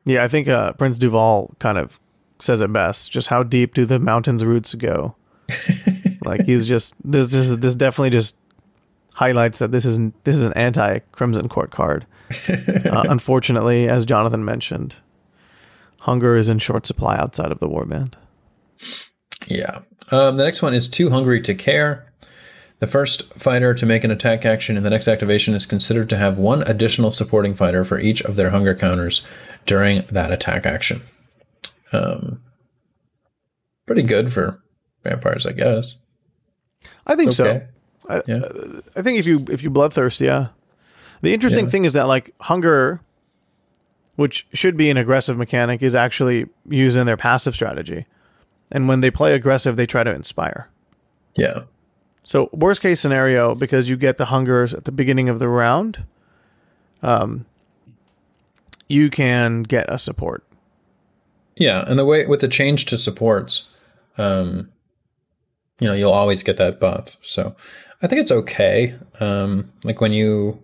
Yeah, 0.04 0.24
I 0.24 0.28
think 0.28 0.48
uh, 0.48 0.72
Prince 0.74 0.98
Duvalle 0.98 1.58
kind 1.58 1.78
of 1.78 2.00
says 2.38 2.60
it 2.60 2.72
best. 2.72 3.10
Just 3.10 3.28
how 3.28 3.42
deep 3.42 3.74
do 3.74 3.84
the 3.84 3.98
mountain's 3.98 4.44
roots 4.44 4.74
go? 4.74 5.16
like 6.24 6.44
he's 6.46 6.66
just 6.66 6.94
this. 7.04 7.32
This 7.32 7.48
is 7.50 7.58
this 7.58 7.74
definitely 7.74 8.10
just 8.10 8.36
highlights 9.14 9.58
that 9.58 9.72
this 9.72 9.84
is 9.84 9.98
this 10.24 10.36
is 10.36 10.44
an 10.44 10.52
anti 10.54 11.00
Crimson 11.12 11.48
Court 11.48 11.70
card. 11.70 12.06
Uh, 12.86 13.04
unfortunately, 13.08 13.88
as 13.88 14.04
Jonathan 14.04 14.44
mentioned, 14.44 14.96
hunger 16.00 16.36
is 16.36 16.48
in 16.48 16.58
short 16.58 16.86
supply 16.86 17.16
outside 17.16 17.50
of 17.50 17.58
the 17.58 17.68
warband. 17.68 18.14
Yeah. 19.46 19.80
Um, 20.10 20.36
the 20.36 20.44
next 20.44 20.62
one 20.62 20.72
is 20.72 20.88
too 20.88 21.10
hungry 21.10 21.40
to 21.42 21.54
care. 21.54 22.05
The 22.78 22.86
first 22.86 23.32
fighter 23.34 23.72
to 23.72 23.86
make 23.86 24.04
an 24.04 24.10
attack 24.10 24.44
action 24.44 24.76
in 24.76 24.82
the 24.82 24.90
next 24.90 25.08
activation 25.08 25.54
is 25.54 25.64
considered 25.64 26.10
to 26.10 26.18
have 26.18 26.36
one 26.38 26.62
additional 26.62 27.10
supporting 27.10 27.54
fighter 27.54 27.84
for 27.84 27.98
each 27.98 28.20
of 28.22 28.36
their 28.36 28.50
hunger 28.50 28.74
counters 28.74 29.22
during 29.64 30.04
that 30.10 30.30
attack 30.30 30.66
action. 30.66 31.02
Um, 31.92 32.42
pretty 33.86 34.02
good 34.02 34.30
for 34.32 34.62
vampires, 35.04 35.46
I 35.46 35.52
guess. 35.52 35.96
I 37.06 37.16
think 37.16 37.28
Okay. 37.28 37.34
so. 37.34 37.62
I, 38.08 38.22
Yeah. 38.26 38.40
I 38.94 39.02
think 39.02 39.18
if 39.18 39.26
you 39.26 39.44
if 39.50 39.62
you 39.62 39.70
bloodthirst, 39.70 40.20
yeah. 40.20 40.48
The 41.22 41.32
interesting 41.32 41.64
Yeah. 41.64 41.70
thing 41.70 41.84
is 41.86 41.94
that 41.94 42.04
like 42.04 42.32
hunger, 42.42 43.00
which 44.16 44.46
should 44.52 44.76
be 44.76 44.90
an 44.90 44.96
aggressive 44.98 45.38
mechanic, 45.38 45.82
is 45.82 45.94
actually 45.94 46.46
used 46.68 46.96
in 46.96 47.06
their 47.06 47.16
passive 47.16 47.54
strategy. 47.54 48.04
And 48.70 48.86
when 48.86 49.00
they 49.00 49.10
play 49.10 49.34
aggressive, 49.34 49.76
they 49.76 49.86
try 49.86 50.02
to 50.04 50.10
inspire. 50.12 50.68
Yeah. 51.36 51.62
So 52.26 52.50
worst 52.52 52.82
case 52.82 52.98
scenario, 52.98 53.54
because 53.54 53.88
you 53.88 53.96
get 53.96 54.18
the 54.18 54.26
hungers 54.26 54.74
at 54.74 54.84
the 54.84 54.90
beginning 54.90 55.28
of 55.28 55.38
the 55.38 55.48
round, 55.48 56.04
um, 57.00 57.46
you 58.88 59.10
can 59.10 59.62
get 59.62 59.88
a 59.88 59.96
support. 59.96 60.42
Yeah, 61.54 61.84
and 61.86 61.96
the 61.96 62.04
way 62.04 62.26
with 62.26 62.40
the 62.40 62.48
change 62.48 62.84
to 62.86 62.98
supports, 62.98 63.68
um, 64.18 64.70
you 65.78 65.86
know, 65.86 65.94
you'll 65.94 66.12
always 66.12 66.42
get 66.42 66.56
that 66.56 66.80
buff. 66.80 67.16
So 67.22 67.54
I 68.02 68.08
think 68.08 68.20
it's 68.20 68.32
okay. 68.32 68.96
Um, 69.20 69.70
like 69.84 70.00
when 70.00 70.12
you, 70.12 70.60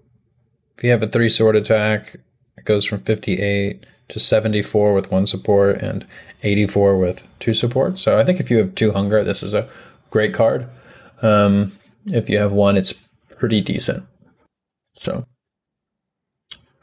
if 0.76 0.82
you 0.82 0.90
have 0.90 1.02
a 1.04 1.06
three 1.06 1.28
sword 1.28 1.54
attack, 1.54 2.16
it 2.58 2.64
goes 2.64 2.84
from 2.84 3.02
fifty 3.02 3.38
eight 3.38 3.86
to 4.08 4.18
seventy 4.18 4.62
four 4.62 4.94
with 4.94 5.12
one 5.12 5.26
support 5.26 5.80
and 5.80 6.04
eighty 6.42 6.66
four 6.66 6.98
with 6.98 7.22
two 7.38 7.54
supports. 7.54 8.02
So 8.02 8.18
I 8.18 8.24
think 8.24 8.40
if 8.40 8.50
you 8.50 8.58
have 8.58 8.74
two 8.74 8.90
hunger, 8.90 9.22
this 9.22 9.44
is 9.44 9.54
a 9.54 9.68
great 10.10 10.34
card. 10.34 10.68
Um, 11.22 11.72
if 12.06 12.28
you 12.28 12.38
have 12.38 12.52
one, 12.52 12.76
it's 12.76 12.94
pretty 13.38 13.60
decent. 13.60 14.04
So 14.94 15.24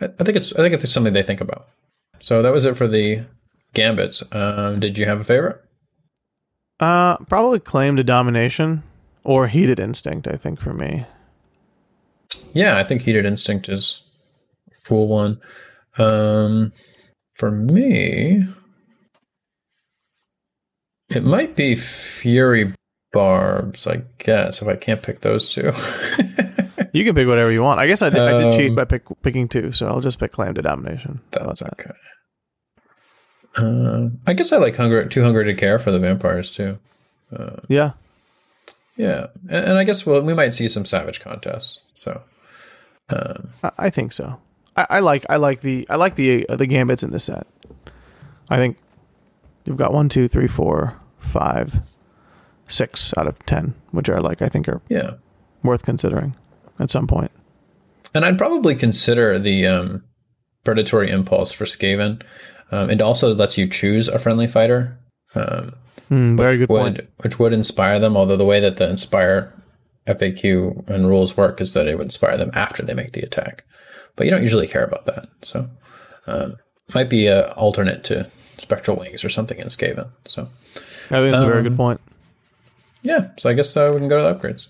I, 0.01 0.05
I 0.05 0.23
think 0.23 0.37
it's 0.37 0.53
I 0.53 0.57
think 0.57 0.73
it's 0.73 0.89
something 0.91 1.13
they 1.13 1.23
think 1.23 1.41
about. 1.41 1.67
So 2.19 2.41
that 2.41 2.51
was 2.51 2.65
it 2.65 2.75
for 2.75 2.87
the 2.87 3.25
gambits. 3.73 4.23
Um, 4.31 4.79
did 4.79 4.97
you 4.97 5.05
have 5.05 5.21
a 5.21 5.23
favorite? 5.23 5.61
Uh, 6.79 7.17
probably 7.25 7.59
claim 7.59 7.97
to 7.97 8.03
domination 8.03 8.83
or 9.23 9.47
heated 9.47 9.79
instinct. 9.79 10.27
I 10.27 10.37
think 10.37 10.59
for 10.59 10.73
me. 10.73 11.05
Yeah, 12.53 12.77
I 12.77 12.83
think 12.83 13.01
heated 13.01 13.25
instinct 13.25 13.69
is 13.69 14.01
a 14.67 14.87
cool 14.87 15.07
one. 15.07 15.39
Um, 15.97 16.71
for 17.33 17.51
me, 17.51 18.45
it 21.09 21.23
might 21.23 21.55
be 21.55 21.75
fury 21.75 22.73
barbs. 23.12 23.88
I 23.88 24.01
guess 24.18 24.62
if 24.62 24.68
I 24.68 24.76
can't 24.76 25.01
pick 25.03 25.22
those 25.22 25.49
two. 25.49 25.72
You 26.91 27.03
can 27.05 27.14
pick 27.14 27.28
whatever 27.28 27.51
you 27.51 27.62
want. 27.62 27.80
I 27.80 27.86
guess 27.86 28.01
I 28.01 28.10
did, 28.10 28.20
I 28.20 28.41
did 28.41 28.53
cheat 28.55 28.70
Um, 28.72 28.76
by 28.76 28.86
pick, 28.86 29.03
picking 29.22 29.47
two, 29.47 29.72
so 29.72 29.88
I'll 29.88 29.99
just 29.99 30.18
pick 30.20 30.32
claim 30.32 30.55
to 30.55 30.62
domination. 30.64 31.22
That's 31.32 31.60
that? 31.60 31.74
okay. 31.74 31.91
Uh, 33.55 34.10
I 34.26 34.34
guess 34.34 34.51
I 34.51 34.57
like 34.57 34.76
hunger, 34.76 35.05
too 35.05 35.24
hungry 35.24 35.45
to 35.45 35.53
care 35.53 35.78
for 35.78 35.91
the 35.91 35.99
vampires 35.99 36.51
too. 36.51 36.80
Yeah, 37.68 37.91
Yeah, 38.95 39.28
and, 39.49 39.66
and 39.68 39.78
I 39.78 39.84
guess 39.84 40.03
well, 40.03 40.22
we 40.22 40.34
might 40.34 40.53
see 40.53 40.68
some 40.68 40.84
savage 40.86 41.20
contests. 41.22 41.80
So 41.93 42.24
um, 43.10 43.49
I, 43.64 43.72
I 43.78 43.89
think 43.91 44.12
so. 44.12 44.39
I, 44.76 44.88
I 44.89 44.99
like 44.99 45.26
I 45.30 45.36
like 45.36 45.62
the 45.62 45.86
I 45.91 45.95
like 45.95 46.16
the 46.16 46.47
uh, 46.49 46.55
the 46.55 46.66
gambits 46.66 47.03
in 47.03 47.12
this 47.12 47.26
set. 47.26 47.45
I 48.49 48.57
think 48.57 48.78
you've 49.66 49.78
got 49.78 49.93
one, 49.93 50.10
two, 50.10 50.28
three, 50.28 50.47
four, 50.47 50.99
five, 51.20 51.82
six 52.70 53.13
out 53.17 53.28
of 53.28 53.38
ten, 53.45 53.74
which 53.91 54.07
are 54.09 54.22
like 54.22 54.41
I 54.41 54.47
think 54.49 54.70
are 54.70 54.82
yeah, 54.88 55.15
worth 55.63 55.84
considering 55.84 56.36
at 56.80 56.89
some 56.89 57.07
point. 57.07 57.32
and 58.15 58.24
I'd 58.24 58.38
probably 58.38 58.76
consider 58.76 59.38
the 59.38 59.67
um, 59.67 60.03
predatory 60.63 61.09
impulse 61.11 61.51
for 61.51 61.65
Skaven. 61.65 62.22
Um, 62.72 62.89
it 62.89 63.01
also 63.01 63.34
lets 63.36 63.57
you 63.57 63.67
choose 63.67 64.07
a 64.07 64.20
friendly 64.20 64.47
fighter. 64.47 64.97
Um, 65.36 65.74
Hmm, 66.09 66.36
very 66.36 66.57
good 66.57 66.70
would, 66.70 66.80
point. 66.80 67.09
Which 67.17 67.38
would 67.38 67.53
inspire 67.53 67.99
them, 67.99 68.17
although 68.17 68.36
the 68.36 68.45
way 68.45 68.59
that 68.59 68.78
the 68.78 68.89
inspire 68.89 69.53
FAQ 70.07 70.88
and 70.89 71.07
rules 71.07 71.38
work 71.38 71.61
is 71.61 71.74
that 71.74 71.88
it 71.88 71.97
would 71.97 72.05
inspire 72.05 72.36
them 72.36 72.49
after 72.55 72.82
they 72.84 72.95
make 72.95 73.11
the 73.11 73.22
attack. 73.22 73.63
But 74.15 74.26
you 74.26 74.32
don't 74.32 74.41
usually 74.41 74.67
care 74.67 74.84
about 74.84 75.05
that. 75.05 75.28
So 75.43 75.70
um, 76.26 76.57
might 76.95 77.09
be 77.11 77.28
a 77.28 77.51
alternate 77.53 78.03
to 78.05 78.30
Spectral 78.57 78.97
Wings 78.97 79.24
or 79.24 79.30
something 79.30 79.59
in 79.59 79.67
Skaven. 79.67 80.09
So 80.26 80.49
I 81.11 81.20
think 81.20 81.32
that's 81.32 81.43
a 81.43 81.47
very 81.47 81.61
good 81.61 81.74
um, 81.74 81.78
point. 81.78 82.01
Yeah, 83.02 83.30
so 83.38 83.50
I 83.50 83.54
guess 83.54 83.76
uh, 83.76 83.91
we 83.93 84.00
can 84.00 84.08
go 84.08 84.18
to 84.18 84.24
the 84.24 84.36
upgrades. 84.36 84.68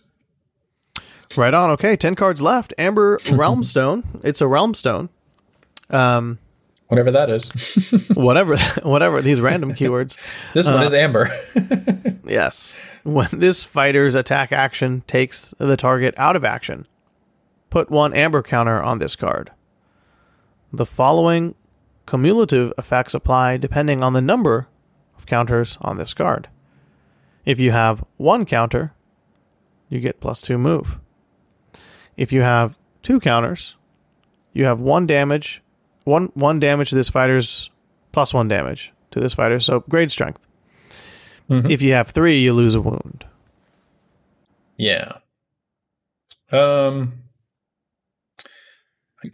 Right 1.38 1.54
on. 1.54 1.70
Okay, 1.72 1.96
ten 1.96 2.16
cards 2.16 2.42
left. 2.42 2.74
Amber 2.78 3.20
Realmstone. 3.20 4.04
It's 4.24 4.42
a 4.42 4.46
Realmstone. 4.46 5.10
Um, 5.90 6.40
Whatever 6.90 7.12
that 7.12 7.30
is. 7.30 7.52
whatever, 8.16 8.58
whatever 8.82 9.22
these 9.22 9.40
random 9.40 9.74
keywords. 9.76 10.18
this 10.54 10.68
one 10.68 10.82
is 10.84 10.94
Amber. 10.94 11.30
Yes. 12.26 12.80
When 13.04 13.28
this 13.32 13.64
fighter's 13.64 14.14
attack 14.14 14.52
action 14.52 15.02
takes 15.08 15.52
the 15.58 15.76
target 15.76 16.14
out 16.16 16.36
of 16.36 16.46
action, 16.46 16.88
put 17.72 17.90
one 17.90 18.14
amber 18.14 18.44
counter 18.44 18.80
on 18.82 19.00
this 19.00 19.16
card. 19.16 19.52
The 20.72 20.86
following 20.86 21.56
cumulative 22.06 22.72
effects 22.78 23.16
apply 23.16 23.58
depending 23.58 24.04
on 24.04 24.14
the 24.14 24.22
number 24.22 24.68
of 25.18 25.26
counters 25.26 25.76
on 25.82 25.98
this 25.98 26.14
card. 26.14 26.50
If 27.50 27.60
you 27.60 27.72
have 27.72 28.04
one 28.18 28.46
counter, 28.46 28.94
you 29.90 30.00
get 30.00 30.20
plus 30.20 30.40
two 30.40 30.60
move. 30.60 31.00
If 32.16 32.32
you 32.32 32.42
have 32.44 32.78
two 33.02 33.20
counters, 33.20 33.74
you 34.54 34.66
have 34.66 34.80
one 34.80 35.08
damage, 35.08 35.64
one 36.04 36.30
one 36.36 36.60
damage 36.60 36.92
to 36.92 36.96
this 36.96 37.10
fighter's 37.10 37.72
plus 38.12 38.36
one 38.36 38.48
damage 38.48 38.94
to 39.10 39.20
this 39.20 39.34
fighter, 39.34 39.60
so 39.60 39.80
grade 39.90 40.12
strength. 40.12 40.46
If 41.50 41.82
you 41.82 41.94
have 41.94 42.10
three, 42.10 42.40
you 42.40 42.54
lose 42.54 42.76
a 42.76 42.82
wound. 42.82 43.26
yeah. 44.78 45.14
Um 46.52 47.24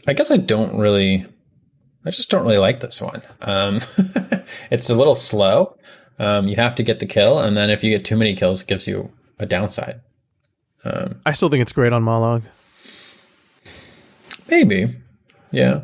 I 0.08 0.14
guess 0.14 0.32
I 0.32 0.38
don't 0.38 0.78
really 0.78 1.26
I 2.06 2.12
just 2.12 2.30
don't 2.30 2.44
really 2.44 2.60
like 2.60 2.80
this 2.80 3.02
one. 3.02 3.22
Um 3.42 3.82
it's 4.72 4.90
a 4.90 4.96
little 4.96 5.16
slow. 5.16 5.76
Um 6.20 6.48
you 6.48 6.56
have 6.56 6.76
to 6.76 6.84
get 6.84 7.00
the 7.00 7.06
kill 7.06 7.40
and 7.40 7.56
then 7.58 7.70
if 7.70 7.84
you 7.84 7.90
get 7.90 8.06
too 8.06 8.16
many 8.16 8.36
kills 8.36 8.62
it 8.62 8.68
gives 8.68 8.88
you 8.88 9.12
a 9.40 9.46
downside. 9.46 10.02
Um 10.84 11.20
I 11.26 11.34
still 11.34 11.50
think 11.50 11.62
it's 11.62 11.74
great 11.74 11.94
on 11.94 12.04
Mollog. 12.04 12.44
maybe. 14.48 14.96
Yeah. 15.52 15.82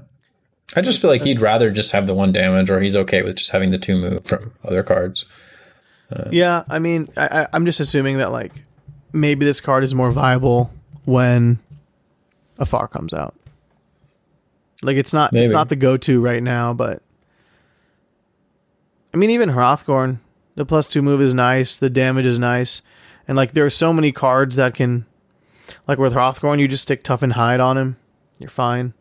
I 0.76 0.82
just 0.82 1.02
feel 1.02 1.10
like 1.10 1.22
he'd 1.24 1.42
rather 1.42 1.70
just 1.72 1.92
have 1.92 2.08
the 2.08 2.14
one 2.14 2.32
damage 2.32 2.70
or 2.70 2.80
he's 2.80 2.96
okay 2.96 3.24
with 3.24 3.36
just 3.36 3.52
having 3.52 3.72
the 3.72 3.78
two 3.78 3.98
move 3.98 4.26
from 4.26 4.54
other 4.64 4.84
cards. 4.84 5.26
Yeah, 6.30 6.64
I 6.70 6.80
mean, 6.80 7.08
I, 7.16 7.44
I, 7.44 7.48
I'm 7.54 7.66
just 7.66 7.80
assuming 7.80 8.18
that 8.18 8.32
like 8.34 8.52
maybe 9.14 9.46
this 9.46 9.62
card 9.62 9.84
is 9.84 9.96
more 9.96 10.12
viable 10.12 10.70
when 11.06 11.60
a 12.58 12.66
far 12.66 12.88
comes 12.90 13.14
out. 13.14 13.34
Like 14.84 14.98
it's 14.98 15.14
not 15.14 15.32
Maybe. 15.32 15.46
it's 15.46 15.54
not 15.54 15.70
the 15.70 15.76
go-to 15.78 16.20
right 16.22 16.44
now, 16.44 16.74
but 16.74 17.02
I 19.14 19.18
mean 19.18 19.30
even 19.30 19.50
Hrothgorn, 19.50 20.20
the 20.56 20.66
plus 20.66 20.88
two 20.88 21.02
move 21.02 21.22
is 21.22 21.34
nice, 21.34 21.78
the 21.78 21.90
damage 21.90 22.26
is 22.26 22.40
nice, 22.40 22.82
and 23.28 23.36
like 23.36 23.52
there 23.52 23.66
are 23.66 23.70
so 23.70 23.92
many 23.92 24.12
cards 24.12 24.56
that 24.56 24.74
can, 24.74 25.06
like 25.88 25.98
with 25.98 26.14
Hrothgorn, 26.14 26.60
you 26.60 26.68
just 26.68 26.84
stick 26.84 27.04
tough 27.04 27.22
and 27.22 27.34
hide 27.34 27.60
on 27.60 27.78
him, 27.78 27.98
you're 28.40 28.50
fine. 28.50 28.94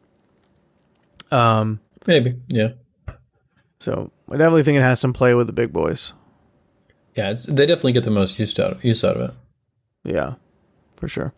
Um, 1.31 1.81
Maybe. 2.07 2.35
Yeah. 2.49 2.71
so 3.79 4.11
I 4.29 4.33
definitely 4.33 4.65
think 4.65 4.79
it 4.79 4.83
has 4.83 5.01
some 5.01 5.13
play 5.13 5.35
with 5.35 5.47
the 5.47 5.53
big 5.53 5.73
boys. 5.73 6.13
Yeah, 7.17 7.31
it's, 7.31 7.45
they 7.45 7.67
definitely 7.67 7.93
get 7.93 8.05
the 8.05 8.11
most 8.11 8.39
use 8.39 8.59
out 8.59 8.85
use 8.85 9.05
out 9.05 9.17
of 9.17 9.31
it. 9.31 9.37
Yeah, 10.05 10.35
for 10.97 11.09
sure. 11.09 11.33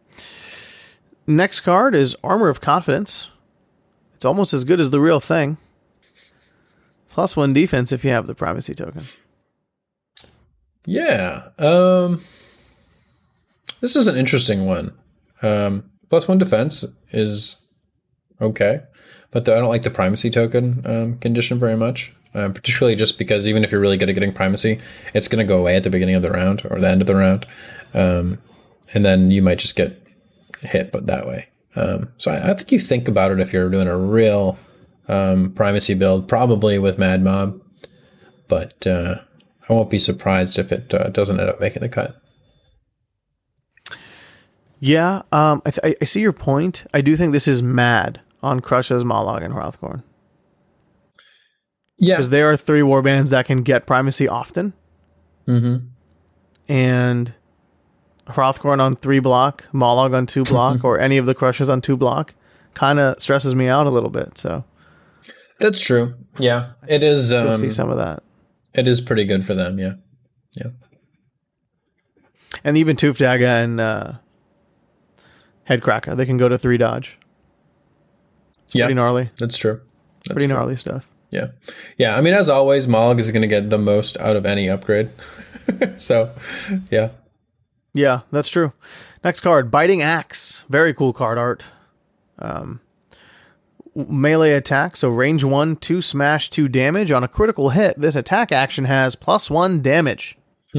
Next 1.27 1.61
card 1.61 1.95
is 1.95 2.17
Armor 2.23 2.49
of 2.49 2.61
Confidence. 2.61 3.29
It's 4.15 4.25
almost 4.25 4.53
as 4.55 4.65
good 4.65 4.81
as 4.81 4.91
the 4.91 5.01
real 5.01 5.21
thing. 5.21 5.57
Plus 7.13 7.37
one 7.37 7.53
defense 7.53 7.93
if 7.93 8.05
you 8.05 8.11
have 8.11 8.27
the 8.27 8.35
primacy 8.35 8.75
token. 8.75 9.07
Yeah. 10.85 11.49
Um 11.59 12.25
this 13.81 13.95
is 13.97 14.07
an 14.07 14.17
interesting 14.17 14.67
one. 14.67 14.93
Um 15.43 15.85
plus 16.09 16.27
one 16.27 16.39
defense 16.39 16.85
is 17.11 17.57
okay. 18.41 18.83
But 19.31 19.45
the, 19.45 19.57
I 19.57 19.61
don't 19.61 19.69
like 19.69 19.83
the 19.83 19.91
primacy 19.91 20.31
token 20.31 20.83
um, 20.85 21.19
condition 21.19 21.59
very 21.59 21.77
much. 21.77 22.13
Um, 22.35 22.55
particularly 22.55 22.97
just 22.97 23.19
because 23.19 23.47
even 23.47 23.63
if 23.63 23.71
you're 23.71 23.81
really 23.81 23.99
good 23.99 24.09
at 24.09 24.15
getting 24.15 24.33
primacy, 24.33 24.81
it's 25.13 25.29
going 25.29 25.47
to 25.47 25.49
go 25.49 25.59
away 25.59 25.77
at 25.77 25.83
the 25.83 25.91
beginning 25.91 26.15
of 26.15 26.23
the 26.23 26.31
round 26.31 26.63
or 26.71 26.81
the 26.81 26.89
end 26.89 27.03
of 27.03 27.07
the 27.07 27.15
round, 27.15 27.45
um, 27.93 28.39
and 28.95 29.05
then 29.05 29.31
you 29.31 29.43
might 29.43 29.59
just 29.59 29.77
get 29.77 30.03
hit, 30.61 30.91
but 30.91 31.05
that 31.07 31.27
way. 31.27 31.49
Um, 31.77 32.09
so 32.17 32.31
I, 32.31 32.51
I 32.51 32.55
think 32.55 32.73
you 32.73 32.81
think 32.81 33.07
about 33.07 33.33
it 33.33 33.41
if 33.41 33.53
you're 33.53 33.69
doing 33.69 33.87
a 33.87 33.99
real 33.99 34.59
um, 35.09 35.53
primacy 35.53 35.95
build, 35.95 36.29
probably 36.29 36.79
with 36.79 36.99
Mad 36.99 37.23
Mob, 37.23 37.61
but 38.49 38.87
uh, 38.87 39.17
I 39.69 39.73
won't 39.73 39.91
be 39.91 39.99
surprised 39.99 40.59
if 40.59 40.73
it 40.73 40.93
uh, 40.95 41.09
doesn't 41.09 41.39
end 41.41 41.49
up 41.49 41.61
making 41.61 41.83
the 41.83 41.89
cut. 41.89 42.17
Yeah, 44.81 45.23
um, 45.31 45.63
I, 45.65 45.71
th- 45.71 45.97
I 46.01 46.05
see 46.05 46.21
your 46.21 46.33
point. 46.33 46.87
I 46.93 47.03
do 47.03 47.17
think 47.17 47.33
this 47.33 47.47
is 47.47 47.63
mad 47.63 48.21
on 48.43 48.61
Krushas, 48.61 49.05
Mollog, 49.05 49.45
and 49.45 49.55
Hrothgorn. 49.55 50.03
Yeah, 51.99 52.17
Because 52.17 52.31
there 52.31 52.51
are 52.51 52.57
three 52.57 52.81
warbands 52.81 53.31
that 53.31 53.47
can 53.47 53.63
get 53.63 53.87
primacy 53.87 54.27
often. 54.27 54.73
mm-hmm. 55.47 55.87
And 56.69 57.35
Hrothgorn 58.27 58.81
on 58.81 58.97
three 58.97 59.21
block, 59.21 59.69
Mollog 59.73 60.15
on 60.17 60.27
two 60.27 60.43
block, 60.45 60.83
or 60.85 60.99
any 60.99 61.17
of 61.17 61.27
the 61.27 61.35
Krushas 61.35 61.69
on 61.69 61.81
two 61.81 61.97
block, 61.97 62.35
kind 62.75 62.99
of 62.99 63.21
stresses 63.23 63.55
me 63.55 63.69
out 63.69 63.87
a 63.87 63.91
little 63.91 64.11
bit. 64.11 64.37
So 64.37 64.65
That's 65.63 65.81
true. 65.81 66.15
Yeah, 66.39 66.73
it 66.89 67.03
is. 67.03 67.33
Um, 67.33 67.55
see 67.57 67.71
some 67.71 67.89
of 67.89 67.97
that. 67.97 68.23
it 68.75 68.87
is 68.89 69.01
pretty 69.01 69.25
good 69.25 69.45
for 69.47 69.55
them. 69.55 69.79
Yeah, 69.79 69.95
yeah, 70.55 70.71
And 72.65 72.77
even 72.77 72.97
Toofdaga 72.97 73.65
and 73.65 73.81
uh, 73.81 74.13
Hedkrakka, 75.69 76.17
they 76.17 76.27
can 76.27 76.37
go 76.37 76.49
to 76.49 76.59
three 76.59 76.77
dodge. 76.79 77.19
It's 78.65 78.75
Yeah. 78.75 78.85
pretty 78.87 78.95
gnarly. 78.95 79.31
that's 79.39 79.57
true. 79.57 79.81
That's 80.25 80.35
Pretty 80.35 80.47
true. 80.47 80.57
gnarly 80.57 80.77
stuff. 80.77 81.09
Yeah, 81.31 81.49
yeah. 81.97 82.17
I 82.17 82.21
mean, 82.21 82.35
as 82.35 82.49
always, 82.49 82.87
Mollog 82.87 83.19
is 83.19 83.31
going 83.31 83.43
to 83.43 83.49
get 83.49 83.71
the 83.71 83.79
most 83.79 84.17
out 84.19 84.37
of 84.37 84.45
any 84.45 84.69
upgrade. 84.69 85.11
so, 85.97 86.35
yeah, 86.91 87.11
Yeah, 87.95 88.21
that's 88.31 88.49
true. 88.49 88.73
Next 89.25 89.41
card, 89.41 89.71
Biting 89.71 90.03
Axe. 90.03 90.65
Very 90.69 90.93
cool 90.93 91.13
card 91.13 91.39
art. 91.39 91.67
Um, 92.39 92.81
melee 93.95 94.53
attack, 94.53 94.97
so 94.97 95.09
range 95.09 95.45
one, 95.45 95.77
two 95.77 96.01
smash, 96.01 96.51
two 96.51 96.69
damage. 96.69 97.13
On 97.13 97.25
a 97.25 97.29
critical 97.29 97.71
hit, 97.71 98.01
this 98.01 98.17
attack 98.17 98.53
action 98.53 98.85
has 98.85 99.17
plus 99.17 99.51
one 99.51 99.83
damage. 99.83 100.37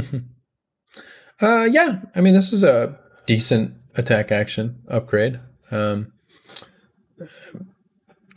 uh, 1.41 1.64
yeah. 1.64 2.01
I 2.16 2.22
mean, 2.22 2.34
this 2.34 2.51
is 2.51 2.64
a 2.64 2.97
decent 3.26 3.76
attack 3.95 4.32
action 4.32 4.82
upgrade. 4.88 5.39
Um, 5.72 6.11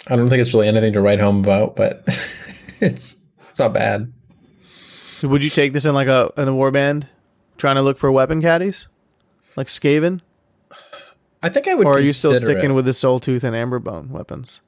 I 0.08 0.16
don't 0.16 0.28
think 0.28 0.40
it's 0.40 0.54
really 0.54 0.68
anything 0.68 0.92
to 0.92 1.00
write 1.00 1.20
home 1.20 1.40
about, 1.40 1.76
but 1.76 2.04
it's 2.80 3.16
it's 3.50 3.58
not 3.58 3.72
bad. 3.72 4.12
Would 5.22 5.42
you 5.42 5.50
take 5.50 5.72
this 5.72 5.86
in 5.86 5.94
like 5.94 6.08
a 6.08 6.32
in 6.36 6.48
a 6.48 6.52
warband, 6.52 7.04
trying 7.56 7.76
to 7.76 7.82
look 7.82 7.98
for 7.98 8.12
weapon 8.12 8.40
caddies, 8.42 8.86
like 9.56 9.66
Skaven, 9.66 10.20
I 11.42 11.48
think 11.48 11.68
I 11.68 11.74
would. 11.74 11.86
or 11.86 11.94
are 11.94 12.00
you 12.00 12.12
still 12.12 12.34
sticking 12.34 12.70
it. 12.70 12.74
with 12.74 12.84
the 12.84 12.92
Soul 12.92 13.20
Tooth 13.20 13.44
and 13.44 13.54
Amberbone 13.54 14.10
weapons? 14.10 14.60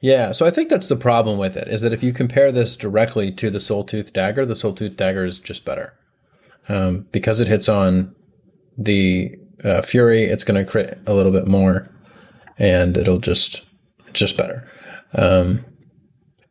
Yeah, 0.00 0.30
so 0.32 0.46
I 0.46 0.50
think 0.50 0.68
that's 0.68 0.86
the 0.86 0.96
problem 0.96 1.38
with 1.38 1.56
it 1.56 1.66
is 1.66 1.82
that 1.82 1.92
if 1.92 2.02
you 2.02 2.12
compare 2.12 2.52
this 2.52 2.76
directly 2.76 3.32
to 3.32 3.50
the 3.50 3.58
Soul 3.58 3.84
Tooth 3.84 4.12
Dagger, 4.12 4.46
the 4.46 4.54
Soul 4.54 4.72
Tooth 4.72 4.96
Dagger 4.96 5.24
is 5.24 5.40
just 5.40 5.64
better 5.64 5.92
um, 6.68 7.06
because 7.10 7.40
it 7.40 7.48
hits 7.48 7.68
on 7.68 8.14
the 8.76 9.34
uh, 9.64 9.82
Fury. 9.82 10.24
It's 10.24 10.44
going 10.44 10.64
to 10.64 10.70
crit 10.70 11.00
a 11.06 11.14
little 11.14 11.32
bit 11.32 11.48
more, 11.48 11.90
and 12.58 12.96
it'll 12.96 13.18
just 13.18 13.62
just 14.12 14.36
better. 14.36 14.70
Um, 15.14 15.64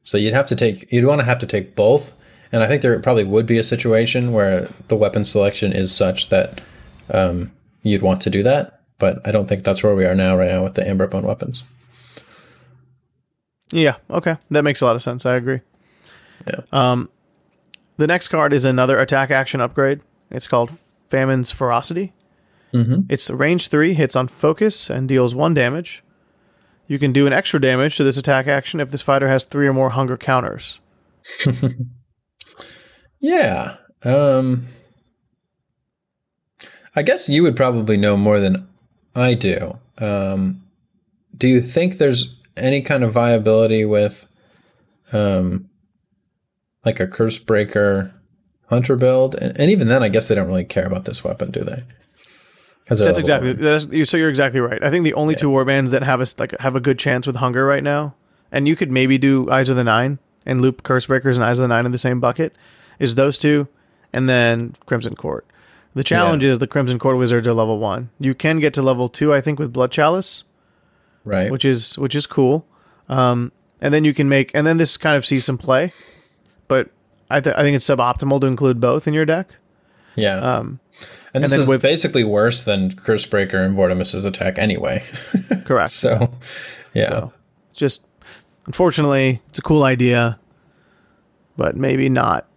so 0.04 0.18
you'd 0.18 0.34
have 0.34 0.46
to 0.48 0.56
take 0.56 0.92
you'd 0.92 1.06
want 1.06 1.20
to 1.22 1.26
have 1.26 1.40
to 1.40 1.46
take 1.46 1.76
both, 1.76 2.14
and 2.52 2.64
I 2.64 2.68
think 2.68 2.82
there 2.82 3.00
probably 3.00 3.24
would 3.24 3.46
be 3.46 3.58
a 3.58 3.64
situation 3.64 4.34
where 4.34 4.70
the 4.90 4.98
weapon 4.98 5.24
selection 5.24 5.72
is 5.72 5.96
such 5.96 6.30
that 6.30 6.60
um, 7.12 7.52
you'd 7.82 8.02
want 8.02 8.22
to 8.22 8.30
do 8.30 8.44
that. 8.44 8.82
But 9.00 9.26
I 9.26 9.32
don't 9.32 9.48
think 9.48 9.64
that's 9.64 9.84
where 9.84 9.96
we 9.96 10.06
are 10.06 10.16
now, 10.16 10.36
right 10.36 10.50
now, 10.50 10.64
with 10.64 10.74
the 10.74 10.82
Amberbone 10.82 11.24
weapons. 11.24 11.64
Yeah, 13.72 13.98
okay, 14.10 14.38
that 14.50 14.64
makes 14.64 14.82
a 14.82 14.86
lot 14.86 14.96
of 14.96 15.02
sense. 15.02 15.26
I 15.26 15.36
agree. 15.36 15.62
Yeah. 16.48 16.62
Um, 16.72 17.10
the 17.98 18.08
next 18.08 18.30
card 18.30 18.54
is 18.54 18.64
another 18.66 19.00
attack 19.00 19.32
action 19.32 19.60
upgrade. 19.60 20.02
It's 20.32 20.48
called 20.48 20.78
Famine's 21.10 21.52
Ferocity. 21.52 22.14
Mm-hmm. 22.74 23.02
It's 23.10 23.30
range 23.30 23.70
three, 23.70 23.94
hits 23.94 24.16
on 24.16 24.28
focus, 24.28 24.90
and 24.90 25.08
deals 25.08 25.34
one 25.34 25.54
damage. 25.54 26.04
You 26.88 27.00
can 27.00 27.12
do 27.12 27.28
an 27.28 27.34
extra 27.34 27.60
damage 27.60 27.98
to 27.98 28.04
this 28.04 28.18
attack 28.18 28.48
action 28.48 28.80
if 28.80 28.92
this 28.92 29.02
fighter 29.02 29.28
has 29.28 29.44
three 29.44 29.68
or 29.68 29.74
more 29.74 29.90
hunger 29.90 30.18
counters. 30.18 30.80
Yeah. 33.20 33.78
Um 34.04 34.68
I 36.96 37.04
guess 37.04 37.30
you 37.30 37.44
would 37.44 37.56
probably 37.56 37.98
know 37.98 38.18
more 38.18 38.40
than 38.40 38.68
I 39.16 39.34
do. 39.34 39.80
Um 39.98 40.64
do 41.38 41.48
you 41.48 41.62
think 41.62 41.98
there's 41.98 42.37
any 42.58 42.82
kind 42.82 43.04
of 43.04 43.14
viability 43.14 43.86
with 43.86 44.26
um 45.14 45.70
like 46.86 47.00
a 47.00 47.08
curse 47.08 47.38
breaker 47.40 48.14
hunter 48.70 48.96
build? 48.96 49.36
And, 49.36 49.58
and 49.60 49.72
even 49.72 49.88
then 49.88 50.04
I 50.04 50.10
guess 50.10 50.28
they 50.28 50.36
don't 50.36 50.48
really 50.48 50.66
care 50.66 50.86
about 50.86 51.06
this 51.06 51.24
weapon, 51.24 51.52
do 51.52 51.64
they? 51.64 51.84
That's 52.88 53.02
exactly 53.20 53.54
that's, 53.54 53.86
you- 53.92 54.06
so. 54.06 54.16
You're 54.18 54.30
exactly 54.30 54.60
right. 54.62 54.82
I 54.84 54.90
think 54.90 55.04
the 55.04 55.14
only 55.14 55.36
two 55.36 55.50
warbands 55.50 55.90
that 55.90 56.04
have 56.04 56.22
a 56.22 56.26
like 56.38 56.58
have 56.60 56.76
a 56.76 56.80
good 56.80 56.98
chance 56.98 57.28
with 57.28 57.36
hunger 57.38 57.66
right 57.66 57.84
now, 57.84 58.16
and 58.52 58.68
you 58.68 58.76
could 58.78 58.92
maybe 58.92 59.18
do 59.18 59.50
Eyes 59.52 59.70
of 59.70 59.76
the 59.76 59.84
Nine 59.84 60.20
and 60.46 60.62
loop 60.62 60.84
Cursebreakers 60.84 61.36
and 61.36 61.44
Eyes 61.44 61.60
of 61.60 61.64
the 61.64 61.68
Nine 61.68 61.86
in 61.86 61.92
the 61.92 61.98
same 61.98 62.22
bucket, 62.22 62.56
is 62.98 63.16
those 63.16 63.38
two, 63.38 63.68
and 64.14 64.30
then 64.30 64.74
Crimson 64.86 65.16
Court. 65.16 65.46
The 65.96 66.04
challenge 66.04 66.44
is 66.46 66.60
the 66.60 66.68
Crimson 66.68 66.98
Court 67.00 67.18
wizards 67.18 67.46
are 67.48 67.54
level 67.54 67.78
one. 67.80 68.10
You 68.20 68.34
can 68.34 68.60
get 68.60 68.74
to 68.76 68.82
level 68.82 69.10
two, 69.10 69.34
I 69.34 69.42
think, 69.42 69.60
with 69.60 69.74
Blood 69.74 69.92
Chalice, 69.92 70.46
right. 71.28 71.52
which 71.52 71.66
is 71.66 71.98
which 72.00 72.16
is 72.16 72.26
cool. 72.26 72.66
Um, 73.10 73.52
and 73.82 73.94
then 73.94 74.04
you 74.04 74.14
can 74.14 74.28
make, 74.28 74.52
and 74.56 74.66
then 74.66 74.78
this 74.78 74.98
kind 74.98 75.16
of 75.16 75.26
sees 75.26 75.46
some 75.46 75.58
play, 75.58 75.94
but 76.68 76.90
I, 77.30 77.40
th- 77.42 77.56
I 77.56 77.62
think 77.62 77.76
it's 77.76 77.86
suboptimal 77.88 78.42
to 78.42 78.48
include 78.48 78.80
both 78.82 79.08
in 79.08 79.14
your 79.14 79.26
deck. 79.26 79.58
yeah. 80.16 80.38
Um, 80.40 80.80
and 81.34 81.44
this 81.44 81.52
then 81.52 81.60
is 81.60 81.68
with- 81.70 81.82
basically 81.84 82.24
worse 82.24 82.64
than 82.64 82.96
curse 82.96 83.26
breaker 83.28 83.58
and 83.60 83.76
Vortemis's 83.76 84.26
attack 84.26 84.58
anyway. 84.58 85.04
correct. 85.66 85.92
so 85.92 86.34
yeah. 86.94 87.10
So, 87.10 87.34
just 87.74 88.04
unfortunately, 88.66 89.42
it's 89.50 89.60
a 89.60 89.62
cool 89.62 89.84
idea, 89.84 90.40
but 91.56 91.76
maybe 91.76 92.10
not 92.10 92.48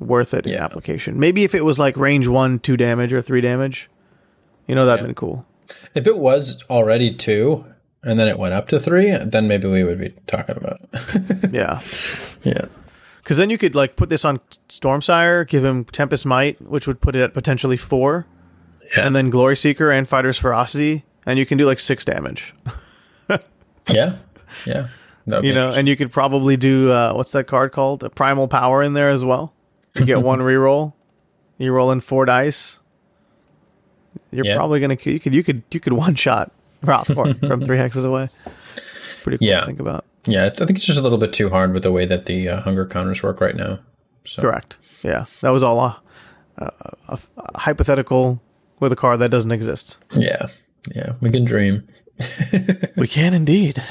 worth 0.00 0.32
it 0.32 0.46
in 0.46 0.54
application. 0.54 1.18
Maybe 1.20 1.44
if 1.44 1.54
it 1.54 1.64
was 1.64 1.78
like 1.78 1.96
range 1.96 2.26
one, 2.28 2.58
two 2.60 2.76
damage 2.76 3.12
or 3.12 3.20
three 3.20 3.40
damage, 3.42 3.90
you 4.66 4.74
know, 4.74 4.86
that'd 4.86 5.02
Yeah. 5.02 5.06
been 5.08 5.14
cool. 5.14 5.44
If 5.94 6.06
it 6.06 6.16
was 6.18 6.62
already 6.70 7.12
two 7.14 7.66
and 8.02 8.18
then 8.18 8.28
it 8.28 8.38
went 8.38 8.54
up 8.54 8.68
to 8.68 8.78
three, 8.80 9.10
then 9.10 9.48
maybe 9.48 9.68
we 9.68 9.84
would 9.84 9.98
be 9.98 10.14
talking 10.26 10.56
about 10.56 10.80
it. 10.92 11.50
Yeah. 11.52 11.80
yeah. 12.42 12.66
Because 13.18 13.36
then 13.36 13.50
you 13.50 13.58
could 13.58 13.74
like 13.74 13.96
put 13.96 14.08
this 14.08 14.24
on 14.24 14.40
Stormsire, 14.68 15.46
give 15.46 15.64
him 15.64 15.84
Tempest 15.84 16.24
Might, 16.24 16.60
which 16.62 16.86
would 16.86 17.00
put 17.00 17.14
it 17.16 17.22
at 17.22 17.34
potentially 17.34 17.76
four, 17.76 18.26
Yeah. 18.96 19.06
and 19.06 19.14
then 19.16 19.28
Glory 19.30 19.56
Seeker 19.56 19.90
and 19.90 20.08
Fighter's 20.08 20.38
Ferocity, 20.38 21.04
and 21.26 21.38
you 21.38 21.44
can 21.44 21.58
do 21.58 21.66
like 21.66 21.78
six 21.80 22.04
damage. 22.04 22.54
Yeah. 23.88 24.16
Yeah. 24.66 24.88
You 25.42 25.54
know, 25.54 25.70
and 25.70 25.88
you 25.88 25.96
could 25.96 26.10
probably 26.12 26.56
do 26.58 26.90
uh, 26.92 27.12
what's 27.14 27.32
that 27.32 27.46
card 27.46 27.72
called? 27.72 28.02
A 28.04 28.10
Primal 28.10 28.48
Power 28.48 28.82
in 28.82 28.92
there 28.94 29.08
as 29.10 29.24
well. 29.24 29.54
You 29.94 30.04
get 30.04 30.22
one 30.22 30.40
reroll. 30.40 30.92
You 31.58 31.72
roll 31.72 31.90
in 31.90 32.00
four 32.00 32.24
dice. 32.26 32.80
You're 34.30 34.44
Yeah. 34.44 34.56
probably 34.56 34.80
gonna 34.80 34.96
you 35.02 35.18
could 35.20 35.34
you 35.34 35.42
could 35.42 35.62
you 35.70 35.80
could 35.80 35.92
one 35.94 36.14
shot 36.14 36.52
Hrothgorn 36.84 37.38
from 37.46 37.64
three 37.64 37.76
hexes 37.78 38.04
away. 38.04 38.28
It's 39.10 39.18
pretty 39.20 39.38
cool 39.38 39.48
Yeah. 39.48 39.60
to 39.60 39.66
think 39.66 39.80
about. 39.80 40.04
yeah, 40.26 40.46
I 40.46 40.50
think 40.50 40.70
it's 40.70 40.86
just 40.86 40.98
a 40.98 41.02
little 41.02 41.18
bit 41.18 41.32
too 41.32 41.50
hard 41.50 41.72
with 41.74 41.82
the 41.82 41.92
way 41.92 42.04
that 42.06 42.26
the 42.26 42.48
uh, 42.48 42.60
hunger 42.60 42.86
counters 42.86 43.22
work 43.22 43.40
right 43.40 43.56
now. 43.56 43.80
So 44.24 44.42
Correct. 44.42 44.76
Yeah, 45.02 45.24
that 45.42 45.50
was 45.50 45.62
all 45.62 45.80
a, 45.80 46.00
a, 46.58 46.72
a, 47.08 47.18
a 47.38 47.58
hypothetical 47.58 48.40
with 48.80 48.92
a 48.92 48.96
card 48.96 49.18
that 49.20 49.30
doesn't 49.30 49.52
exist. 49.52 49.96
yeah. 50.12 50.46
Yeah. 50.94 51.14
We 51.20 51.30
can 51.30 51.44
dream. 51.44 51.86
we 52.96 53.06
can 53.08 53.34
indeed. 53.34 53.82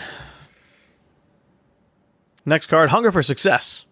Next 2.46 2.68
card, 2.68 2.90
Hunger 2.90 3.12
for 3.12 3.22
Success. 3.22 3.86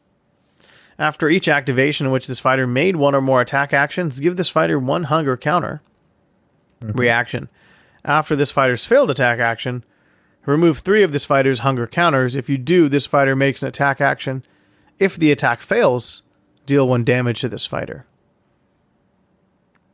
After 0.97 1.27
each 1.29 1.47
activation 1.49 2.05
in 2.05 2.11
which 2.13 2.25
this 2.27 2.39
fighter 2.39 2.65
made 2.65 2.95
one 2.95 3.13
or 3.13 3.21
more 3.21 3.41
attack 3.41 3.73
actions, 3.73 4.19
give 4.21 4.37
this 4.37 4.47
fighter 4.47 4.79
one 4.79 5.03
hunger 5.05 5.35
counter 5.35 5.81
reaction. 6.81 7.49
After 8.05 8.35
this 8.35 8.51
fighter's 8.51 8.85
failed 8.85 9.09
attack 9.09 9.39
action, 9.39 9.83
remove 10.45 10.79
three 10.79 11.01
of 11.01 11.11
this 11.11 11.25
fighter's 11.25 11.59
hunger 11.59 11.87
counters. 11.87 12.35
If 12.35 12.47
you 12.47 12.57
do, 12.57 12.87
this 12.87 13.07
fighter 13.07 13.35
makes 13.35 13.63
an 13.63 13.67
attack 13.67 13.99
action. 13.99 14.45
If 14.99 15.17
the 15.17 15.31
attack 15.31 15.59
fails, 15.59 16.21
deal 16.67 16.87
one 16.87 17.03
damage 17.03 17.41
to 17.41 17.49
this 17.49 17.65
fighter. 17.65 18.05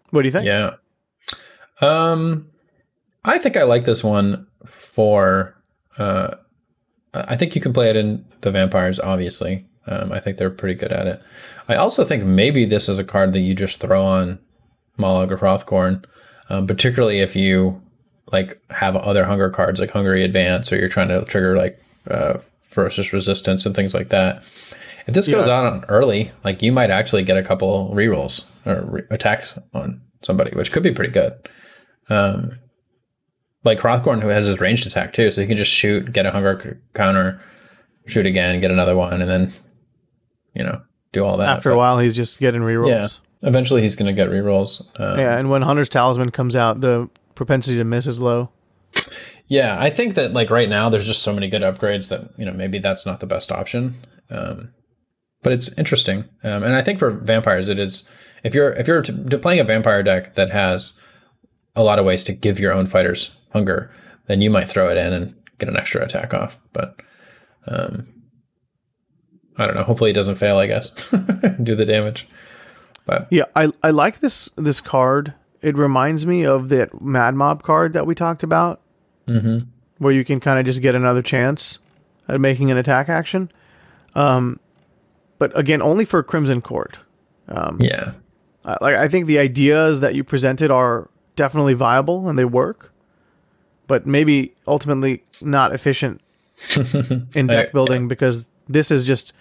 What 0.09 0.23
do 0.23 0.27
you 0.27 0.31
think? 0.31 0.45
Yeah. 0.45 0.75
Um, 1.79 2.49
I 3.23 3.37
think 3.37 3.55
I 3.55 3.63
like 3.63 3.85
this 3.85 4.03
one 4.03 4.45
for. 4.65 5.55
Uh, 5.97 6.35
I 7.13 7.35
think 7.35 7.55
you 7.55 7.61
can 7.61 7.73
play 7.73 7.89
it 7.89 7.95
in 7.95 8.25
the 8.41 8.51
vampires. 8.51 8.99
Obviously, 8.99 9.65
um, 9.87 10.11
I 10.11 10.19
think 10.19 10.37
they're 10.37 10.49
pretty 10.49 10.75
good 10.75 10.91
at 10.91 11.07
it. 11.07 11.21
I 11.67 11.75
also 11.75 12.03
think 12.03 12.23
maybe 12.23 12.65
this 12.65 12.89
is 12.89 12.99
a 12.99 13.03
card 13.03 13.31
that 13.33 13.39
you 13.39 13.55
just 13.55 13.79
throw 13.79 14.03
on 14.03 14.39
Mollog 14.99 15.31
or 15.31 15.37
Hrothgorn, 15.37 16.05
um, 16.49 16.67
particularly 16.67 17.19
if 17.19 17.35
you 17.35 17.81
like 18.31 18.61
have 18.71 18.95
other 18.95 19.25
hunger 19.25 19.49
cards 19.49 19.79
like 19.79 19.91
Hungry 19.91 20.23
Advance, 20.23 20.71
or 20.71 20.77
you're 20.77 20.89
trying 20.89 21.07
to 21.09 21.23
trigger 21.25 21.55
like 21.57 21.81
uh, 22.09 22.39
ferocious 22.63 23.13
resistance 23.13 23.65
and 23.65 23.75
things 23.75 23.93
like 23.93 24.09
that. 24.09 24.43
If 25.07 25.13
this 25.15 25.27
goes 25.27 25.47
Yeah. 25.47 25.57
out 25.57 25.65
on 25.65 25.85
early, 25.89 26.31
like 26.43 26.61
you 26.61 26.71
might 26.71 26.91
actually 26.91 27.23
get 27.23 27.35
a 27.37 27.43
couple 27.43 27.91
rerolls 27.93 28.45
or 28.65 28.81
re- 28.85 29.01
attacks 29.09 29.57
on 29.73 30.01
somebody, 30.21 30.51
which 30.51 30.71
could 30.71 30.83
be 30.83 30.91
pretty 30.91 31.11
good. 31.11 31.33
Um, 32.09 32.59
like 33.63 33.79
Hrothgorn, 33.79 34.21
who 34.21 34.27
has 34.29 34.45
his 34.45 34.59
ranged 34.59 34.85
attack 34.87 35.13
too, 35.13 35.31
so 35.31 35.41
he 35.41 35.47
can 35.47 35.57
just 35.57 35.71
shoot, 35.71 36.11
get 36.13 36.25
a 36.25 36.31
hunger 36.31 36.79
counter, 36.93 37.41
shoot 38.07 38.25
again, 38.25 38.59
get 38.61 38.71
another 38.71 38.95
one, 38.95 39.21
and 39.21 39.29
then 39.29 39.53
you 40.55 40.63
know 40.63 40.81
do 41.11 41.23
all 41.25 41.37
that. 41.37 41.49
After 41.49 41.71
a 41.71 41.77
while, 41.77 41.99
he's 41.99 42.13
just 42.13 42.39
getting 42.39 42.61
rerolls. 42.61 42.87
yeah, 42.87 43.07
Eventually, 43.47 43.81
he's 43.81 43.95
going 43.95 44.07
to 44.07 44.13
get 44.13 44.29
rerolls. 44.29 44.81
Um, 44.99 45.19
yeah, 45.19 45.37
and 45.37 45.49
when 45.49 45.61
Hunter's 45.63 45.89
Talisman 45.89 46.29
comes 46.31 46.55
out, 46.55 46.81
the 46.81 47.09
propensity 47.41 47.75
to 47.79 47.83
miss 47.83 48.05
is 48.05 48.19
low. 48.19 48.51
Yeah, 49.47 49.75
I 49.81 49.89
think 49.89 50.13
that 50.13 50.31
like 50.31 50.51
right 50.51 50.69
now, 50.69 50.89
there's 50.89 51.07
just 51.07 51.23
so 51.23 51.33
many 51.33 51.49
good 51.49 51.63
upgrades 51.63 52.07
that 52.09 52.29
you 52.37 52.45
know 52.45 52.53
maybe 52.53 52.77
that's 52.77 53.03
not 53.03 53.19
the 53.19 53.25
best 53.25 53.51
option. 53.51 54.05
Um, 54.29 54.71
but 55.41 55.51
it's 55.51 55.75
interesting, 55.75 56.25
um, 56.43 56.61
and 56.61 56.75
I 56.75 56.83
think 56.83 56.99
for 56.99 57.09
vampires, 57.09 57.67
it 57.67 57.79
is. 57.79 58.03
If 58.43 58.53
you're 58.53 58.73
if 58.73 58.87
you're 58.87 59.01
to, 59.01 59.23
to 59.23 59.39
playing 59.39 59.59
a 59.59 59.63
vampire 59.63 60.03
deck 60.03 60.35
that 60.35 60.51
has 60.51 60.93
a 61.75 61.81
lot 61.81 61.97
of 61.97 62.05
ways 62.05 62.23
to 62.25 62.33
give 62.33 62.59
your 62.59 62.73
own 62.73 62.85
fighters 62.85 63.35
hunger, 63.53 63.91
then 64.27 64.39
you 64.39 64.51
might 64.51 64.69
throw 64.69 64.87
it 64.89 64.97
in 64.97 65.11
and 65.11 65.33
get 65.57 65.67
an 65.67 65.77
extra 65.77 66.03
attack 66.03 66.35
off. 66.35 66.59
But 66.73 67.01
um, 67.65 68.07
I 69.57 69.65
don't 69.65 69.75
know. 69.75 69.83
Hopefully, 69.83 70.11
it 70.11 70.13
doesn't 70.13 70.35
fail. 70.35 70.59
I 70.59 70.67
guess 70.67 70.89
do 71.63 71.73
the 71.73 71.85
damage. 71.85 72.27
But 73.07 73.27
yeah, 73.31 73.45
I 73.55 73.71
I 73.81 73.89
like 73.89 74.19
this 74.19 74.47
this 74.57 74.79
card. 74.79 75.33
It 75.61 75.77
reminds 75.77 76.25
me 76.25 76.45
of 76.45 76.69
that 76.69 77.01
Mad 77.01 77.35
Mob 77.35 77.61
card 77.63 77.93
that 77.93 78.07
we 78.07 78.15
talked 78.15 78.43
about, 78.43 78.81
mm-hmm. 79.27 79.59
where 79.99 80.13
you 80.13 80.25
can 80.25 80.39
kind 80.39 80.59
of 80.59 80.65
just 80.65 80.81
get 80.81 80.95
another 80.95 81.21
chance 81.21 81.77
at 82.27 82.41
making 82.41 82.71
an 82.71 82.77
attack 82.77 83.09
action. 83.09 83.51
Um, 84.15 84.59
but 85.37 85.57
again, 85.57 85.81
only 85.81 86.05
for 86.05 86.23
Crimson 86.23 86.61
Court. 86.61 86.99
Um, 87.47 87.77
yeah, 87.79 88.13
I, 88.65 88.77
like 88.81 88.95
I 88.95 89.07
think 89.07 89.25
the 89.25 89.39
ideas 89.39 89.99
that 89.99 90.15
you 90.15 90.23
presented 90.23 90.71
are 90.71 91.09
definitely 91.35 91.73
viable 91.73 92.29
and 92.29 92.37
they 92.37 92.45
work, 92.45 92.93
but 93.87 94.05
maybe 94.05 94.53
ultimately 94.67 95.23
not 95.41 95.73
efficient 95.73 96.21
in 97.35 97.47
deck 97.47 97.71
building 97.71 98.03
yeah. 98.03 98.07
because 98.07 98.47
this 98.67 98.91
is 98.91 99.05
just 99.05 99.33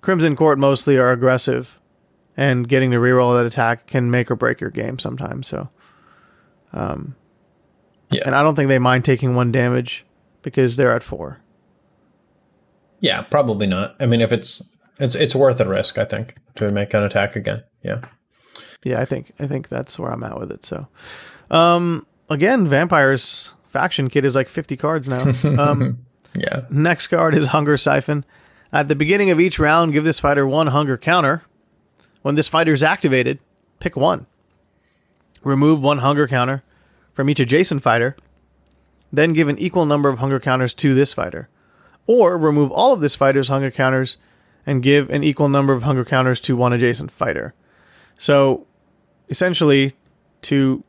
Crimson 0.00 0.36
Court 0.36 0.58
mostly 0.58 0.98
are 0.98 1.12
aggressive, 1.12 1.80
and 2.36 2.68
getting 2.68 2.90
the 2.90 2.96
reroll 2.96 3.36
that 3.38 3.46
attack 3.46 3.86
can 3.86 4.10
make 4.10 4.30
or 4.30 4.36
break 4.36 4.60
your 4.60 4.70
game 4.70 4.98
sometimes. 4.98 5.46
So, 5.46 5.68
um, 6.72 7.14
yeah, 8.10 8.22
and 8.26 8.34
I 8.34 8.42
don't 8.42 8.54
think 8.54 8.68
they 8.68 8.78
mind 8.78 9.04
taking 9.04 9.34
one 9.34 9.52
damage 9.52 10.04
because 10.42 10.76
they're 10.76 10.94
at 10.94 11.02
four. 11.02 11.40
Yeah, 13.00 13.22
probably 13.22 13.66
not. 13.66 13.96
I 14.00 14.06
mean, 14.06 14.20
if 14.20 14.32
it's 14.32 14.62
it's 14.98 15.14
it's 15.14 15.34
worth 15.34 15.60
a 15.60 15.68
risk, 15.68 15.98
I 15.98 16.04
think, 16.04 16.36
to 16.56 16.70
make 16.70 16.94
an 16.94 17.02
attack 17.02 17.36
again. 17.36 17.64
Yeah. 17.82 18.02
Yeah, 18.84 19.00
I 19.00 19.04
think 19.04 19.32
I 19.38 19.46
think 19.46 19.68
that's 19.68 19.98
where 19.98 20.10
I'm 20.10 20.24
at 20.24 20.38
with 20.38 20.50
it. 20.50 20.64
So, 20.64 20.88
um, 21.50 22.06
again, 22.28 22.66
vampires 22.68 23.52
faction 23.68 24.08
kit 24.08 24.24
is 24.24 24.36
like 24.36 24.48
50 24.48 24.76
cards 24.76 25.08
now. 25.08 25.32
Um, 25.58 26.06
yeah. 26.34 26.62
Next 26.70 27.08
card 27.08 27.34
is 27.34 27.48
Hunger 27.48 27.76
Siphon. 27.76 28.24
At 28.72 28.88
the 28.88 28.94
beginning 28.94 29.30
of 29.30 29.38
each 29.38 29.58
round, 29.58 29.92
give 29.92 30.04
this 30.04 30.18
fighter 30.18 30.46
one 30.46 30.68
hunger 30.68 30.96
counter. 30.96 31.42
When 32.22 32.36
this 32.36 32.48
fighter 32.48 32.72
is 32.72 32.82
activated, 32.82 33.38
pick 33.80 33.96
one. 33.96 34.26
Remove 35.42 35.82
one 35.82 35.98
hunger 35.98 36.26
counter 36.26 36.62
from 37.12 37.28
each 37.28 37.40
adjacent 37.40 37.82
fighter. 37.82 38.16
Then 39.12 39.32
give 39.32 39.48
an 39.48 39.58
equal 39.58 39.84
number 39.84 40.08
of 40.08 40.18
hunger 40.18 40.40
counters 40.40 40.72
to 40.74 40.94
this 40.94 41.12
fighter. 41.12 41.48
Or 42.06 42.38
remove 42.38 42.70
all 42.70 42.92
of 42.92 43.00
this 43.00 43.14
fighter's 43.14 43.48
hunger 43.48 43.70
counters 43.70 44.16
and 44.64 44.82
give 44.82 45.10
an 45.10 45.24
equal 45.24 45.48
number 45.48 45.72
of 45.72 45.82
hunger 45.82 46.04
counters 46.04 46.40
to 46.40 46.56
one 46.56 46.72
adjacent 46.72 47.10
fighter. 47.10 47.54
So, 48.18 48.66
essentially, 49.28 49.94
to 50.42 50.84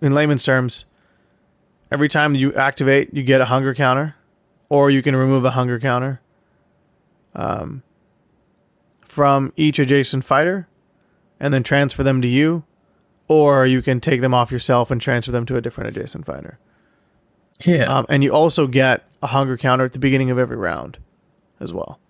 in 0.00 0.14
layman's 0.14 0.44
terms, 0.44 0.84
every 1.90 2.08
time 2.08 2.34
you 2.34 2.54
activate, 2.54 3.12
you 3.12 3.22
get 3.24 3.40
a 3.40 3.46
hunger 3.46 3.74
counter, 3.74 4.14
or 4.68 4.90
you 4.90 5.02
can 5.02 5.16
remove 5.16 5.44
a 5.44 5.50
hunger 5.50 5.80
counter 5.80 6.20
um, 7.34 7.82
from 9.00 9.52
each 9.56 9.78
adjacent 9.78 10.24
fighter 10.24 10.67
and 11.40 11.52
then 11.52 11.62
transfer 11.62 12.02
them 12.02 12.22
to 12.22 12.28
you, 12.28 12.64
or 13.28 13.66
you 13.66 13.82
can 13.82 14.00
take 14.00 14.20
them 14.20 14.34
off 14.34 14.50
yourself 14.50 14.90
and 14.90 15.00
transfer 15.00 15.32
them 15.32 15.46
to 15.46 15.56
a 15.56 15.60
different 15.60 15.88
adjacent 15.96 16.26
fighter. 16.26 16.58
Yeah. 17.64 17.84
Um, 17.84 18.06
and 18.08 18.22
you 18.22 18.32
also 18.32 18.66
get 18.66 19.04
a 19.22 19.28
hunger 19.28 19.56
counter 19.56 19.84
at 19.84 19.92
the 19.92 19.98
beginning 19.98 20.30
of 20.30 20.38
every 20.38 20.56
round 20.56 20.98
as 21.60 21.72
well. 21.72 22.00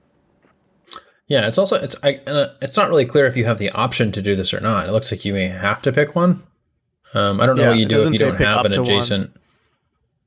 Yeah, 1.26 1.46
it's 1.46 1.58
also 1.58 1.76
it's 1.76 1.94
I, 2.02 2.20
uh, 2.26 2.54
it's 2.62 2.76
not 2.76 2.88
really 2.88 3.04
clear 3.04 3.26
if 3.26 3.36
you 3.36 3.44
have 3.44 3.58
the 3.58 3.70
option 3.72 4.12
to 4.12 4.22
do 4.22 4.34
this 4.34 4.54
or 4.54 4.60
not. 4.60 4.88
It 4.88 4.92
looks 4.92 5.12
like 5.12 5.26
you 5.26 5.34
may 5.34 5.48
have 5.48 5.82
to 5.82 5.92
pick 5.92 6.14
one. 6.14 6.42
Um, 7.14 7.40
I 7.40 7.46
don't 7.46 7.56
know 7.56 7.64
yeah, 7.64 7.68
what 7.70 7.78
you 7.78 7.86
do 7.86 8.02
if 8.02 8.12
you 8.12 8.18
don't 8.18 8.36
have 8.36 8.64
an 8.64 8.72
adjacent 8.72 9.34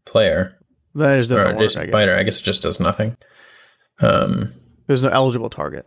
player. 0.06 0.58
That 0.94 1.18
just 1.18 1.30
doesn't 1.30 1.58
work. 1.58 1.76
I 1.76 1.90
fighter. 1.90 2.16
I 2.16 2.24
guess 2.24 2.40
it 2.40 2.44
just 2.44 2.62
does 2.62 2.80
nothing. 2.80 3.18
Um, 4.00 4.54
There's 4.88 5.02
no 5.02 5.10
eligible 5.10 5.50
target. 5.50 5.86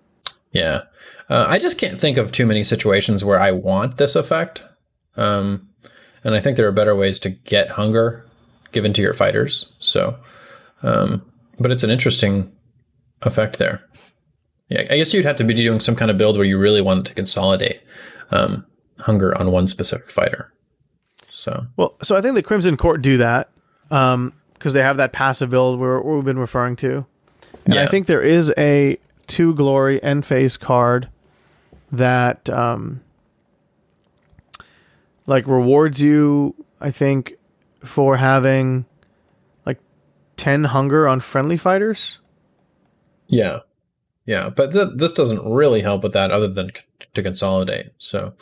Yeah, 0.55 0.83
uh, 1.29 1.45
I 1.47 1.59
just 1.59 1.79
can't 1.79 2.01
think 2.01 2.17
of 2.17 2.33
too 2.33 2.47
many 2.47 2.65
situations 2.65 3.23
where 3.25 3.39
I 3.39 3.51
want 3.51 3.99
this 3.99 4.17
effect. 4.17 4.63
Um, 5.17 5.69
and 6.23 6.35
I 6.35 6.41
think 6.41 6.57
there 6.57 6.67
are 6.67 6.73
better 6.73 6.97
ways 6.97 7.19
to 7.21 7.31
get 7.31 7.71
hunger 7.71 8.27
given 8.73 8.93
to 8.95 9.03
your 9.03 9.13
fighters. 9.13 9.67
So, 9.79 10.17
um, 10.83 11.23
but 11.59 11.71
it's 11.71 11.85
an 11.85 11.91
interesting 11.91 12.51
effect 13.23 13.59
there. 13.59 13.83
Yeah, 14.69 14.81
I 14.91 14.97
guess 14.97 15.13
you'd 15.13 15.25
have 15.25 15.37
to 15.37 15.45
be 15.45 15.55
doing 15.55 15.81
some 15.81 15.95
kind 15.97 16.11
of 16.11 16.19
build 16.19 16.37
where 16.37 16.47
you 16.47 16.59
really 16.59 16.81
want 16.81 17.07
to 17.07 17.15
consolidate 17.15 17.81
um, 18.31 18.67
hunger 19.01 19.37
on 19.39 19.51
one 19.51 19.67
specific 19.67 20.11
fighter. 20.11 20.53
So 21.29 21.67
well, 21.77 21.97
so 22.03 22.17
I 22.17 22.23
think 22.23 22.35
the 22.35 22.43
Crimson 22.43 22.77
Court 22.77 23.03
do 23.03 23.19
that 23.19 23.51
because 23.89 24.15
um, 24.15 24.33
they 24.63 24.83
have 24.83 24.97
that 24.97 25.13
passive 25.13 25.51
build 25.51 25.79
where 25.79 26.01
we've 26.01 26.25
been 26.25 26.39
referring 26.39 26.77
to, 26.77 27.05
and 27.67 27.75
yeah. 27.75 27.83
I 27.83 27.87
think 27.87 28.07
there 28.07 28.23
is 28.23 28.53
a 28.57 28.99
two 29.27 29.55
glory 29.55 30.03
and 30.03 30.25
face 30.25 30.57
card 30.57 31.09
that 31.93 32.49
um, 32.51 33.01
like 35.27 35.47
rewards 35.47 36.03
you. 36.03 36.55
I 36.81 36.91
think 36.91 37.35
for 37.85 38.17
having 38.17 38.85
like 39.65 39.79
ten 40.37 40.65
hunger 40.65 41.09
on 41.09 41.21
friendly 41.21 41.57
fighters. 41.57 42.19
Yeah, 43.27 43.61
yeah, 44.27 44.51
but 44.51 44.73
th- 44.73 44.91
this 44.97 45.13
doesn't 45.13 45.45
really 45.45 45.81
help 45.81 46.03
with 46.03 46.13
that, 46.13 46.31
other 46.31 46.49
than 46.49 46.69
c- 46.75 46.83
to 47.15 47.23
consolidate. 47.23 47.93
So 47.99 48.35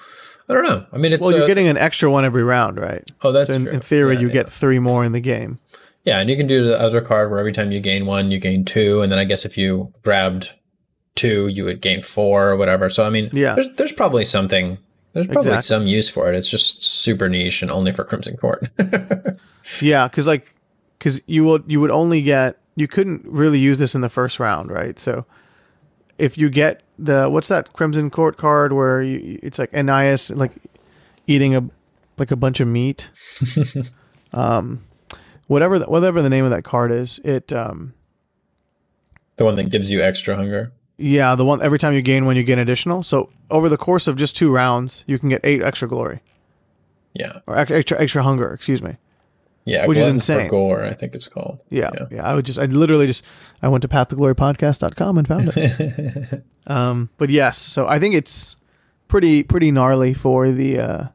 I 0.48 0.54
don't 0.54 0.64
know. 0.64 0.86
I 0.92 0.98
mean, 0.98 1.12
it's 1.12 1.22
well, 1.22 1.32
you're 1.32 1.44
uh, 1.44 1.46
getting 1.46 1.68
an 1.68 1.76
extra 1.76 2.10
one 2.10 2.24
every 2.24 2.42
round, 2.42 2.78
right? 2.78 3.08
Oh, 3.22 3.32
that's 3.32 3.48
so 3.48 3.56
in, 3.56 3.68
in 3.68 3.80
theory, 3.80 4.14
yeah, 4.14 4.20
you 4.20 4.26
yeah. 4.28 4.32
get 4.32 4.50
three 4.50 4.78
more 4.78 5.04
in 5.04 5.12
the 5.12 5.20
game. 5.20 5.58
Yeah, 6.04 6.18
and 6.18 6.28
you 6.28 6.36
can 6.36 6.48
do 6.48 6.66
the 6.66 6.80
other 6.80 7.00
card 7.00 7.30
where 7.30 7.38
every 7.38 7.52
time 7.52 7.70
you 7.70 7.78
gain 7.78 8.06
one, 8.06 8.30
you 8.32 8.38
gain 8.38 8.64
two, 8.64 9.02
and 9.02 9.12
then 9.12 9.18
I 9.18 9.24
guess 9.24 9.44
if 9.44 9.56
you 9.56 9.92
grabbed 10.02 10.52
two, 11.14 11.48
you 11.48 11.64
would 11.64 11.80
gain 11.80 12.02
four 12.02 12.48
or 12.48 12.56
whatever. 12.56 12.90
So 12.90 13.04
I 13.04 13.10
mean, 13.10 13.30
yeah, 13.32 13.54
there's 13.54 13.72
there's 13.72 13.92
probably 13.92 14.24
something. 14.24 14.78
There's 15.12 15.26
probably 15.26 15.52
exactly. 15.52 15.62
some 15.62 15.86
use 15.86 16.08
for 16.08 16.32
it. 16.32 16.34
It's 16.34 16.48
just 16.48 16.82
super 16.82 17.28
niche 17.28 17.60
and 17.60 17.70
only 17.70 17.92
for 17.92 18.02
Crimson 18.02 18.36
Court. 18.36 18.70
yeah, 19.82 20.08
because 20.08 20.26
like, 20.26 20.54
because 20.98 21.20
you 21.26 21.44
would 21.44 21.64
you 21.66 21.80
would 21.80 21.90
only 21.90 22.22
get 22.22 22.56
you 22.76 22.88
couldn't 22.88 23.22
really 23.26 23.58
use 23.58 23.78
this 23.78 23.94
in 23.94 24.00
the 24.00 24.08
first 24.08 24.40
round, 24.40 24.70
right? 24.70 24.98
So 24.98 25.26
if 26.18 26.38
you 26.38 26.48
get 26.48 26.82
the 26.98 27.28
what's 27.28 27.48
that 27.48 27.72
Crimson 27.72 28.10
Court 28.10 28.36
card 28.36 28.72
where 28.72 29.02
you, 29.02 29.38
it's 29.42 29.58
like 29.58 29.74
Anais 29.74 30.16
like 30.34 30.52
eating 31.26 31.54
a 31.54 31.68
like 32.18 32.30
a 32.30 32.36
bunch 32.36 32.60
of 32.60 32.68
meat. 32.68 33.10
um, 34.32 34.84
whatever 35.46 35.78
the, 35.78 35.86
whatever 35.86 36.22
the 36.22 36.30
name 36.30 36.44
of 36.44 36.50
that 36.50 36.64
card 36.64 36.90
is, 36.90 37.18
it 37.24 37.52
um, 37.52 37.94
the 39.36 39.44
one 39.44 39.54
that 39.56 39.70
gives 39.70 39.90
you 39.90 40.00
extra 40.00 40.36
hunger. 40.36 40.72
Yeah, 40.98 41.34
the 41.34 41.44
one 41.44 41.62
every 41.62 41.78
time 41.78 41.94
you 41.94 42.02
gain 42.02 42.26
one, 42.26 42.36
you 42.36 42.44
gain 42.44 42.58
additional. 42.58 43.02
So 43.02 43.30
over 43.50 43.68
the 43.68 43.76
course 43.76 44.06
of 44.06 44.16
just 44.16 44.36
two 44.36 44.50
rounds, 44.50 45.04
you 45.06 45.18
can 45.18 45.28
get 45.28 45.40
eight 45.44 45.62
extra 45.62 45.88
glory. 45.88 46.20
Yeah, 47.14 47.40
or 47.46 47.56
extra 47.56 48.00
extra 48.00 48.22
hunger. 48.22 48.52
Excuse 48.52 48.82
me. 48.82 48.96
Yeah, 49.64 49.86
which 49.86 49.98
is 49.98 50.08
insane. 50.08 50.48
Gore, 50.48 50.84
I 50.84 50.92
think 50.92 51.14
it's 51.14 51.28
called. 51.28 51.60
Yeah, 51.70 51.90
yeah, 51.94 52.06
yeah, 52.10 52.26
I 52.26 52.34
would 52.34 52.44
just, 52.44 52.58
I 52.58 52.64
literally 52.64 53.06
just, 53.06 53.24
I 53.62 53.68
went 53.68 53.82
to 53.82 53.88
pathtoGlorypodcast.com 53.88 55.18
and 55.18 55.28
found 55.28 55.52
it. 55.54 56.42
um, 56.66 57.10
but 57.16 57.30
yes, 57.30 57.58
so 57.58 57.86
I 57.86 58.00
think 58.00 58.16
it's 58.16 58.56
pretty, 59.06 59.44
pretty 59.44 59.70
gnarly 59.70 60.14
for 60.14 60.50
the. 60.50 60.80
Uh, 60.80 61.06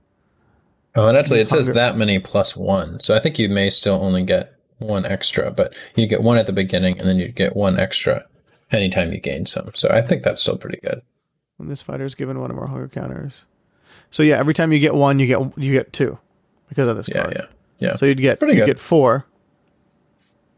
oh, 0.95 1.07
and 1.07 1.17
actually, 1.17 1.41
it 1.41 1.49
hunger. 1.49 1.65
says 1.65 1.75
that 1.75 1.97
many 1.97 2.19
plus 2.19 2.55
one, 2.55 3.01
so 3.01 3.13
I 3.13 3.19
think 3.19 3.37
you 3.37 3.49
may 3.49 3.69
still 3.69 3.95
only 3.95 4.23
get 4.23 4.53
one 4.77 5.05
extra, 5.05 5.51
but 5.51 5.75
you 5.95 6.07
get 6.07 6.21
one 6.21 6.37
at 6.37 6.45
the 6.45 6.53
beginning, 6.53 6.97
and 6.99 7.07
then 7.07 7.17
you 7.17 7.27
get 7.27 7.53
one 7.53 7.77
extra 7.77 8.25
anytime 8.71 9.11
you 9.11 9.19
gain 9.19 9.45
some. 9.45 9.71
So 9.75 9.89
I 9.89 10.01
think 10.01 10.23
that's 10.23 10.41
still 10.41 10.57
pretty 10.57 10.79
good. 10.81 11.01
When 11.57 11.69
this 11.69 11.81
fighter 11.81 12.05
is 12.05 12.15
given 12.15 12.39
one 12.39 12.51
of 12.51 12.57
our 12.57 12.67
hunger 12.67 12.87
counters, 12.87 13.45
so 14.11 14.23
yeah, 14.23 14.37
every 14.37 14.53
time 14.53 14.71
you 14.71 14.79
get 14.79 14.93
one, 14.93 15.19
you 15.19 15.27
get 15.27 15.39
you 15.57 15.71
get 15.71 15.93
two 15.93 16.17
because 16.69 16.87
of 16.87 16.95
this 16.95 17.09
yeah, 17.09 17.21
card. 17.21 17.33
Yeah, 17.35 17.45
yeah. 17.79 17.95
So 17.95 18.05
you'd 18.05 18.19
get 18.19 18.41
you 18.41 18.65
get 18.65 18.79
four, 18.79 19.25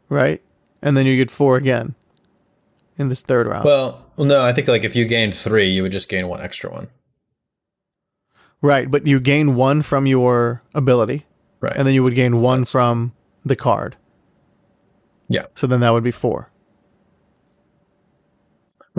right? 0.09 0.41
And 0.81 0.95
then 0.95 1.05
you 1.05 1.17
get 1.17 1.31
four 1.31 1.57
again 1.57 1.95
in 2.97 3.07
this 3.07 3.21
third 3.21 3.47
round. 3.47 3.65
Well, 3.65 4.05
well, 4.17 4.27
no, 4.27 4.41
I 4.41 4.53
think 4.53 4.67
like 4.67 4.83
if 4.83 4.95
you 4.95 5.05
gained 5.05 5.33
three, 5.33 5.67
you 5.69 5.83
would 5.83 5.91
just 5.91 6.09
gain 6.09 6.27
one 6.27 6.41
extra 6.41 6.71
one. 6.71 6.89
Right, 8.61 8.91
but 8.91 9.07
you 9.07 9.21
gain 9.21 9.55
one 9.55 9.81
from 9.81 10.05
your 10.05 10.61
ability, 10.75 11.25
right? 11.61 11.75
And 11.75 11.87
then 11.87 11.95
you 11.95 12.03
would 12.03 12.15
gain 12.15 12.41
one 12.41 12.65
from 12.65 13.13
the 13.45 13.55
card. 13.55 13.95
Yeah. 15.29 15.45
So 15.55 15.65
then 15.65 15.79
that 15.79 15.91
would 15.91 16.03
be 16.03 16.11
four. 16.11 16.51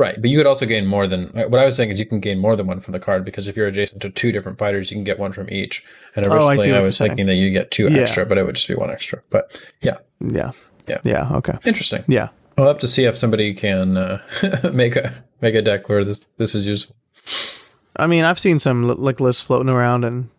Right, 0.01 0.19
but 0.19 0.31
you 0.31 0.39
could 0.39 0.47
also 0.47 0.65
gain 0.65 0.87
more 0.87 1.07
than 1.07 1.27
what 1.29 1.57
I 1.61 1.67
was 1.67 1.77
saying 1.77 1.91
is 1.91 1.99
you 2.01 2.07
can 2.07 2.21
gain 2.21 2.39
more 2.39 2.57
than 2.57 2.67
one 2.67 2.81
from 2.81 2.93
the 2.93 2.99
card 2.99 3.23
because 3.23 3.47
if 3.47 3.55
you're 3.55 3.67
adjacent 3.67 4.01
to 4.01 4.09
two 4.09 4.33
different 4.33 4.57
fighters, 4.57 4.91
you 4.91 4.97
can 4.97 5.05
get 5.05 5.19
one 5.19 5.31
from 5.33 5.51
each. 5.51 5.85
And 6.17 6.27
Oh, 6.27 6.33
I 6.33 6.53
originally 6.55 6.79
I, 6.79 6.83
was 6.83 6.97
thinking 6.97 7.27
that 7.27 7.35
you 7.35 7.51
get 7.51 7.71
two 7.71 7.89
Yeah. 7.91 7.99
extra, 8.01 8.25
but 8.25 8.39
it 8.39 8.47
would 8.47 8.55
just 8.55 8.67
be 8.67 8.75
one 8.75 8.91
extra. 8.91 9.21
But 9.29 9.61
yeah, 9.83 9.99
Yeah. 10.21 10.53
Yeah. 10.87 11.01
Yeah. 11.05 11.29
Okay. 11.35 11.59
interesting. 11.67 12.03
Yeah. 12.09 12.29
We'll 12.57 12.67
have 12.69 12.79
to 12.79 12.89
see 12.89 13.05
if 13.05 13.19
somebody 13.19 13.53
can 13.53 13.99
uh, 13.99 14.23
make 14.73 14.97
a 14.97 15.13
make 15.43 15.55
a 15.55 15.61
deck 15.63 15.89
where 15.91 16.03
this 16.03 16.29
this 16.39 16.55
is 16.55 16.67
useful. 16.67 16.97
I 17.97 18.07
mean, 18.07 18.25
I've 18.25 18.39
seen 18.41 18.59
some 18.59 18.89
li- 18.89 18.95
like 18.97 19.21
lists 19.21 19.43
floating 19.43 19.69
around, 19.69 20.05
and 20.05 20.31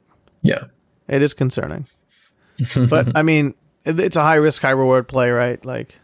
Yeah, 0.42 0.64
it 1.08 1.22
is 1.22 1.36
concerning. 1.36 1.86
but 2.90 3.16
I 3.16 3.22
mean, 3.22 3.54
it- 3.86 4.00
it's 4.00 4.18
a 4.18 4.22
high 4.24 4.36
risk, 4.42 4.62
high 4.64 4.72
reward 4.72 5.08
play, 5.08 5.30
right? 5.30 5.64
Like, 5.64 6.00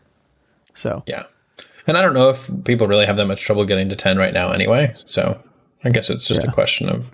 so 0.76 1.04
yeah. 1.08 1.24
And 1.88 1.98
I 1.98 2.02
don't 2.02 2.14
know 2.14 2.30
if 2.30 2.50
people 2.66 2.86
really 2.88 3.06
have 3.06 3.18
that 3.18 3.26
much 3.28 3.42
trouble 3.42 3.64
getting 3.66 3.88
to 3.90 3.96
ten 3.96 4.18
right 4.18 4.34
now, 4.34 4.52
anyway. 4.52 4.94
So 5.06 5.42
I 5.84 5.90
guess 5.90 6.10
it's 6.10 6.28
just 6.28 6.44
Yeah. 6.44 6.50
a 6.50 6.54
question 6.54 6.90
of 6.90 7.12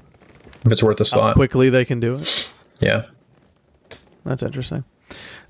if 0.65 0.71
it's 0.71 0.81
worth 0.83 0.99
a 0.99 1.05
slot. 1.05 1.35
quickly 1.35 1.69
they 1.69 1.85
can 1.85 1.99
do 1.99 2.15
it. 2.15 2.51
Yeah. 2.79 3.03
That's 4.25 4.41
interesting. 4.41 4.83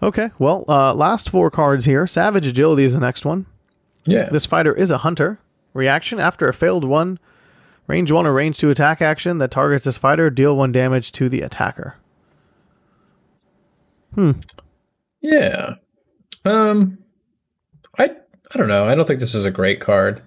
Okay. 0.01 0.31
Well, 0.39 0.65
uh, 0.67 0.93
last 0.93 1.29
four 1.29 1.49
cards 1.49 1.85
here. 1.85 2.05
Savage 2.07 2.45
Agility 2.47 2.83
is 2.83 2.93
the 2.93 2.99
next 2.99 3.23
one. 3.25 3.45
Yeah. 4.05 4.27
This 4.29 4.45
fighter 4.45 4.73
is 4.73 4.91
a 4.91 4.97
hunter. 4.99 5.39
Reaction 5.73 6.19
after 6.19 6.47
a 6.49 6.53
failed 6.53 6.83
one, 6.83 7.17
range 7.87 8.11
one 8.11 8.27
or 8.27 8.33
range 8.33 8.57
two 8.57 8.69
attack 8.69 9.01
action 9.01 9.37
that 9.37 9.51
targets 9.51 9.85
this 9.85 9.97
fighter, 9.97 10.29
deal 10.29 10.55
one 10.57 10.71
damage 10.71 11.11
to 11.13 11.29
the 11.29 11.41
attacker. 11.41 11.95
Hmm. 14.15 14.31
Yeah. 15.21 15.75
Um 16.45 16.97
I 17.97 18.11
I 18.53 18.57
don't 18.57 18.67
know. 18.67 18.87
I 18.87 18.95
don't 18.95 19.07
think 19.07 19.19
this 19.19 19.35
is 19.35 19.45
a 19.45 19.51
great 19.51 19.79
card. 19.79 20.21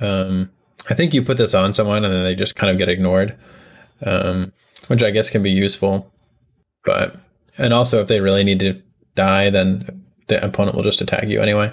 Um 0.00 0.50
I 0.90 0.94
think 0.94 1.14
you 1.14 1.22
put 1.22 1.38
this 1.38 1.54
on 1.54 1.72
someone 1.72 2.04
and 2.04 2.12
then 2.12 2.24
they 2.24 2.34
just 2.34 2.56
kind 2.56 2.70
of 2.70 2.78
get 2.78 2.88
ignored. 2.88 3.36
Um 4.04 4.52
which 4.88 5.02
I 5.02 5.10
guess 5.10 5.30
can 5.30 5.42
be 5.42 5.50
useful. 5.50 6.12
But 6.84 7.16
and 7.56 7.72
also 7.72 8.00
if 8.00 8.08
they 8.08 8.20
really 8.20 8.44
need 8.44 8.60
to 8.60 8.82
die 9.14 9.50
then 9.50 10.04
the 10.26 10.44
opponent 10.44 10.76
will 10.76 10.82
just 10.82 11.00
attack 11.00 11.28
you 11.28 11.40
anyway. 11.40 11.72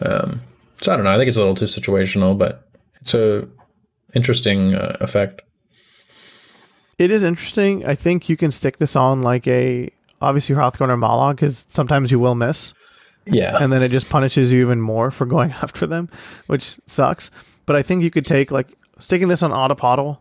Um 0.00 0.42
so 0.80 0.92
I 0.92 0.96
don't 0.96 1.04
know. 1.04 1.14
I 1.14 1.18
think 1.18 1.28
it's 1.28 1.36
a 1.36 1.40
little 1.40 1.54
too 1.54 1.66
situational, 1.66 2.38
but 2.38 2.68
it's 3.00 3.14
a 3.14 3.48
interesting 4.14 4.74
uh, 4.74 4.96
effect. 5.00 5.42
It 6.98 7.10
is 7.10 7.22
interesting. 7.22 7.86
I 7.86 7.94
think 7.94 8.28
you 8.28 8.36
can 8.36 8.50
stick 8.50 8.78
this 8.78 8.96
on 8.96 9.22
like 9.22 9.46
a 9.46 9.90
obviously 10.20 10.54
Hrothgorn 10.54 10.88
or 10.88 10.96
Mollog 10.96 11.36
because 11.36 11.66
sometimes 11.68 12.10
you 12.10 12.18
will 12.18 12.34
miss, 12.34 12.74
Yeah. 13.30 13.58
and 13.60 13.72
then 13.72 13.82
it 13.82 13.90
just 13.90 14.08
punishes 14.08 14.52
you 14.52 14.60
even 14.62 14.80
more 14.80 15.10
for 15.10 15.26
going 15.26 15.52
after 15.62 15.86
them, 15.86 16.08
which 16.46 16.78
sucks. 16.86 17.30
But 17.66 17.76
I 17.76 17.82
think 17.82 18.02
you 18.02 18.10
could 18.10 18.26
take 18.26 18.50
like 18.50 18.68
sticking 18.98 19.28
this 19.28 19.42
on 19.42 19.50
Otapatl, 19.50 20.18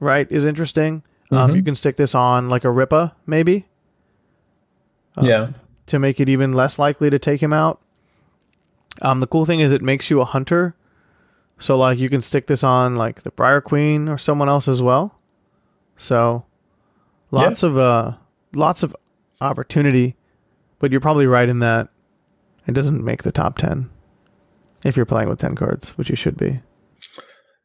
right? 0.00 0.26
Is 0.30 0.44
interesting. 0.44 1.02
Um, 1.30 1.50
Mhm. 1.50 1.56
you 1.56 1.62
can 1.62 1.74
stick 1.74 1.96
this 1.96 2.14
on 2.14 2.48
like 2.48 2.64
a 2.64 2.70
Ripa, 2.70 3.14
maybe 3.26 3.66
yeah. 5.22 5.48
to 5.86 5.98
make 5.98 6.20
it 6.20 6.28
even 6.28 6.52
less 6.52 6.78
likely 6.78 7.10
to 7.10 7.18
take 7.18 7.42
him 7.42 7.52
out. 7.52 7.80
Um, 9.02 9.20
the 9.20 9.26
cool 9.26 9.44
thing 9.46 9.60
is 9.60 9.72
it 9.72 9.82
makes 9.82 10.10
you 10.10 10.20
a 10.20 10.24
hunter, 10.24 10.74
so 11.58 11.76
like 11.78 11.98
you 11.98 12.08
can 12.08 12.20
stick 12.20 12.46
this 12.46 12.62
on 12.62 12.94
like 12.94 13.22
the 13.22 13.30
Briar 13.30 13.60
Queen 13.60 14.08
or 14.08 14.18
someone 14.18 14.48
else 14.48 14.68
as 14.68 14.80
well. 14.82 15.18
So 15.96 16.44
lots 17.30 17.62
of 17.62 17.78
uh 17.78 18.12
lots 18.54 18.82
of 18.82 18.94
opportunity, 19.40 20.14
but 20.78 20.90
you're 20.90 21.00
probably 21.00 21.26
right 21.26 21.48
in 21.48 21.58
that 21.60 21.88
it 22.66 22.72
doesn't 22.72 23.04
make 23.04 23.22
the 23.22 23.32
top 23.32 23.58
ten 23.58 23.90
if 24.84 24.96
you're 24.96 25.06
playing 25.06 25.28
with 25.28 25.38
ten 25.40 25.54
cards, 25.54 25.90
which 25.90 26.10
you 26.10 26.16
should 26.16 26.36
be. 26.36 26.60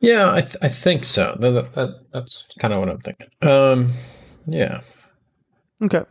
Yeah, 0.02 0.32
I, 0.32 0.42
th- 0.42 0.56
I 0.62 0.70
think 0.70 1.04
so. 1.04 1.36
That, 1.40 1.52
that, 1.52 1.74
that- 1.74 2.00
that's 2.14 2.46
kind 2.60 2.74
of 2.74 2.80
what 2.80 2.90
I'm 2.90 3.00
thinking. 3.00 3.28
Um, 3.42 3.88
yeah. 4.46 4.82
Okay. 5.82 6.04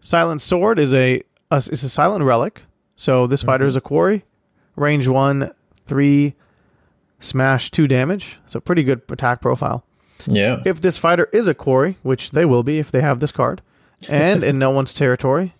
Silent 0.00 0.40
Sword 0.42 0.78
is 0.78 0.94
a, 0.94 1.22
a 1.50 1.56
is 1.56 1.82
a 1.84 1.88
silent 1.88 2.24
relic. 2.24 2.62
So 2.96 3.26
this 3.26 3.42
fighter 3.42 3.66
is 3.66 3.76
a 3.76 3.80
quarry, 3.80 4.24
range 4.74 5.06
one, 5.06 5.52
three, 5.86 6.34
smash 7.20 7.70
two 7.70 7.86
damage. 7.86 8.38
So 8.46 8.58
pretty 8.60 8.82
good 8.84 9.02
attack 9.10 9.40
profile. 9.42 9.84
Yeah. 10.26 10.62
If 10.64 10.80
this 10.80 10.96
fighter 10.96 11.28
is 11.32 11.46
a 11.46 11.54
quarry, 11.54 11.98
which 12.02 12.30
they 12.30 12.44
will 12.46 12.62
be 12.62 12.78
if 12.78 12.90
they 12.90 13.02
have 13.02 13.20
this 13.20 13.32
card, 13.32 13.60
and 14.08 14.42
in 14.42 14.58
no 14.58 14.70
one's 14.70 14.94
territory, 14.94 15.54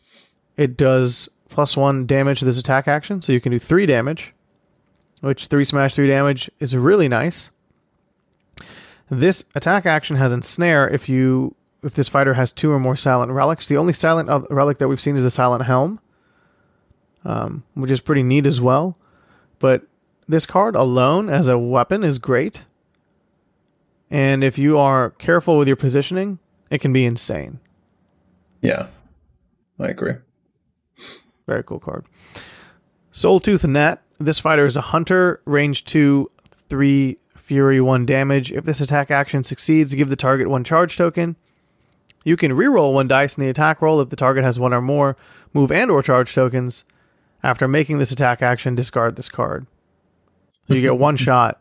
it 0.57 0.77
does 0.77 1.29
plus 1.49 1.77
one 1.77 2.07
damage 2.07 2.41
to 2.41 2.45
this 2.45 2.59
attack 2.59 2.89
action. 2.89 3.23
So 3.23 3.33
you 3.33 3.41
can 3.41 3.53
do 3.53 3.59
three 3.59 3.87
damage, 3.87 4.35
which 5.21 5.47
three 5.47 5.65
smash 5.65 5.95
three 5.95 6.09
damage 6.09 6.51
is 6.61 6.77
really 6.77 7.09
nice. 7.09 7.51
This 9.09 9.45
attack 9.55 9.87
action 9.87 10.17
has 10.17 10.33
ensnare 10.33 10.89
if 10.89 11.09
you 11.09 11.55
if 11.83 11.95
this 11.95 12.09
fighter 12.09 12.35
has 12.35 12.51
two 12.51 12.73
or 12.73 12.81
more 12.81 12.97
silent 12.97 13.31
relics. 13.31 13.69
The 13.69 13.77
only 13.77 13.93
silent 13.93 14.29
uh, 14.29 14.43
relic 14.51 14.79
that 14.79 14.89
we've 14.89 15.01
seen 15.01 15.15
is 15.15 15.23
the 15.23 15.31
silent 15.31 15.65
helm, 15.65 16.01
um, 17.25 17.63
which 17.75 17.91
is 17.91 18.01
pretty 18.01 18.25
neat 18.25 18.47
as 18.47 18.61
well. 18.61 18.99
But 19.61 19.87
this 20.27 20.47
card 20.47 20.75
alone 20.75 21.29
as 21.29 21.49
a 21.49 21.59
weapon 21.59 22.03
is 22.03 22.19
great. 22.19 22.65
And 24.11 24.43
if 24.43 24.59
you 24.59 24.79
are 24.79 25.11
careful 25.11 25.59
with 25.59 25.69
your 25.69 25.77
positioning, 25.77 26.39
it 26.71 26.81
can 26.81 26.93
be 26.93 27.05
insane. 27.05 27.61
Yeah. 28.61 28.89
I 29.79 29.89
agree. 29.89 30.15
Very 31.47 31.63
cool 31.63 31.79
card. 31.79 32.05
Soul 33.13 33.41
Tooth 33.41 33.65
Net. 33.65 34.03
This 34.19 34.39
fighter 34.39 34.65
is 34.65 34.77
a 34.77 34.81
hunter, 34.81 35.41
range 35.45 35.85
2, 35.85 36.31
3, 36.69 37.19
fury 37.37 37.81
1 37.81 38.07
damage. 38.07 38.51
If 38.51 38.65
this 38.65 38.81
attack 38.81 39.11
action 39.11 39.45
succeeds, 39.45 39.95
give 39.95 40.09
the 40.09 40.17
target 40.17 40.49
one 40.49 40.65
charge 40.65 40.97
token. 40.97 41.37
You 42.25 42.37
can 42.37 42.53
reroll 42.53 42.93
one 42.93 43.07
dice 43.07 43.39
in 43.39 43.45
the 43.45 43.51
attack 43.51 43.81
roll 43.81 44.01
if 44.01 44.09
the 44.09 44.17
target 44.17 44.43
has 44.43 44.59
one 44.59 44.75
or 44.75 44.81
more 44.81 45.17
move 45.53 45.71
and 45.71 45.91
or 45.93 46.03
charge 46.03 46.35
tokens. 46.35 46.83
After 47.43 47.69
making 47.69 47.99
this 47.99 48.11
attack 48.11 48.43
action, 48.43 48.75
discard 48.75 49.15
this 49.15 49.29
card. 49.29 49.67
You 50.67 50.81
get 50.81 50.99
one 50.99 51.17
shot 51.17 51.61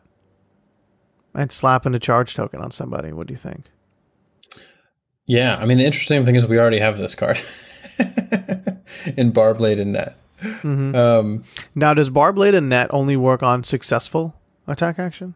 and 1.34 1.52
slap 1.52 1.86
in 1.86 1.94
a 1.94 2.00
charge 2.00 2.34
token 2.34 2.60
on 2.60 2.72
somebody. 2.72 3.12
What 3.12 3.28
do 3.28 3.32
you 3.32 3.38
think? 3.38 3.66
Yeah. 5.24 5.56
I 5.56 5.66
mean, 5.66 5.78
the 5.78 5.84
interesting 5.84 6.24
thing 6.24 6.34
is 6.34 6.46
we 6.46 6.58
already 6.58 6.80
have 6.80 6.98
this 6.98 7.14
card 7.14 7.38
in 9.16 9.32
Barblade 9.32 9.80
and 9.80 9.92
Net. 9.92 10.16
Um, 10.64 11.44
Now, 11.74 11.94
does 11.94 12.10
Barblade 12.10 12.54
and 12.54 12.68
Net 12.68 12.88
only 12.92 13.16
work 13.16 13.42
on 13.42 13.64
successful 13.64 14.34
attack 14.66 14.98
action? 14.98 15.34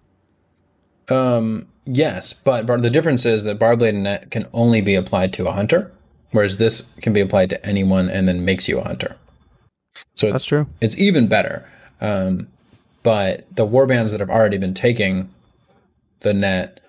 um, 1.08 1.66
yes, 1.86 2.32
but 2.32 2.66
bar- 2.66 2.78
the 2.80 2.90
difference 2.90 3.24
is 3.26 3.42
that 3.44 3.58
Barblade 3.58 3.88
and 3.90 4.02
Net 4.04 4.30
can 4.30 4.46
only 4.52 4.80
be 4.80 4.94
applied 4.94 5.32
to 5.34 5.48
a 5.48 5.52
hunter, 5.52 5.90
whereas 6.30 6.58
this 6.58 6.92
can 7.00 7.12
be 7.12 7.20
applied 7.20 7.50
to 7.50 7.66
anyone 7.66 8.08
and 8.08 8.28
then 8.28 8.44
makes 8.44 8.68
you 8.68 8.78
a 8.78 8.84
hunter. 8.84 9.16
So 10.14 10.28
it's 10.28 10.34
That's 10.34 10.44
true. 10.44 10.66
it's 10.80 10.96
even 10.98 11.26
better. 11.26 11.68
Um, 12.00 12.48
but 13.02 13.46
the 13.54 13.66
warbands 13.66 14.10
that 14.12 14.20
have 14.20 14.30
already 14.30 14.56
been 14.58 14.74
taking 14.74 15.30
the 16.20 16.32
net, 16.34 16.80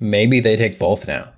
maybe 0.00 0.40
they 0.40 0.56
take 0.56 0.78
both 0.78 1.06
now, 1.06 1.30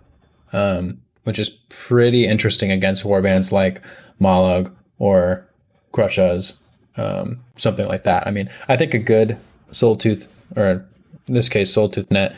um, 0.52 1.02
which 1.24 1.38
is 1.38 1.50
pretty 1.68 2.26
interesting 2.26 2.70
against 2.70 3.04
warbands 3.04 3.52
like 3.52 3.80
Mollog 4.20 4.72
or 4.98 5.46
Krushas, 5.92 6.54
um, 6.96 7.40
something 7.56 7.86
like 7.88 8.04
that. 8.04 8.26
I 8.26 8.30
mean, 8.30 8.48
I 8.68 8.76
think 8.76 8.94
a 8.94 8.98
good 8.98 9.36
Soul 9.72 9.96
Tooth, 9.96 10.28
or 10.56 10.84
in 11.26 11.34
this 11.34 11.48
case, 11.48 11.72
Soul 11.72 11.88
Tooth 11.88 12.10
net, 12.10 12.34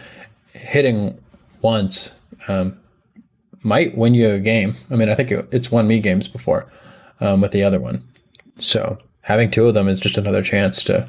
hitting 0.53 1.19
once 1.61 2.13
um, 2.49 2.79
might 3.63 3.97
win 3.97 4.15
you 4.15 4.31
a 4.31 4.39
game. 4.39 4.75
I 4.91 4.97
mean, 4.97 5.09
I 5.09 5.15
think 5.15 5.31
it- 5.31 5.49
it's 5.53 5.71
won 5.71 5.87
me 5.87 6.01
games 6.01 6.29
before 6.29 6.71
um, 7.21 7.41
with 7.41 7.53
the 7.53 7.63
other 7.63 7.81
one. 7.81 8.03
So 8.59 8.99
having 9.23 9.51
two 9.51 9.67
of 9.67 9.75
them 9.75 9.89
is 9.89 10.01
just 10.01 10.17
another 10.19 10.43
chance 10.43 10.83
to 10.85 11.09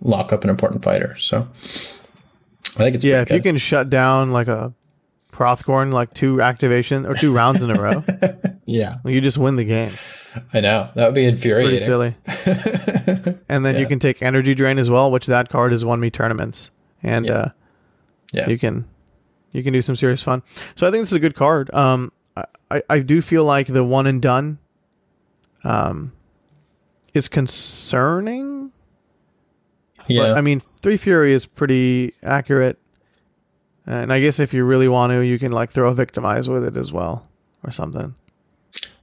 lock 0.00 0.32
up 0.32 0.44
an 0.44 0.50
important 0.50 0.84
fighter. 0.84 1.16
So 1.18 1.48
I 2.76 2.78
think 2.84 2.94
it's 2.96 3.04
Yeah, 3.04 3.22
if 3.22 3.30
you 3.30 3.40
can 3.42 3.58
shut 3.58 3.90
down 3.90 4.30
like 4.30 4.48
a 4.48 4.72
Hrothgorn 5.38 5.92
like 5.92 6.12
two 6.12 6.42
activation 6.42 7.06
or 7.06 7.14
two 7.14 7.32
rounds 7.32 7.62
in 7.62 7.70
a 7.70 7.80
row, 7.80 8.04
yeah, 8.66 8.96
you 9.04 9.20
just 9.20 9.38
win 9.38 9.56
the 9.56 9.64
game. 9.64 9.92
I 10.52 10.60
know 10.60 10.90
that 10.94 11.06
would 11.06 11.14
be 11.14 11.22
Pretty 11.22 11.28
infuriating. 11.28 11.78
silly. 11.84 12.16
and 13.48 13.64
then 13.64 13.76
you 13.78 13.86
can 13.86 13.98
take 13.98 14.20
energy 14.22 14.54
drain 14.54 14.78
as 14.78 14.90
well, 14.90 15.10
which 15.10 15.26
that 15.26 15.48
card 15.48 15.70
has 15.72 15.84
won 15.84 16.00
me 16.00 16.10
tournaments, 16.10 16.70
and 17.02 17.26
Yeah. 17.26 17.32
uh, 17.32 17.48
Yeah. 18.32 18.48
you 18.48 18.58
can 18.58 18.84
you 19.52 19.62
can 19.62 19.72
do 19.72 19.80
some 19.80 19.96
serious 19.96 20.22
fun. 20.22 20.42
So 20.76 20.86
I 20.86 20.90
think 20.90 21.02
this 21.02 21.10
is 21.10 21.16
a 21.16 21.20
good 21.20 21.34
card. 21.34 21.72
Um, 21.72 22.12
I, 22.36 22.44
I, 22.70 22.82
I 22.90 22.98
do 22.98 23.22
feel 23.22 23.44
like 23.44 23.66
the 23.68 23.82
one 23.82 24.06
and 24.06 24.20
done, 24.20 24.58
um, 25.64 26.12
is 27.14 27.28
concerning. 27.28 28.70
Yeah, 30.06 30.22
But 30.28 30.38
I 30.38 30.40
mean, 30.42 30.60
three 30.80 30.96
fury 30.96 31.32
is 31.32 31.46
pretty 31.46 32.12
accurate, 32.22 32.78
and 33.88 34.12
I 34.12 34.20
guess 34.20 34.38
if 34.38 34.54
you 34.54 34.64
really 34.64 34.88
want 34.88 35.12
to, 35.12 35.20
you 35.20 35.38
can 35.38 35.52
like 35.52 35.70
throw 35.70 35.88
a 35.90 35.94
victimize 35.94 36.48
with 36.48 36.64
it 36.64 36.76
as 36.76 36.92
well, 36.92 37.26
or 37.64 37.70
something. 37.70 38.14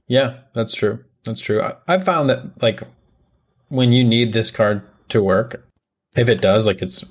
yeah, 0.06 0.38
that's 0.54 0.74
true. 0.74 1.04
That's 1.24 1.40
true. 1.40 1.60
I, 1.60 1.74
I've 1.88 2.04
found 2.04 2.30
that 2.30 2.62
like 2.62 2.82
when 3.68 3.92
you 3.92 4.04
need 4.04 4.32
this 4.32 4.50
card 4.50 4.82
to 5.08 5.22
work, 5.22 5.66
if 6.16 6.28
it 6.28 6.40
does, 6.40 6.66
like 6.66 6.82
it's 6.82 7.04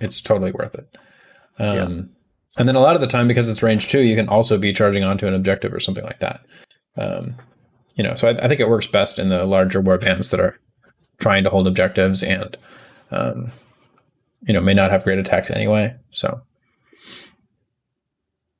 it's 0.00 0.20
totally 0.20 0.52
worth 0.52 0.74
it. 0.74 0.96
Um, 1.58 2.10
And 2.58 2.68
then 2.68 2.76
a 2.76 2.80
lot 2.80 2.96
of 2.96 3.00
the 3.00 3.06
time, 3.06 3.28
because 3.28 3.48
it's 3.48 3.62
range 3.62 3.88
two, 3.88 4.02
you 4.02 4.14
can 4.14 4.28
also 4.28 4.58
be 4.58 4.74
charging 4.74 5.04
onto 5.04 5.26
an 5.26 5.34
objective 5.34 5.72
or 5.72 5.80
something 5.80 6.04
like 6.04 6.20
that. 6.20 6.44
Um, 6.98 7.36
you 7.96 8.04
know, 8.04 8.14
so 8.14 8.28
I, 8.28 8.32
I 8.32 8.48
think 8.48 8.60
it 8.60 8.68
works 8.68 8.86
best 8.86 9.18
in 9.18 9.30
the 9.30 9.44
larger 9.46 9.80
war 9.80 9.96
bands 9.96 10.30
that 10.30 10.40
are 10.40 10.58
trying 11.18 11.44
to 11.44 11.50
hold 11.50 11.66
objectives 11.66 12.22
and, 12.22 12.56
um, 13.10 13.52
you 14.42 14.52
know, 14.52 14.60
may 14.60 14.74
not 14.74 14.90
have 14.90 15.04
great 15.04 15.18
attacks 15.18 15.50
anyway. 15.50 15.94
So 16.10 16.42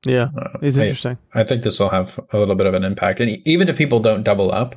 Yeah, 0.05 0.29
uh, 0.37 0.59
it's 0.63 0.79
I- 0.79 0.83
interesting. 0.83 1.19
I 1.35 1.45
think 1.45 1.63
this 1.63 1.79
will 1.79 1.91
have 1.91 2.19
a 2.33 2.39
little 2.39 2.55
bit 2.57 2.67
of 2.67 2.75
an 2.75 2.85
impact. 2.85 3.21
And 3.21 3.41
even 3.47 3.69
if 3.69 3.77
people 3.79 4.01
don't 4.01 4.23
double 4.25 4.53
up, 4.53 4.77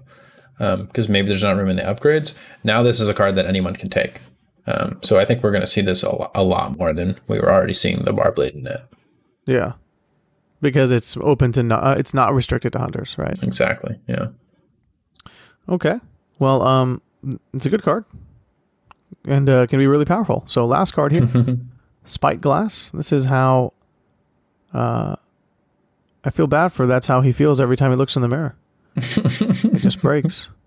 because 0.57 1.09
maybe 1.09 1.27
there's 1.27 1.43
not 1.43 1.57
room 1.57 1.69
in 1.69 1.75
the 1.77 1.81
upgrades, 1.83 2.33
now 2.63 2.81
this 2.83 2.99
is 2.99 3.09
a 3.09 3.13
card 3.13 3.35
that 3.35 3.45
anyone 3.45 3.75
can 3.75 3.89
take. 3.89 4.21
Um, 4.67 4.99
so 5.03 5.19
I 5.19 5.25
think 5.25 5.43
we're 5.43 5.51
going 5.51 5.61
to 5.61 5.67
see 5.67 5.81
this 5.81 6.01
a, 6.01 6.09
lo- 6.09 6.31
a 6.33 6.43
lot 6.43 6.77
more 6.77 6.91
than 6.93 7.19
we 7.27 7.39
were 7.39 7.51
already 7.51 7.73
seeing 7.73 8.03
the 8.03 8.11
Barblade 8.13 8.55
in 8.55 8.65
it. 8.65 8.81
Yeah, 9.45 9.73
because 10.61 10.89
it's 10.89 11.15
open 11.17 11.51
to 11.51 11.61
not, 11.61 11.83
uh, 11.83 11.95
it's 11.99 12.13
not 12.15 12.33
restricted 12.33 12.73
to 12.73 12.79
hunters, 12.79 13.15
right? 13.17 13.37
Exactly. 13.43 13.99
Yeah. 14.07 14.29
Okay. 15.69 15.99
Well, 16.39 16.63
um, 16.63 17.01
it's 17.53 17.65
a 17.67 17.69
good 17.69 17.83
card, 17.83 18.05
and 19.25 19.47
uh, 19.49 19.67
can 19.67 19.77
be 19.79 19.85
really 19.87 20.05
powerful. 20.05 20.43
So 20.47 20.65
last 20.65 20.93
card 20.93 21.11
here, 21.11 21.27
Spike 22.05 22.41
Glass. 22.41 22.89
This 22.91 23.11
is 23.11 23.25
how. 23.25 23.73
Uh, 24.75 25.15
I 26.23 26.29
feel 26.31 26.47
bad 26.47 26.69
for. 26.73 26.85
That's 26.85 27.07
how 27.07 27.21
he 27.21 27.31
feels 27.31 27.61
every 27.61 27.77
time 27.77 27.91
he 27.91 27.97
looks 27.97 28.15
in 28.15 28.21
the 28.21 28.27
mirror. 28.27 28.55
it 28.95 29.77
just 29.77 30.01
breaks. 30.01 30.49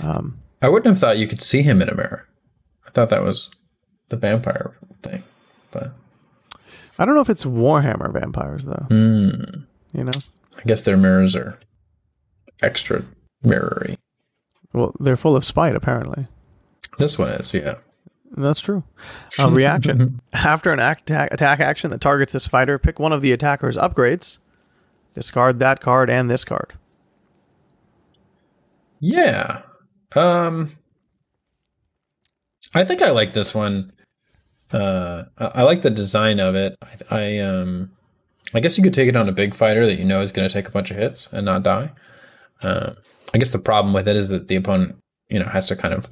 Um, 0.00 0.40
I 0.60 0.68
wouldn't 0.68 0.86
have 0.92 0.98
thought 0.98 1.18
you 1.18 1.28
could 1.28 1.40
see 1.40 1.62
him 1.62 1.80
in 1.80 1.88
a 1.88 1.94
mirror. 1.94 2.26
I 2.84 2.90
thought 2.90 3.10
that 3.10 3.22
was 3.22 3.48
the 4.08 4.16
vampire 4.16 4.76
thing, 5.04 5.22
but 5.70 5.92
I 6.98 7.04
don't 7.04 7.14
know 7.14 7.20
if 7.20 7.30
it's 7.30 7.44
Warhammer 7.44 8.12
vampires 8.12 8.64
though. 8.64 8.86
mm, 8.90 9.64
You 9.92 10.02
know, 10.02 10.10
I 10.56 10.62
guess 10.66 10.82
their 10.82 10.96
mirrors 10.96 11.36
are 11.36 11.60
extra 12.60 13.04
mirrory. 13.44 13.98
well, 14.72 14.96
they're 14.98 15.14
full 15.14 15.36
of 15.36 15.44
spite 15.44 15.76
apparently. 15.76 16.26
This 16.98 17.16
one 17.16 17.28
is, 17.28 17.54
yeah. 17.54 17.74
That's 18.36 18.60
true. 18.60 18.84
Uh, 19.38 19.50
reaction. 19.50 20.20
After 20.32 20.70
an 20.70 20.80
act- 20.80 21.10
attack, 21.10 21.32
attack 21.32 21.60
action 21.60 21.90
that 21.90 22.00
targets 22.00 22.32
this 22.32 22.46
fighter, 22.46 22.78
pick 22.78 22.98
one 22.98 23.12
of 23.12 23.22
the 23.22 23.32
attacker's 23.32 23.76
upgrades. 23.76 24.38
Discard 25.14 25.58
that 25.58 25.80
card 25.80 26.10
and 26.10 26.30
this 26.30 26.44
card. 26.44 26.74
Yeah. 29.00 29.62
Um 30.14 30.76
I 32.74 32.84
think 32.84 33.02
I 33.02 33.10
like 33.10 33.32
this 33.32 33.54
one. 33.54 33.92
Uh 34.70 35.24
I, 35.38 35.46
I 35.56 35.62
like 35.62 35.82
the 35.82 35.90
design 35.90 36.40
of 36.40 36.54
it. 36.54 36.76
I, 37.10 37.16
I 37.16 37.38
um 37.38 37.90
I 38.54 38.60
guess 38.60 38.78
you 38.78 38.84
could 38.84 38.94
take 38.94 39.08
it 39.08 39.16
on 39.16 39.28
a 39.28 39.32
big 39.32 39.54
fighter 39.54 39.86
that 39.86 39.98
you 39.98 40.04
know 40.04 40.22
is 40.22 40.32
going 40.32 40.48
to 40.48 40.52
take 40.52 40.68
a 40.68 40.72
bunch 40.72 40.90
of 40.90 40.96
hits 40.96 41.28
and 41.32 41.44
not 41.44 41.62
die. 41.62 41.90
Um 42.62 42.96
I 43.34 43.38
guess 43.38 43.52
the 43.52 43.58
problem 43.58 43.92
with 43.92 44.08
it 44.08 44.16
is 44.16 44.28
that 44.28 44.48
the 44.48 44.56
opponent, 44.56 44.96
you 45.28 45.38
know, 45.38 45.46
has 45.46 45.68
to 45.68 45.76
kind 45.76 45.94
of 45.94 46.08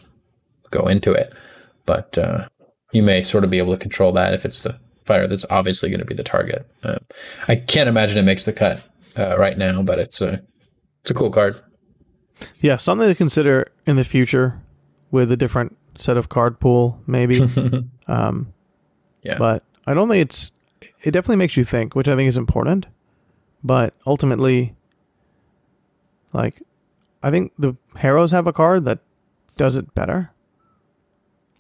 go 0.71 0.87
into 0.87 1.12
it. 1.12 1.33
But 1.87 2.18
uh 2.18 2.49
you 2.93 3.03
may 3.03 3.22
sort 3.22 3.45
of 3.45 3.51
be 3.51 3.59
able 3.59 3.72
to 3.72 3.78
control 3.78 4.12
that 4.12 4.32
if 4.34 4.45
it's 4.45 4.62
the 4.62 4.78
fighter 5.07 5.26
that's 5.26 5.45
obviously 5.51 5.89
going 5.91 6.01
to 6.01 6.07
be 6.07 6.14
the 6.14 6.22
target. 6.22 6.68
Um, 6.84 6.99
I 7.49 7.57
can't 7.57 7.89
imagine 7.89 8.16
it 8.18 8.22
makes 8.22 8.45
the 8.45 8.53
cut 8.53 8.82
uh, 9.16 9.37
right 9.39 9.57
now, 9.59 9.82
but 9.82 9.99
it's 9.99 10.20
a 10.20 10.43
it's 11.03 11.11
a 11.11 11.14
cool 11.14 11.30
card. 11.30 11.57
Yeah, 12.61 12.76
something 12.76 13.09
to 13.09 13.14
consider 13.14 13.70
in 13.87 13.97
the 13.97 14.05
future 14.05 14.61
with 15.11 15.30
a 15.32 15.37
different 15.37 15.76
set 15.99 16.16
of 16.16 16.28
card 16.28 16.61
pool, 16.61 17.01
maybe. 17.07 17.41
um, 18.09 18.53
Yeah. 19.22 19.39
but 19.39 19.62
I 19.87 19.95
don't 19.95 20.09
think 20.09 20.22
it's. 20.22 20.51
It 21.03 21.12
definitely 21.12 21.37
makes 21.37 21.57
you 21.57 21.64
think, 21.64 21.95
which 21.95 22.09
I 22.09 22.16
think 22.16 22.28
is 22.28 22.37
important. 22.37 22.87
But 23.64 23.95
ultimately, 24.07 24.74
like, 26.32 26.62
I 27.22 27.30
think 27.30 27.53
the 27.59 27.76
Harrows 27.97 28.32
have 28.32 28.47
a 28.47 28.53
card 28.53 28.84
that 28.84 28.99
does 29.57 29.76
it 29.76 29.95
better. 29.95 30.30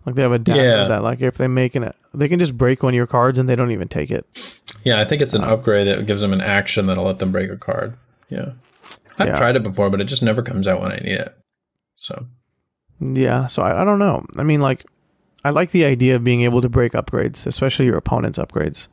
Like 0.06 0.14
they 0.14 0.22
have 0.22 0.32
a 0.32 0.38
dagger 0.38 0.62
Yeah. 0.62 0.84
that, 0.88 1.02
like, 1.02 1.20
if 1.20 1.36
they 1.36 1.48
make 1.48 1.74
an, 1.74 1.92
they 2.14 2.28
can 2.28 2.38
just 2.38 2.56
break 2.56 2.82
one 2.82 2.94
of 2.94 2.96
your 2.96 3.08
cards 3.08 3.38
and 3.40 3.48
they 3.48 3.56
don't 3.56 3.72
even 3.72 3.88
take 3.88 4.10
it. 4.12 4.24
Yeah, 4.84 5.00
I 5.00 5.04
think 5.04 5.20
it's 5.20 5.34
an 5.34 5.42
upgrade 5.42 5.88
that 5.88 6.06
gives 6.06 6.20
them 6.20 6.32
an 6.32 6.40
action 6.40 6.86
that'll 6.86 7.04
let 7.04 7.18
them 7.18 7.32
break 7.32 7.50
a 7.50 7.56
card. 7.56 7.96
Yeah. 8.28 8.52
I've 9.18 9.28
Yeah. 9.28 9.36
tried 9.36 9.56
it 9.56 9.64
before, 9.64 9.90
but 9.90 10.00
it 10.00 10.04
just 10.04 10.22
never 10.22 10.42
comes 10.42 10.66
out 10.68 10.80
when 10.80 10.92
I 10.92 10.96
need 10.98 11.12
it. 11.20 11.36
So, 11.96 12.26
Yeah, 13.00 13.46
so 13.46 13.62
I, 13.62 13.82
I 13.82 13.84
don't 13.84 13.98
know. 13.98 14.24
I 14.36 14.44
mean, 14.44 14.60
like, 14.60 14.84
I 15.44 15.50
like 15.50 15.70
the 15.72 15.84
idea 15.84 16.14
of 16.16 16.22
being 16.24 16.42
able 16.42 16.60
to 16.60 16.68
break 16.68 16.92
upgrades, 16.92 17.44
especially 17.46 17.86
your 17.86 17.96
opponent's 17.96 18.38
upgrades. 18.38 18.86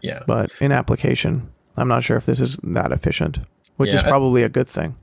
yeah. 0.00 0.22
But 0.26 0.50
in 0.60 0.72
application, 0.72 1.50
I'm 1.76 1.88
not 1.88 2.02
sure 2.04 2.16
if 2.16 2.24
this 2.24 2.40
is 2.40 2.56
that 2.62 2.90
efficient, 2.92 3.40
which 3.76 3.90
Yeah, 3.90 3.96
is 3.96 4.02
probably 4.02 4.42
a 4.44 4.48
good 4.48 4.68
thing. 4.68 4.96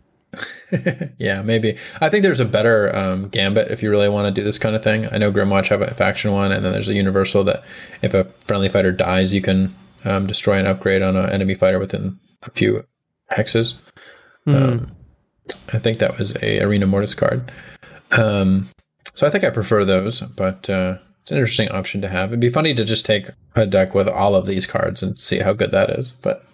yeah, 1.17 1.41
maybe. 1.41 1.77
I 2.01 2.09
think 2.09 2.23
there's 2.23 2.39
a 2.39 2.45
better 2.45 2.95
um, 2.95 3.29
gambit 3.29 3.71
if 3.71 3.81
you 3.81 3.89
really 3.89 4.09
want 4.09 4.27
to 4.27 4.41
do 4.41 4.43
this 4.43 4.57
kind 4.57 4.75
of 4.75 4.83
thing. 4.83 5.07
I 5.11 5.17
know 5.17 5.31
Grymwatch 5.31 5.67
have 5.67 5.81
a 5.81 5.93
faction 5.93 6.31
one, 6.31 6.51
and 6.51 6.63
then 6.63 6.73
there's 6.73 6.89
a 6.89 6.93
universal 6.93 7.43
that 7.45 7.63
if 8.01 8.13
a 8.13 8.25
friendly 8.45 8.69
fighter 8.69 8.91
dies, 8.91 9.33
you 9.33 9.41
can 9.41 9.75
um, 10.03 10.27
destroy 10.27 10.57
an 10.59 10.67
upgrade 10.67 11.01
on 11.01 11.15
an 11.15 11.29
enemy 11.29 11.55
fighter 11.55 11.79
within 11.79 12.19
a 12.43 12.51
few 12.51 12.85
hexes. 13.31 13.75
Um, 14.47 14.91
I 15.73 15.79
think 15.79 15.99
that 15.99 16.17
was 16.17 16.35
a 16.41 16.61
Arena 16.61 16.87
Mortis 16.87 17.15
card. 17.15 17.51
Um, 18.11 18.69
so 19.13 19.25
I 19.25 19.29
think 19.29 19.43
I 19.43 19.49
prefer 19.49 19.85
those, 19.85 20.21
but 20.21 20.69
uh, 20.69 20.97
it's 21.21 21.31
an 21.31 21.37
interesting 21.37 21.69
option 21.69 22.01
to 22.01 22.09
have. 22.09 22.29
It'd 22.29 22.39
be 22.39 22.49
funny 22.49 22.73
to 22.75 22.83
just 22.83 23.05
take 23.05 23.29
a 23.55 23.65
deck 23.65 23.95
with 23.95 24.07
all 24.07 24.35
of 24.35 24.45
these 24.45 24.67
cards 24.67 25.01
and 25.01 25.19
see 25.19 25.39
how 25.39 25.53
good 25.53 25.71
that 25.71 25.89
is, 25.89 26.11
but 26.11 26.45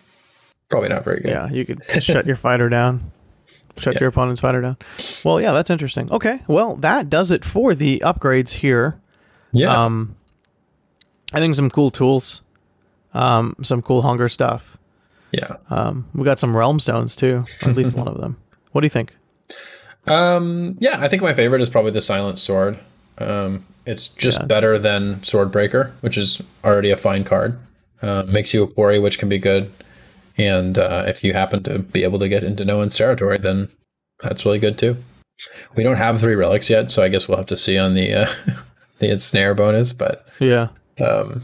probably 0.69 0.89
not 0.89 1.03
very 1.03 1.19
good. 1.19 1.31
Yeah, 1.31 1.49
you 1.49 1.65
could 1.65 1.81
shut 2.01 2.25
your 2.25 2.35
fighter 2.35 2.69
down, 2.69 3.11
shut 3.77 3.99
your 3.99 4.09
opponent's 4.09 4.41
fighter 4.41 4.61
down. 4.61 4.77
Well, 5.23 5.39
yeah, 5.41 5.51
that's 5.51 5.69
interesting. 5.69 6.11
Okay, 6.11 6.39
well, 6.47 6.75
that 6.77 7.09
does 7.09 7.31
it 7.31 7.43
for 7.45 7.73
the 7.75 7.99
upgrades 8.05 8.53
here. 8.53 8.99
Yeah. 9.51 9.85
Um, 9.85 10.15
I 11.33 11.39
think 11.39 11.55
some 11.55 11.69
cool 11.69 11.89
tools, 11.91 12.41
um, 13.13 13.55
some 13.63 13.81
cool 13.81 14.01
hunger 14.01 14.27
stuff. 14.29 14.77
yeah. 15.31 15.57
Um, 15.69 16.07
we 16.13 16.23
got 16.25 16.39
some 16.39 16.55
realm 16.55 16.79
stones 16.79 17.15
too, 17.15 17.45
at 17.61 17.75
least 17.75 17.93
one 17.93 18.07
of 18.07 18.19
them. 18.19 18.37
What 18.71 18.81
do 18.81 18.85
you 18.85 18.89
think? 18.89 19.15
Um, 20.07 20.77
yeah, 20.79 20.99
I 21.01 21.07
think 21.09 21.21
my 21.21 21.33
favorite 21.33 21.61
is 21.61 21.69
probably 21.69 21.91
the 21.91 22.01
Silent 22.01 22.37
Sword. 22.37 22.79
Um, 23.17 23.65
it's 23.85 24.07
just 24.07 24.39
Yeah. 24.39 24.45
better 24.45 24.79
than 24.79 25.17
Swordbreaker, 25.17 25.91
which 26.01 26.17
is 26.17 26.41
already 26.63 26.89
a 26.89 26.97
fine 26.97 27.23
card. 27.23 27.59
Uh, 28.01 28.23
makes 28.27 28.53
you 28.53 28.63
a 28.63 28.67
quarry, 28.67 28.97
which 28.97 29.19
can 29.19 29.29
be 29.29 29.37
good. 29.37 29.71
And 30.37 30.77
uh, 30.77 31.03
if 31.07 31.23
you 31.23 31.33
happen 31.33 31.63
to 31.63 31.79
be 31.79 32.03
able 32.03 32.19
to 32.19 32.29
get 32.29 32.43
into 32.43 32.65
no 32.65 32.77
one's 32.77 32.95
territory, 32.95 33.37
then 33.37 33.69
that's 34.21 34.45
really 34.45 34.59
good 34.59 34.77
too. 34.77 34.97
We 35.75 35.83
don't 35.83 35.97
have 35.97 36.19
three 36.19 36.35
relics 36.35 36.69
yet, 36.69 36.91
so 36.91 37.03
I 37.03 37.09
guess 37.09 37.27
we'll 37.27 37.37
have 37.37 37.47
to 37.47 37.57
see 37.57 37.77
on 37.77 37.93
the 37.93 38.13
uh, 38.13 38.29
the 38.99 39.17
snare 39.17 39.55
bonus. 39.55 39.93
But 39.93 40.27
Yeah, 40.39 40.69
um, 40.99 41.43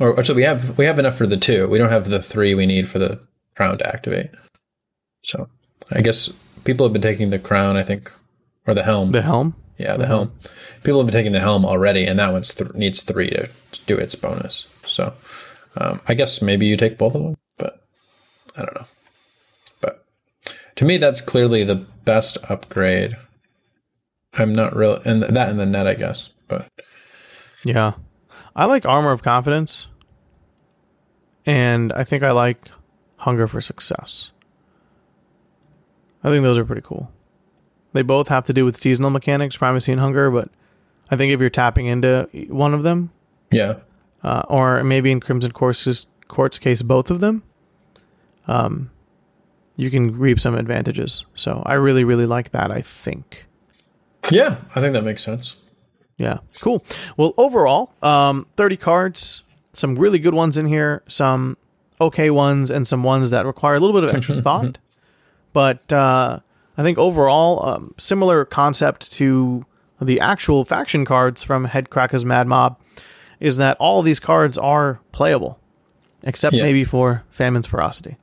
or, 0.00 0.22
so 0.24 0.34
we 0.34 0.42
have 0.42 0.76
we 0.76 0.84
have 0.84 0.98
enough 0.98 1.16
for 1.16 1.26
the 1.26 1.36
two. 1.36 1.68
We 1.68 1.78
don't 1.78 1.90
have 1.90 2.10
the 2.10 2.22
three 2.22 2.54
we 2.54 2.66
need 2.66 2.88
for 2.88 2.98
the 2.98 3.20
crown 3.56 3.78
to 3.78 3.86
activate. 3.86 4.30
So 5.24 5.48
I 5.90 6.00
guess 6.00 6.32
people 6.64 6.86
have 6.86 6.92
been 6.92 7.02
taking 7.02 7.30
the 7.30 7.38
crown. 7.38 7.76
I 7.76 7.82
think, 7.82 8.12
or 8.66 8.74
the 8.74 8.84
helm. 8.84 9.12
the 9.12 9.22
helm. 9.22 9.54
yeah, 9.78 9.96
the 9.96 10.06
helm. 10.06 10.32
People 10.82 11.00
have 11.00 11.06
been 11.06 11.18
taking 11.18 11.32
the 11.32 11.40
helm 11.40 11.64
already, 11.64 12.04
and 12.04 12.18
that 12.18 12.32
one 12.32 12.42
th- 12.42 12.74
needs 12.74 13.02
three 13.02 13.30
to, 13.30 13.46
to 13.46 13.80
do 13.86 13.96
its 13.96 14.14
bonus. 14.14 14.66
So 14.84 15.14
um, 15.76 16.00
I 16.08 16.14
guess 16.14 16.42
maybe 16.42 16.66
you 16.66 16.76
take 16.76 16.98
both 16.98 17.14
of 17.14 17.22
them, 17.22 17.36
I 18.58 18.62
don't 18.62 18.74
know. 18.74 18.86
But 19.80 20.04
to 20.76 20.84
me, 20.84 20.98
that's 20.98 21.20
clearly 21.20 21.64
the 21.64 21.76
best 22.04 22.36
upgrade. 22.50 23.16
I'm 24.34 24.52
not 24.52 24.76
real, 24.76 25.00
and 25.04 25.22
that 25.22 25.48
in 25.48 25.56
the 25.56 25.64
net, 25.66 25.86
I 25.86 25.94
guess. 25.94 26.30
But 26.48 26.68
Yeah. 27.64 27.92
I 28.54 28.64
like 28.64 28.84
Armor 28.84 29.12
of 29.12 29.22
Confidence. 29.22 29.86
And 31.46 31.92
I 31.92 32.04
think 32.04 32.22
I 32.22 32.32
like 32.32 32.68
Hunger 33.18 33.46
for 33.46 33.60
Success. 33.60 34.32
I 36.22 36.30
think 36.30 36.42
those 36.42 36.58
are 36.58 36.64
pretty 36.64 36.82
cool. 36.82 37.10
They 37.92 38.02
both 38.02 38.28
have 38.28 38.44
to 38.46 38.52
do 38.52 38.64
with 38.64 38.76
seasonal 38.76 39.10
mechanics, 39.10 39.56
primacy 39.56 39.92
and 39.92 40.00
hunger, 40.00 40.30
but 40.30 40.50
I 41.10 41.16
think 41.16 41.32
if 41.32 41.40
you're 41.40 41.48
tapping 41.48 41.86
into 41.86 42.28
one 42.48 42.74
of 42.74 42.82
them, 42.82 43.10
yeah, 43.50 43.78
uh, 44.22 44.42
or 44.48 44.84
maybe 44.84 45.10
in 45.10 45.20
Crimson 45.20 45.52
Court's, 45.52 46.06
Court's 46.26 46.58
case, 46.58 46.82
both 46.82 47.10
of 47.10 47.20
them, 47.20 47.42
um, 48.48 48.90
you 49.76 49.90
can 49.90 50.18
reap 50.18 50.40
some 50.40 50.54
advantages. 50.56 51.24
So 51.34 51.62
I 51.64 51.74
really, 51.74 52.02
really 52.04 52.26
like 52.26 52.50
that, 52.50 52.70
I 52.70 52.80
think. 52.82 53.46
yeah, 54.30 54.56
I 54.74 54.80
think 54.80 54.92
that 54.94 55.04
makes 55.04 55.22
sense. 55.22 55.56
Yeah, 56.16 56.38
cool. 56.60 56.84
Well, 57.16 57.32
overall, 57.36 57.92
um, 58.02 58.46
30 58.56 58.76
cards, 58.76 59.42
some 59.72 59.94
really 59.94 60.18
good 60.18 60.34
ones 60.34 60.58
in 60.58 60.66
here, 60.66 61.02
some 61.06 61.56
okay 62.00 62.30
ones, 62.30 62.70
and 62.70 62.88
some 62.88 63.04
ones 63.04 63.30
that 63.30 63.46
require 63.46 63.76
a 63.76 63.78
little 63.80 63.94
bit 64.00 64.08
of 64.08 64.14
extra 64.16 64.42
thought. 64.42 64.78
But 65.52 65.92
uh, 65.92 66.40
I 66.76 66.82
think 66.82 66.98
overall, 66.98 67.64
um, 67.64 67.94
similar 67.98 68.44
concept 68.44 69.12
to 69.12 69.64
the 70.00 70.18
actual 70.20 70.64
faction 70.64 71.04
cards 71.04 71.42
from 71.44 71.66
Hedkrakka's 71.68 72.24
Mad 72.24 72.46
Mob. 72.48 72.78
is 73.40 73.56
that 73.58 73.76
all 73.78 74.02
these 74.02 74.18
cards 74.18 74.58
are 74.58 74.98
playable, 75.12 75.60
except 76.24 76.54
Yeah. 76.56 76.62
maybe 76.64 76.82
for 76.82 77.22
Famine's 77.30 77.66
Ferocity. 77.68 78.16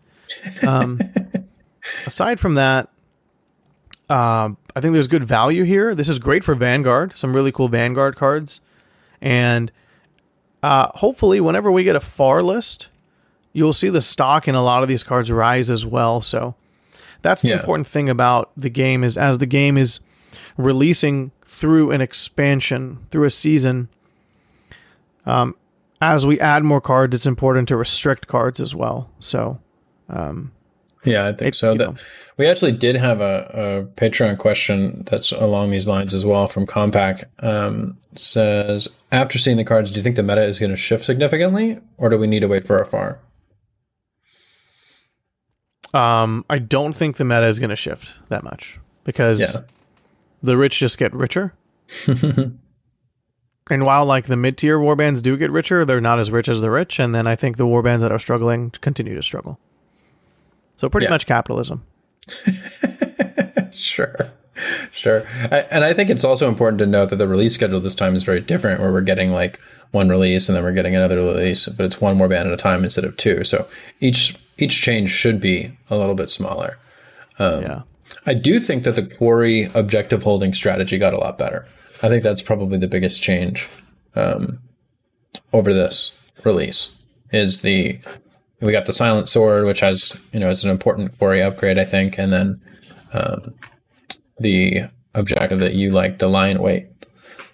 Um, 0.66 1.00
aside 2.06 2.40
from 2.40 2.56
that, 2.56 2.90
um, 4.10 4.58
I 4.76 4.82
think 4.82 4.94
there's 4.94 5.08
good 5.08 5.24
value 5.24 5.64
here. 5.64 5.96
This 5.96 6.10
is 6.10 6.20
great 6.20 6.44
for 6.44 6.54
Vanguard, 6.56 7.18
some 7.18 7.36
really 7.36 7.52
cool 7.52 7.68
Vanguard 7.68 8.16
cards. 8.16 8.62
And 9.22 9.72
uh, 10.62 10.90
hopefully, 10.96 11.40
whenever 11.42 11.72
we 11.72 11.84
get 11.84 11.96
a 11.96 12.00
FAR 12.00 12.44
list, 12.44 12.90
you'll 13.54 13.74
see 13.74 13.90
the 13.90 14.02
stock 14.02 14.48
in 14.48 14.56
a 14.56 14.64
lot 14.64 14.84
of 14.84 14.90
these 14.90 15.04
cards 15.04 15.32
rise 15.32 15.70
as 15.72 15.86
well. 15.86 16.22
So 16.22 16.56
that's 17.22 17.42
the 17.42 17.50
Yeah. 17.50 17.56
important 17.56 17.88
thing 17.88 18.10
about 18.10 18.52
the 18.58 18.70
game 18.70 19.04
is 19.04 19.18
as 19.18 19.38
the 19.40 19.46
game 19.46 19.78
is 19.78 20.00
releasing 20.58 21.32
through 21.44 21.92
an 21.92 22.02
expansion, 22.02 23.00
through 23.12 23.24
a 23.26 23.30
season, 23.30 23.88
um, 25.26 25.56
as 26.02 26.28
we 26.28 26.40
add 26.40 26.64
more 26.64 26.82
cards, 26.82 27.16
it's 27.16 27.26
important 27.26 27.68
to 27.70 27.78
restrict 27.78 28.28
cards 28.28 28.60
as 28.60 28.76
well. 28.76 29.10
So 29.20 29.60
Yeah, 30.10 31.28
I 31.28 31.34
think 31.34 31.54
It- 31.54 31.56
so. 31.56 31.76
That- 31.76 32.00
we 32.38 32.48
actually 32.48 32.72
did 32.74 32.96
have 32.98 33.22
a, 33.22 33.86
a 33.88 34.00
Patreon 34.00 34.38
question 34.40 35.04
that's 35.06 35.32
along 35.32 35.70
these 35.72 35.88
lines 35.88 36.14
as 36.14 36.26
well 36.26 36.48
from 36.48 36.66
Compact. 36.66 37.24
Um, 37.40 37.98
says, 38.16 38.88
after 39.12 39.38
seeing 39.38 39.56
the 39.58 39.64
cards, 39.64 39.92
do 39.92 39.98
you 39.98 40.04
think 40.04 40.16
the 40.18 40.24
meta 40.24 40.42
is 40.44 40.60
going 40.60 40.72
to 40.72 40.76
shift 40.78 41.06
significantly, 41.06 41.80
or 41.98 42.10
do 42.10 42.18
we 42.18 42.28
need 42.28 42.40
to 42.42 42.48
wait 42.48 42.66
for 42.68 42.78
a 42.78 42.86
far? 42.86 43.20
um, 45.94 46.44
I 46.50 46.60
don't 46.60 46.94
think 46.94 47.16
the 47.18 47.24
meta 47.24 47.46
is 47.48 47.60
going 47.60 47.70
to 47.70 47.76
shift 47.76 48.16
that 48.30 48.44
much 48.44 48.80
because 49.06 49.40
Yeah. 49.40 49.62
the 50.44 50.58
rich 50.58 50.80
just 50.80 50.98
get 50.98 51.14
richer. 51.14 51.54
and 52.08 52.58
while 53.70 54.06
like 54.06 54.26
the 54.26 54.36
mid 54.36 54.58
tier 54.58 54.78
warbands 54.78 55.22
do 55.22 55.38
get 55.38 55.52
richer, 55.52 55.86
they're 55.86 56.02
not 56.02 56.20
as 56.20 56.32
rich 56.32 56.50
as 56.50 56.60
the 56.60 56.70
rich. 56.72 57.00
And 57.00 57.16
then 57.16 57.28
I 57.28 57.36
think 57.38 57.56
the 57.58 57.66
warbands 57.66 58.00
that 58.02 58.12
are 58.12 58.20
struggling 58.20 58.72
continue 58.72 59.16
to 59.16 59.24
struggle. 59.24 59.58
So 60.78 60.90
pretty 60.90 61.06
Yeah. 61.06 61.12
much 61.12 61.26
capitalism. 61.26 61.84
Sure. 63.72 64.16
Sure. 64.92 65.26
I, 65.52 65.66
and 65.70 65.84
I 65.84 65.92
think 65.94 66.10
it's 66.10 66.24
also 66.24 66.48
important 66.48 66.80
to 66.80 66.86
note 66.86 67.10
that 67.10 67.18
the 67.18 67.28
release 67.28 67.54
schedule 67.54 67.82
this 67.82 67.94
time 67.96 68.16
is 68.16 68.24
very 68.24 68.40
different, 68.40 68.80
where 68.80 68.92
we're 68.92 69.02
getting 69.02 69.34
like 69.34 69.60
one 69.92 70.08
release 70.08 70.48
and 70.48 70.56
then 70.56 70.64
we're 70.64 70.72
getting 70.72 70.96
another 70.96 71.18
release, 71.18 71.68
but 71.68 71.86
it's 71.86 72.00
one 72.00 72.16
more 72.16 72.30
band 72.30 72.48
at 72.48 72.54
a 72.54 72.58
time 72.58 72.86
instead 72.86 73.04
of 73.04 73.18
two. 73.18 73.44
So 73.44 73.68
each 74.00 74.38
each 74.58 74.82
change 74.82 75.12
should 75.12 75.42
be 75.42 75.78
a 75.90 75.98
little 75.98 76.16
bit 76.16 76.30
smaller. 76.30 76.78
yeah. 77.38 77.82
I 78.26 78.34
do 78.34 78.60
think 78.62 78.86
that 78.86 78.96
the 78.96 79.06
quarry 79.06 79.70
objective 79.74 80.24
holding 80.24 80.54
strategy 80.54 80.98
got 80.98 81.14
a 81.14 81.20
lot 81.20 81.38
better. 81.38 81.66
I 82.02 82.08
think 82.08 82.24
that's 82.24 82.42
probably 82.42 82.78
the 82.78 82.88
biggest 82.88 83.22
change 83.22 83.68
um, 84.16 84.60
over 85.52 85.74
this 85.74 86.14
release. 86.46 86.96
Is 87.32 87.62
the 87.62 88.00
we 88.62 88.72
got 88.72 88.86
the 88.86 88.94
silent 88.94 89.30
sword, 89.30 89.66
which 89.66 89.82
has 89.82 90.16
you 90.32 90.40
know 90.40 90.50
is 90.50 90.64
an 90.64 90.70
important 90.70 91.18
quarry 91.18 91.42
upgrade, 91.42 91.78
I 91.78 91.86
think, 91.86 92.18
and 92.18 92.32
then 92.32 92.62
um, 93.14 93.54
the 94.40 94.84
objective 95.14 95.60
that 95.60 95.74
you 95.74 95.92
like, 95.92 96.20
the 96.20 96.28
lie 96.28 96.48
in 96.48 96.62
wait. 96.62 96.88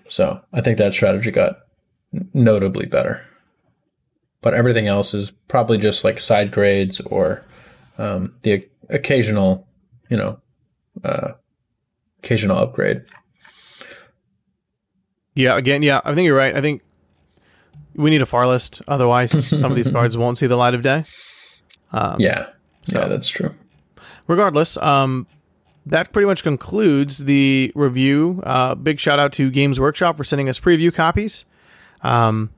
So 0.10 0.42
I 0.54 0.62
think 0.62 0.78
that 0.78 0.94
strategy 0.94 1.32
got 1.32 1.60
notably 2.34 2.86
better. 2.86 3.26
But 4.42 4.54
everything 4.54 4.88
else 4.88 5.14
is 5.14 5.32
probably 5.48 5.78
just 5.78 6.04
like 6.04 6.20
side 6.20 6.52
grades 6.52 7.00
or 7.02 7.46
um, 7.98 8.34
the 8.42 8.66
occasional, 8.90 9.68
you 10.10 10.18
know, 10.18 10.40
uh, 11.04 11.34
occasional 12.20 12.58
upgrade. 12.58 13.04
Yeah, 15.36 15.56
again, 15.58 15.84
yeah, 15.84 16.02
I 16.04 16.14
think 16.14 16.26
you're 16.26 16.36
right. 16.36 16.56
I 16.56 16.62
think 16.62 16.82
we 17.96 18.10
need 18.10 18.22
a 18.22 18.26
far 18.26 18.48
list. 18.48 18.82
Otherwise, 18.88 19.48
some 19.60 19.72
of 19.72 19.76
these 19.76 19.90
cards 19.90 20.18
won't 20.18 20.38
see 20.38 20.48
the 20.48 20.56
light 20.56 20.74
of 20.74 20.82
day. 20.82 21.06
yeah, 21.94 22.18
yeah, 22.20 23.08
that's 23.08 23.28
true. 23.30 23.54
regardless, 24.28 24.78
um, 24.78 25.28
that 25.86 26.12
pretty 26.14 26.26
much 26.28 26.44
concludes 26.44 27.20
the 27.20 27.72
review. 27.76 28.42
Uh, 28.46 28.76
big 28.76 29.00
shout 29.00 29.20
out 29.20 29.34
to 29.34 29.50
Games 29.50 29.80
Workshop 29.80 30.16
for 30.18 30.24
sending 30.24 30.48
us 30.48 30.60
preview 30.60 30.94
copies. 30.94 31.44
Um, 32.04 32.52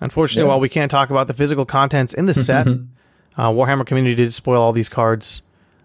unfortunately, 0.00 0.42
Yeah. 0.44 0.48
while 0.48 0.60
we 0.60 0.68
can't 0.68 0.90
talk 0.90 1.10
about 1.10 1.26
the 1.26 1.34
physical 1.34 1.64
contents 1.64 2.12
in 2.14 2.26
the 2.26 2.34
set, 2.48 2.66
uh, 2.66 3.50
Warhammer 3.50 3.86
Community 3.86 4.14
did 4.14 4.32
spoil 4.34 4.60
all 4.62 4.72
these 4.72 4.88
cards, 4.88 5.42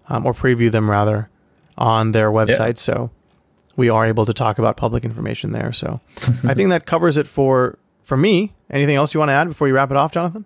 um, 0.10 0.26
or 0.26 0.34
preview 0.34 0.72
them 0.72 0.90
rather, 0.90 1.30
on 1.78 2.12
their 2.12 2.30
website. 2.32 2.78
So 2.78 3.10
we 3.76 3.90
are 3.90 4.06
able 4.06 4.26
to 4.26 4.34
talk 4.34 4.60
about 4.60 4.78
public 4.78 5.04
information 5.06 5.52
there. 5.54 5.72
So 5.74 6.00
I 6.44 6.54
think 6.54 6.70
that 6.70 6.86
covers 6.86 7.18
it 7.18 7.28
for 7.28 7.78
for 8.04 8.18
me. 8.18 8.54
Anything 8.70 8.96
else 8.96 9.14
you 9.14 9.20
want 9.20 9.30
to 9.30 9.34
add 9.34 9.48
before 9.48 9.68
you 9.68 9.76
wrap 9.76 9.92
it 9.92 9.98
off, 9.98 10.12
Jonathan? 10.12 10.46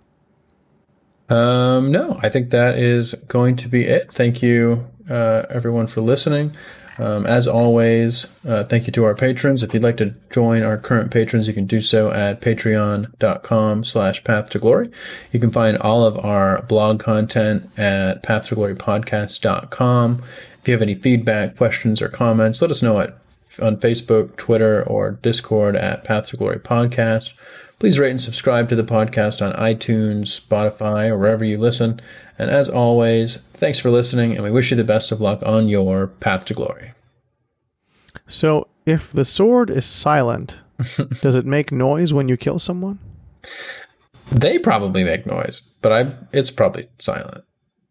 Um, 1.29 1.91
no, 1.91 2.19
I 2.23 2.29
think 2.29 2.51
that 2.51 2.77
is 2.77 3.13
going 3.27 3.57
to 3.57 3.67
be 3.67 3.83
it. 3.83 4.11
Thank 4.11 4.41
you, 4.41 4.87
uh, 5.09 5.43
everyone, 5.49 5.87
for 5.87 6.01
listening. 6.01 6.55
Um, 6.99 7.27
as 7.27 7.47
always, 7.47 8.25
uh, 8.47 8.63
thank 8.63 8.87
you 8.87 8.93
to 8.93 9.03
our 9.03 9.13
patrons. 9.13 9.61
If 9.61 9.73
you'd 9.73 9.83
like 9.83 9.97
to 9.97 10.15
join 10.31 10.63
our 10.63 10.77
current 10.77 11.11
patrons, 11.11 11.47
you 11.47 11.53
can 11.53 11.67
do 11.67 11.79
so 11.79 12.11
at 12.11 12.41
patreon.com 12.41 13.83
slash 13.83 14.23
path 14.23 14.49
to 14.51 14.59
glory. 14.59 14.87
You 15.31 15.39
can 15.39 15.51
find 15.51 15.77
all 15.77 16.03
of 16.03 16.17
our 16.17 16.63
blog 16.63 16.99
content 16.99 17.69
at 17.77 18.23
path 18.23 18.47
to 18.47 18.55
glory 18.55 18.75
podcast.com. 18.75 20.23
If 20.59 20.67
you 20.67 20.71
have 20.73 20.81
any 20.81 20.95
feedback, 20.95 21.55
questions, 21.55 22.01
or 22.01 22.09
comments, 22.09 22.61
let 22.61 22.71
us 22.71 22.81
know 22.81 22.99
at 22.99 23.15
on 23.59 23.77
Facebook, 23.77 24.35
Twitter, 24.37 24.83
or 24.83 25.11
Discord 25.11 25.75
at 25.75 26.03
Path 26.03 26.29
to 26.29 26.37
Glory 26.37 26.59
Podcast. 26.59 27.33
Please 27.79 27.99
rate 27.99 28.11
and 28.11 28.21
subscribe 28.21 28.69
to 28.69 28.75
the 28.75 28.83
podcast 28.83 29.45
on 29.45 29.53
iTunes, 29.53 30.39
Spotify, 30.39 31.09
or 31.09 31.17
wherever 31.17 31.45
you 31.45 31.57
listen. 31.57 32.01
And 32.39 32.49
as 32.49 32.69
always, 32.69 33.37
thanks 33.53 33.79
for 33.79 33.91
listening, 33.91 34.33
and 34.33 34.43
we 34.43 34.51
wish 34.51 34.71
you 34.71 34.77
the 34.77 34.83
best 34.83 35.11
of 35.11 35.21
luck 35.21 35.41
on 35.43 35.69
your 35.69 36.07
path 36.07 36.45
to 36.45 36.53
glory. 36.53 36.93
So 38.27 38.67
if 38.85 39.11
the 39.11 39.25
sword 39.25 39.69
is 39.69 39.85
silent, 39.85 40.57
does 41.21 41.35
it 41.35 41.45
make 41.45 41.71
noise 41.71 42.13
when 42.13 42.27
you 42.27 42.37
kill 42.37 42.59
someone? 42.59 42.99
They 44.31 44.57
probably 44.57 45.03
make 45.03 45.25
noise, 45.25 45.61
but 45.81 45.91
I 45.91 46.13
it's 46.33 46.51
probably 46.51 46.89
silent. 46.99 47.43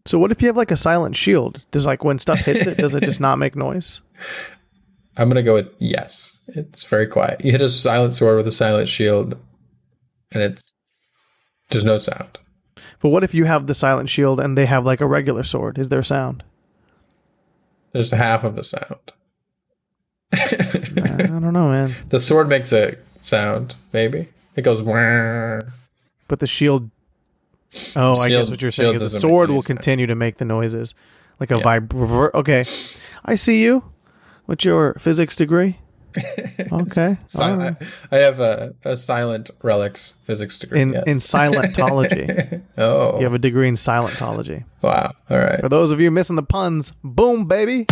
So 0.04 0.18
what 0.18 0.30
if 0.30 0.40
you 0.40 0.48
have 0.48 0.56
like 0.56 0.70
a 0.70 0.76
silent 0.76 1.16
shield? 1.16 1.64
Does 1.70 1.86
like 1.86 2.04
when 2.04 2.18
stuff 2.18 2.40
hits 2.40 2.66
it, 2.66 2.76
does 2.76 2.94
it 2.94 3.02
just 3.02 3.20
not 3.28 3.38
make 3.38 3.56
noise? 3.56 4.00
I'm 5.16 5.28
gonna 5.28 5.42
go 5.42 5.54
with 5.54 5.68
yes. 5.78 6.38
It's 6.48 6.84
very 6.84 7.06
quiet. 7.06 7.44
You 7.44 7.52
hit 7.52 7.62
a 7.62 7.68
silent 7.68 8.12
sword 8.12 8.36
with 8.36 8.46
a 8.46 8.50
silent 8.52 8.88
shield, 8.88 9.36
and 10.32 10.42
it's 10.42 10.72
there's 11.70 11.84
no 11.84 11.96
sound. 11.98 12.38
But 13.00 13.08
what 13.10 13.24
if 13.24 13.34
you 13.34 13.44
have 13.44 13.66
the 13.66 13.74
silent 13.74 14.08
shield 14.08 14.40
and 14.40 14.56
they 14.56 14.66
have 14.66 14.84
like 14.84 15.00
a 15.00 15.06
regular 15.06 15.42
sword? 15.42 15.78
Is 15.78 15.88
there 15.88 16.02
sound? 16.02 16.42
There's 17.92 18.10
half 18.10 18.44
of 18.44 18.58
a 18.58 18.64
sound. 18.64 19.12
I 20.32 21.26
don't 21.26 21.52
know, 21.52 21.68
man. 21.68 21.94
The 22.08 22.20
sword 22.20 22.48
makes 22.48 22.72
a 22.72 22.96
sound, 23.20 23.74
maybe. 23.92 24.28
It 24.54 24.62
goes 24.62 24.82
"Wah." 24.82 25.60
But 26.28 26.40
the 26.40 26.46
shield. 26.46 26.90
Oh, 27.94 28.12
I 28.18 28.28
guess 28.28 28.48
what 28.50 28.62
you're 28.62 28.70
saying 28.70 28.94
is 28.96 29.12
the 29.12 29.20
sword 29.20 29.50
will 29.50 29.62
continue 29.62 30.06
to 30.06 30.14
make 30.14 30.36
the 30.36 30.44
noises, 30.44 30.94
like 31.40 31.50
a 31.50 31.56
Yeah. 31.58 31.62
vibr. 31.62 32.32
Okay, 32.34 32.64
I 33.24 33.34
see 33.34 33.62
you. 33.62 33.84
What's 34.46 34.64
your 34.64 34.94
physics 34.94 35.36
degree? 35.36 35.78
Okay, 36.72 37.14
Si- 37.26 37.42
all 37.42 37.56
right. 37.56 37.76
I 38.10 38.16
have 38.16 38.40
a, 38.40 38.74
a 38.84 38.96
silent 38.96 39.50
relics 39.62 40.14
physics 40.24 40.58
degree. 40.58 40.80
in 40.80 40.94
yes. 40.94 41.04
in 41.06 41.18
silentology. 41.18 42.62
oh, 42.78 43.18
you 43.18 43.24
have 43.24 43.34
a 43.34 43.38
degree 43.38 43.68
in 43.68 43.74
silentology. 43.74 44.64
wow. 44.80 45.12
All 45.28 45.38
right. 45.38 45.60
For 45.60 45.68
those 45.68 45.90
of 45.90 46.00
you 46.00 46.10
missing 46.10 46.36
the 46.36 46.42
puns, 46.42 46.92
boom, 47.04 47.44
baby. 47.44 47.84